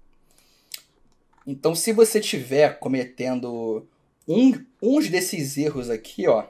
Então, 1.46 1.74
se 1.74 1.92
você 1.92 2.18
estiver 2.18 2.78
cometendo 2.78 3.86
um, 4.26 4.52
uns 4.82 5.08
desses 5.08 5.58
erros 5.58 5.90
aqui, 5.90 6.26
ó, 6.26 6.46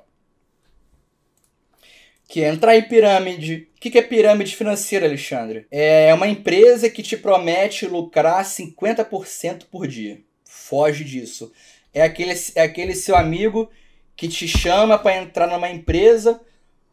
que 2.28 2.42
é 2.42 2.48
entrar 2.48 2.76
em 2.76 2.82
pirâmide. 2.82 3.68
O 3.76 3.80
que 3.80 3.98
é 3.98 4.02
pirâmide 4.02 4.56
financeira, 4.56 5.06
Alexandre? 5.06 5.66
É 5.70 6.12
uma 6.14 6.26
empresa 6.26 6.88
que 6.88 7.02
te 7.02 7.16
promete 7.16 7.86
lucrar 7.86 8.44
50% 8.44 9.64
por 9.70 9.86
dia. 9.86 10.20
Foge 10.44 11.04
disso. 11.04 11.52
É 11.92 12.02
aquele, 12.02 12.32
é 12.54 12.62
aquele 12.62 12.94
seu 12.94 13.14
amigo 13.14 13.70
que 14.16 14.28
te 14.28 14.48
chama 14.48 14.98
para 14.98 15.16
entrar 15.16 15.46
numa 15.46 15.70
empresa 15.70 16.40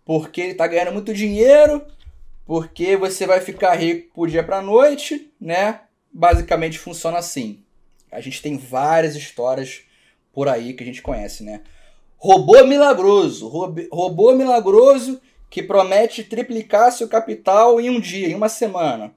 porque 0.03 0.41
ele 0.41 0.51
está 0.51 0.67
ganhando 0.67 0.91
muito 0.91 1.13
dinheiro, 1.13 1.85
porque 2.45 2.95
você 2.95 3.25
vai 3.25 3.39
ficar 3.39 3.75
rico 3.75 4.13
por 4.13 4.29
dia 4.29 4.43
para 4.43 4.61
noite, 4.61 5.31
né? 5.39 5.81
Basicamente 6.11 6.79
funciona 6.79 7.17
assim. 7.17 7.63
A 8.11 8.19
gente 8.19 8.41
tem 8.41 8.57
várias 8.57 9.15
histórias 9.15 9.83
por 10.33 10.47
aí 10.47 10.73
que 10.73 10.83
a 10.83 10.85
gente 10.85 11.01
conhece, 11.01 11.43
né? 11.43 11.61
Robô 12.17 12.63
milagroso, 12.65 13.47
robô 13.91 14.33
milagroso 14.33 15.21
que 15.49 15.63
promete 15.63 16.23
triplicar 16.23 16.91
seu 16.91 17.07
capital 17.07 17.81
em 17.81 17.89
um 17.89 17.99
dia, 17.99 18.27
em 18.27 18.35
uma 18.35 18.49
semana. 18.49 19.13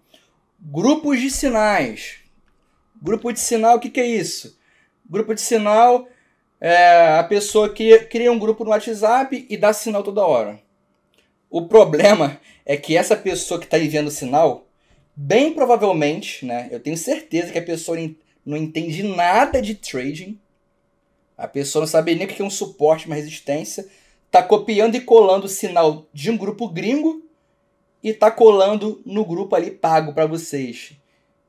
Grupos 0.58 1.20
de 1.20 1.30
sinais. 1.30 2.16
Grupo 3.00 3.32
de 3.32 3.38
sinal, 3.38 3.76
o 3.76 3.80
que, 3.80 3.90
que 3.90 4.00
é 4.00 4.06
isso? 4.06 4.58
Grupo 5.08 5.34
de 5.34 5.40
sinal 5.40 6.08
é 6.60 7.18
a 7.18 7.24
pessoa 7.24 7.68
que 7.68 7.98
cria 8.06 8.32
um 8.32 8.38
grupo 8.38 8.64
no 8.64 8.70
WhatsApp 8.70 9.46
e 9.48 9.56
dá 9.56 9.72
sinal 9.72 10.02
toda 10.02 10.24
hora. 10.24 10.63
O 11.54 11.68
problema 11.68 12.40
é 12.66 12.76
que 12.76 12.96
essa 12.96 13.14
pessoa 13.14 13.60
que 13.60 13.66
está 13.66 13.78
enviando 13.78 14.10
sinal, 14.10 14.66
bem 15.14 15.52
provavelmente, 15.52 16.44
né, 16.44 16.68
eu 16.72 16.80
tenho 16.80 16.96
certeza 16.96 17.52
que 17.52 17.58
a 17.60 17.62
pessoa 17.62 17.96
não 18.44 18.56
entende 18.56 19.04
nada 19.04 19.62
de 19.62 19.76
trading, 19.76 20.36
a 21.38 21.46
pessoa 21.46 21.82
não 21.82 21.86
sabe 21.86 22.12
nem 22.16 22.26
o 22.26 22.28
que 22.28 22.42
é 22.42 22.44
um 22.44 22.50
suporte, 22.50 23.06
uma 23.06 23.14
resistência. 23.14 23.86
Tá 24.32 24.42
copiando 24.42 24.96
e 24.96 25.00
colando 25.00 25.46
o 25.46 25.48
sinal 25.48 26.08
de 26.12 26.28
um 26.28 26.36
grupo 26.36 26.68
gringo 26.68 27.22
e 28.02 28.12
tá 28.12 28.32
colando 28.32 29.00
no 29.06 29.24
grupo 29.24 29.54
ali 29.54 29.70
pago 29.70 30.12
para 30.12 30.26
vocês. 30.26 30.94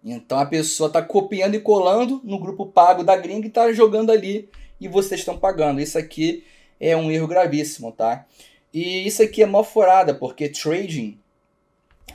Então 0.03 0.37
a 0.37 0.45
pessoa 0.45 0.87
tá 0.87 1.01
copiando 1.01 1.55
e 1.55 1.59
colando 1.59 2.21
no 2.23 2.37
grupo 2.37 2.67
pago 2.67 3.03
da 3.03 3.17
gringa 3.17 3.47
e 3.47 3.49
tá 3.49 3.73
jogando 3.73 4.11
ali 4.11 4.49
e 4.79 4.87
vocês 4.87 5.21
estão 5.21 5.35
pagando. 5.35 5.81
Isso 5.81 5.97
aqui 5.97 6.43
é 6.79 6.95
um 6.95 7.09
erro 7.09 7.27
gravíssimo, 7.27 7.91
tá? 7.91 8.27
E 8.75 9.07
isso 9.07 9.23
aqui 9.23 9.41
é 9.41 9.45
mal 9.45 9.63
furada, 9.63 10.13
porque 10.13 10.49
trading, 10.49 11.17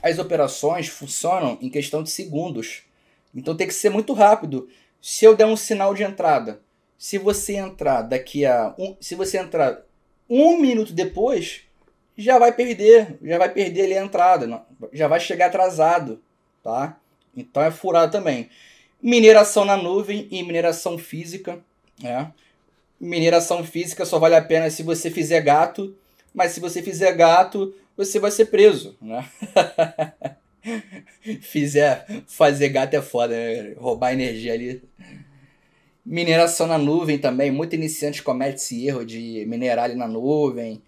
as 0.03 0.19
operações 0.19 0.87
funcionam 0.87 1.57
em 1.59 1.71
questão 1.71 2.03
de 2.03 2.11
segundos. 2.11 2.83
Então 3.33 3.57
tem 3.57 3.67
que 3.67 3.73
ser 3.73 3.89
muito 3.89 4.13
rápido. 4.13 4.69
Se 5.01 5.25
eu 5.25 5.35
der 5.35 5.47
um 5.47 5.57
sinal 5.57 5.95
de 5.95 6.03
entrada 6.03 6.61
se 7.01 7.17
você 7.17 7.55
entrar 7.55 8.03
daqui 8.03 8.45
a 8.45 8.75
um, 8.77 8.95
se 9.01 9.15
você 9.15 9.39
entrar 9.39 9.81
um 10.29 10.59
minuto 10.59 10.93
depois, 10.93 11.63
já 12.15 12.37
vai 12.37 12.51
perder, 12.51 13.17
já 13.23 13.39
vai 13.39 13.49
perder 13.51 13.85
ali 13.85 13.97
a 13.97 14.03
entrada, 14.03 14.63
já 14.93 15.07
vai 15.07 15.19
chegar 15.19 15.47
atrasado, 15.47 16.21
tá? 16.61 16.99
Então 17.35 17.63
é 17.63 17.71
furado 17.71 18.11
também. 18.11 18.51
Mineração 19.01 19.65
na 19.65 19.75
nuvem 19.75 20.27
e 20.29 20.43
mineração 20.43 20.95
física, 20.95 21.59
né? 21.99 22.31
Mineração 22.99 23.63
física 23.63 24.05
só 24.05 24.19
vale 24.19 24.35
a 24.35 24.41
pena 24.43 24.69
se 24.69 24.83
você 24.83 25.09
fizer 25.09 25.41
gato, 25.41 25.97
mas 26.33 26.51
se 26.51 26.59
você 26.59 26.81
fizer 26.81 27.13
gato, 27.13 27.73
você 27.95 28.19
vai 28.19 28.31
ser 28.31 28.45
preso, 28.45 28.97
né? 29.01 29.27
Fizer 31.41 32.05
fazer 32.27 32.69
gato 32.69 32.93
é 32.93 33.01
foda, 33.01 33.33
né? 33.33 33.73
roubar 33.77 34.13
energia 34.13 34.53
ali 34.53 34.79
Mineração 36.05 36.65
na 36.65 36.79
nuvem 36.79 37.19
também, 37.19 37.51
muito 37.51 37.75
iniciante 37.75 38.23
comete 38.23 38.55
esse 38.55 38.87
erro 38.87 39.05
de 39.05 39.45
minerar 39.47 39.85
ali 39.85 39.95
na 39.95 40.07
nuvem, 40.07 40.81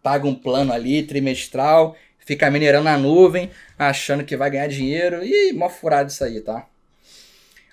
paga 0.00 0.26
um 0.26 0.34
plano 0.34 0.72
ali 0.72 1.02
trimestral, 1.02 1.96
fica 2.18 2.48
minerando 2.48 2.84
na 2.84 2.96
nuvem, 2.96 3.50
achando 3.76 4.24
que 4.24 4.36
vai 4.36 4.50
ganhar 4.50 4.68
dinheiro, 4.68 5.24
e 5.24 5.52
mó 5.52 5.68
furado 5.68 6.10
isso 6.10 6.22
aí, 6.22 6.40
tá? 6.40 6.66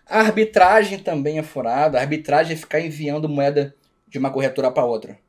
A 0.07 0.21
arbitragem 0.21 0.97
também 0.97 1.37
é 1.37 1.43
furada, 1.43 1.99
a 1.99 2.01
arbitragem 2.01 2.53
é 2.53 2.57
ficar 2.57 2.79
enviando 2.79 3.29
moeda 3.29 3.75
de 4.07 4.17
uma 4.17 4.31
corretora 4.31 4.71
para 4.71 4.83
outra. 4.83 5.19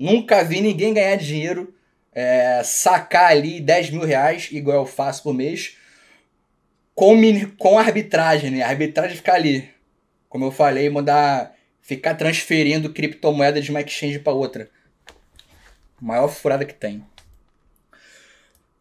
Nunca 0.00 0.42
vi 0.42 0.60
ninguém 0.60 0.94
ganhar 0.94 1.16
dinheiro, 1.16 1.72
é, 2.12 2.62
sacar 2.64 3.30
ali 3.30 3.60
10 3.60 3.90
mil 3.90 4.04
reais, 4.04 4.48
igual 4.50 4.78
eu 4.78 4.86
faço 4.86 5.22
por 5.22 5.32
mês, 5.32 5.76
com, 6.94 7.14
com 7.56 7.78
arbitragem, 7.78 8.50
né? 8.50 8.62
A 8.62 8.68
arbitragem 8.68 9.16
ficar 9.16 9.34
ali 9.34 9.68
como 10.30 10.44
eu 10.44 10.52
falei, 10.52 10.88
mandar 10.88 11.54
ficar 11.82 12.14
transferindo 12.14 12.92
criptomoeda 12.92 13.60
de 13.60 13.70
uma 13.70 13.80
exchange 13.80 14.20
para 14.20 14.32
outra. 14.32 14.70
Maior 16.00 16.28
furada 16.28 16.64
que 16.64 16.72
tem. 16.72 17.04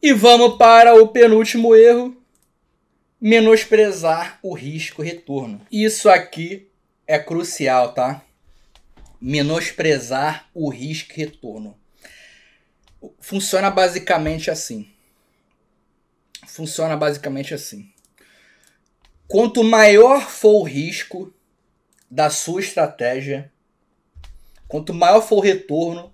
E 0.01 0.13
vamos 0.13 0.57
para 0.57 0.93
o 0.93 1.07
penúltimo 1.07 1.76
erro: 1.76 2.15
menosprezar 3.20 4.39
o 4.43 4.53
risco 4.53 5.01
retorno. 5.01 5.59
Isso 5.72 6.07
aqui 6.07 6.70
é 7.05 7.17
crucial, 7.17 7.93
tá? 7.93 8.22
Menosprezar 9.22 10.49
o 10.53 10.70
risco 10.70 11.13
retorno. 11.15 11.78
Funciona 13.20 13.70
basicamente 13.70 14.49
assim. 14.49 14.89
Funciona 16.47 16.95
basicamente 16.95 17.53
assim. 17.53 17.91
Quanto 19.28 19.63
maior 19.63 20.28
for 20.30 20.61
o 20.61 20.63
risco, 20.63 21.34
da 22.09 22.30
sua 22.30 22.59
estratégia. 22.59 23.51
Quanto 24.67 24.93
maior 24.93 25.22
for 25.22 25.38
o 25.38 25.41
retorno 25.41 26.13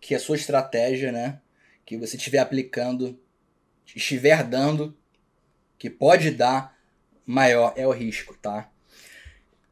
que 0.00 0.14
a 0.14 0.20
sua 0.20 0.36
estratégia, 0.36 1.12
né, 1.12 1.40
que 1.84 1.96
você 1.96 2.16
estiver 2.16 2.38
aplicando, 2.38 3.20
estiver 3.84 4.42
dando, 4.44 4.96
que 5.78 5.90
pode 5.90 6.30
dar, 6.30 6.78
maior 7.26 7.74
é 7.76 7.86
o 7.86 7.92
risco, 7.92 8.34
tá? 8.34 8.70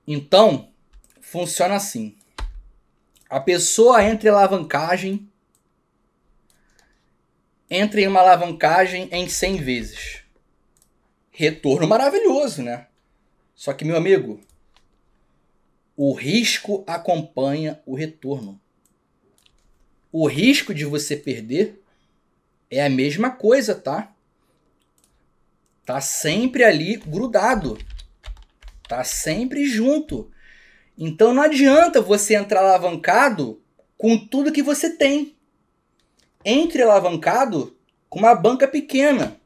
Então, 0.06 0.72
funciona 1.20 1.76
assim. 1.76 2.16
A 3.28 3.38
pessoa 3.38 4.02
entra 4.02 4.28
em 4.28 4.32
alavancagem, 4.32 5.30
entra 7.70 8.00
em 8.00 8.06
uma 8.06 8.20
alavancagem 8.20 9.08
em 9.12 9.28
100 9.28 9.56
vezes. 9.56 10.22
Retorno 11.30 11.86
maravilhoso, 11.86 12.62
né? 12.62 12.86
Só 13.54 13.72
que, 13.72 13.84
meu 13.84 13.96
amigo, 13.96 14.40
o 15.96 16.14
risco 16.14 16.84
acompanha 16.86 17.82
o 17.84 17.94
retorno. 17.94 18.58
O 20.10 20.26
risco 20.26 20.72
de 20.72 20.84
você 20.84 21.16
perder 21.16 21.82
é 22.70 22.84
a 22.84 22.88
mesma 22.88 23.30
coisa, 23.30 23.74
tá? 23.74 24.14
Tá 25.84 26.00
sempre 26.00 26.64
ali 26.64 26.96
grudado. 26.96 27.76
Tá 28.88 29.04
sempre 29.04 29.66
junto. 29.66 30.30
Então 30.98 31.32
não 31.32 31.42
adianta 31.42 32.02
você 32.02 32.34
entrar 32.34 32.60
alavancado 32.60 33.62
com 33.96 34.18
tudo 34.18 34.52
que 34.52 34.62
você 34.62 34.90
tem. 34.90 35.36
Entre 36.44 36.82
alavancado 36.82 37.76
com 38.10 38.18
uma 38.18 38.34
banca 38.34 38.66
pequena. 38.66 39.40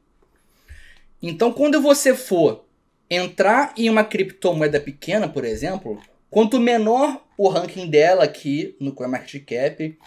Então 1.22 1.52
quando 1.52 1.80
você 1.80 2.14
for 2.14 2.64
entrar 3.10 3.74
em 3.76 3.90
uma 3.90 4.02
criptomoeda 4.02 4.80
pequena, 4.80 5.28
por 5.28 5.44
exemplo, 5.44 6.00
Quanto 6.32 6.58
menor 6.58 7.22
o 7.36 7.46
ranking 7.46 7.90
dela 7.90 8.24
aqui 8.24 8.74
no 8.80 8.94
CoinMarketCap, 8.94 9.98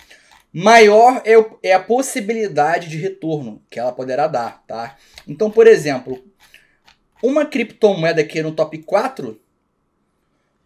maior 0.52 1.22
é, 1.24 1.36
é 1.62 1.72
a 1.72 1.80
possibilidade 1.80 2.90
de 2.90 2.98
retorno 2.98 3.62
que 3.70 3.80
ela 3.80 3.92
poderá 3.92 4.26
dar, 4.26 4.64
tá? 4.66 4.98
Então, 5.28 5.52
por 5.52 5.68
exemplo, 5.68 6.26
uma 7.22 7.46
criptomoeda 7.46 8.22
aqui 8.22 8.42
no 8.42 8.52
top 8.52 8.80
4, 8.80 9.40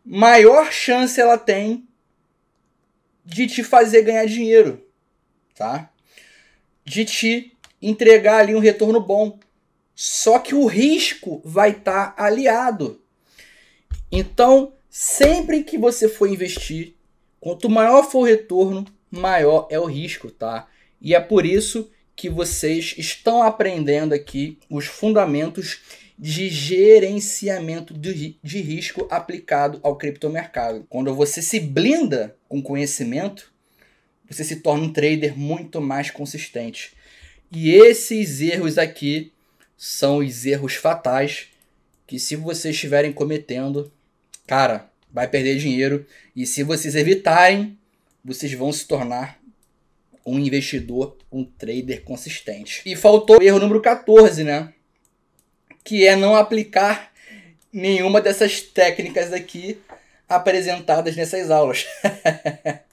maior 0.06 0.72
chance 0.72 1.20
ela 1.20 1.38
tem 1.38 1.88
de 3.26 3.48
te 3.48 3.64
fazer 3.64 4.02
ganhar 4.02 4.26
dinheiro, 4.26 4.84
tá? 5.56 5.92
De 6.84 7.06
te 7.06 7.58
entregar 7.82 8.40
ali 8.40 8.56
um 8.56 8.60
retorno 8.60 9.00
bom. 9.00 9.40
Só 9.94 10.40
que 10.40 10.56
o 10.56 10.66
risco 10.66 11.42
vai 11.44 11.72
estar 11.72 12.16
tá 12.16 12.24
aliado. 12.24 13.02
Então, 14.12 14.74
sempre 14.90 15.64
que 15.64 15.78
você 15.78 16.08
for 16.08 16.28
investir, 16.28 16.96
quanto 17.40 17.70
maior 17.70 18.10
for 18.10 18.20
o 18.20 18.26
retorno, 18.26 18.86
maior 19.12 19.68
é 19.70 19.80
o 19.80 19.86
risco, 19.86 20.32
tá? 20.32 20.68
E 21.02 21.14
é 21.14 21.20
por 21.20 21.46
isso 21.46 21.90
que 22.16 22.30
vocês 22.30 22.96
estão 22.98 23.44
aprendendo 23.44 24.14
aqui 24.14 24.58
os 24.70 24.86
fundamentos 24.86 25.82
de 26.20 26.50
gerenciamento 26.50 27.94
de, 27.94 28.38
de 28.44 28.60
risco 28.60 29.08
aplicado 29.10 29.80
ao 29.82 29.96
criptomercado. 29.96 30.86
Quando 30.90 31.16
você 31.16 31.42
se 31.42 31.62
blinda 31.62 32.36
com 32.50 32.62
conhecimento, 32.62 33.54
você 34.30 34.44
se 34.44 34.58
torna 34.58 34.84
um 34.84 34.92
trader 34.92 35.38
muito 35.38 35.80
mais 35.80 36.12
consistente. 36.12 36.92
E 37.50 37.72
esses 37.72 38.42
erros 38.42 38.78
aqui 38.78 39.32
são 39.78 40.18
os 40.18 40.46
erros 40.46 40.76
fatais 40.76 41.48
que 42.06 42.20
se 42.20 42.36
vocês 42.36 42.76
estiverem 42.76 43.14
cometendo, 43.14 43.90
cara, 44.46 44.92
vai 45.10 45.26
perder 45.26 45.58
dinheiro 45.58 46.06
e 46.36 46.46
se 46.46 46.64
vocês 46.64 46.96
evitarem, 46.96 47.78
vocês 48.26 48.52
vão 48.54 48.74
se 48.74 48.86
tornar 48.86 49.40
um 50.26 50.38
investidor, 50.38 51.18
um 51.32 51.46
trader 51.46 52.04
consistente. 52.04 52.82
E 52.86 52.94
faltou 52.96 53.40
o 53.40 53.42
erro 53.42 53.58
número 53.58 53.82
14, 53.82 54.44
né? 54.44 54.74
Que 55.90 56.06
é 56.06 56.16
não 56.16 56.36
aplicar 56.36 57.12
nenhuma 57.74 58.22
dessas 58.22 58.62
técnicas 58.62 59.34
aqui 59.34 59.82
apresentadas 60.30 61.16
nessas 61.16 61.50
aulas. 61.50 61.88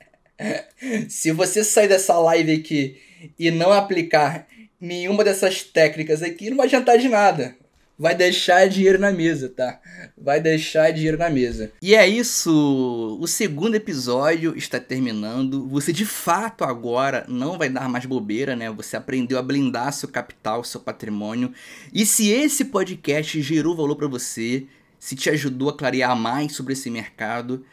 Se 1.11 1.31
você 1.31 1.63
sair 1.63 1.89
dessa 1.89 2.19
live 2.19 2.55
aqui 2.55 2.99
e 3.39 3.51
não 3.51 3.71
aplicar 3.71 4.49
nenhuma 4.81 5.23
dessas 5.23 5.63
técnicas 5.63 6.23
aqui, 6.23 6.49
não 6.49 6.57
vai 6.57 6.69
adiantar 6.69 6.97
de 6.97 7.11
nada. 7.11 7.55
Vai 7.99 8.15
deixar 8.15 8.69
dinheiro 8.69 8.99
na 8.99 9.11
mesa, 9.11 9.49
tá? 9.49 9.81
Vai 10.19 10.39
deixar 10.39 10.91
dinheiro 10.91 11.17
na 11.17 11.31
mesa. 11.31 11.73
E 11.81 11.95
é 11.95 12.07
isso. 12.07 13.19
O 13.21 13.27
segundo 13.27 13.75
episódio 13.75 14.57
está 14.57 14.79
terminando. 14.79 15.67
Você 15.69 15.93
de 15.93 16.05
fato 16.05 16.63
agora 16.63 17.25
não 17.27 17.57
vai 17.57 17.71
dar 17.71 17.89
mais 17.89 18.05
bobeira, 18.05 18.55
né? 18.55 18.71
Você 18.71 18.97
aprendeu 18.97 19.39
a 19.39 19.43
blindar 19.43 19.93
seu 19.95 20.09
capital, 20.09 20.63
seu 20.63 20.81
patrimônio. 20.81 21.53
E 21.93 22.05
se 22.05 22.29
esse 22.29 22.67
podcast 22.67 23.41
gerou 23.41 23.75
valor 23.75 23.97
para 23.97 24.09
você, 24.09 24.67
se 24.99 25.17
te 25.17 25.31
ajudou 25.31 25.71
a 25.71 25.77
clarear 25.77 26.15
mais 26.15 26.53
sobre 26.53 26.75
esse 26.75 26.91
mercado, 26.91 27.65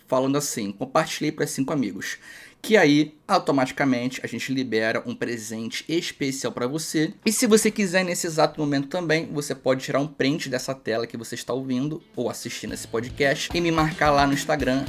falando 0.07 0.37
assim: 0.37 0.71
compartilhei 0.71 1.31
para 1.31 1.45
cinco 1.45 1.71
amigos 1.73 2.17
que 2.61 2.75
aí 2.75 3.13
automaticamente 3.27 4.21
a 4.23 4.27
gente 4.27 4.53
libera 4.53 5.03
um 5.05 5.13
presente 5.13 5.83
especial 5.87 6.51
para 6.53 6.67
você. 6.67 7.13
E 7.25 7.31
se 7.31 7.45
você 7.45 7.69
quiser 7.69 8.03
nesse 8.03 8.25
exato 8.25 8.59
momento 8.59 8.87
também, 8.87 9.25
você 9.31 9.53
pode 9.53 9.83
tirar 9.83 9.99
um 9.99 10.07
print 10.07 10.49
dessa 10.49 10.73
tela 10.73 11.05
que 11.05 11.17
você 11.17 11.35
está 11.35 11.53
ouvindo 11.53 12.01
ou 12.15 12.29
assistindo 12.29 12.73
esse 12.73 12.87
podcast 12.87 13.49
e 13.53 13.59
me 13.59 13.71
marcar 13.71 14.11
lá 14.11 14.25
no 14.25 14.33
Instagram 14.33 14.85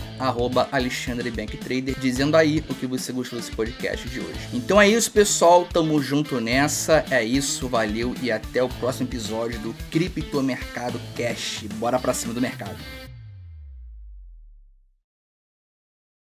@alexandrebanktrader 0.71 1.99
dizendo 1.99 2.37
aí 2.37 2.65
o 2.69 2.75
que 2.75 2.87
você 2.87 3.13
gostou 3.13 3.39
desse 3.39 3.51
podcast 3.53 4.09
de 4.09 4.21
hoje. 4.21 4.39
Então 4.53 4.81
é 4.81 4.89
isso, 4.89 5.11
pessoal, 5.11 5.65
tamo 5.65 6.01
junto 6.01 6.41
nessa. 6.41 7.05
É 7.11 7.25
isso, 7.25 7.69
valeu 7.69 8.15
e 8.23 8.31
até 8.31 8.63
o 8.63 8.69
próximo 8.69 9.09
episódio 9.09 9.59
do 9.61 9.75
Criptomercado 9.91 11.01
Cash. 11.17 11.65
Bora 11.75 11.99
para 11.99 12.15
cima 12.15 12.33
do 12.33 12.41
mercado. 12.41 12.98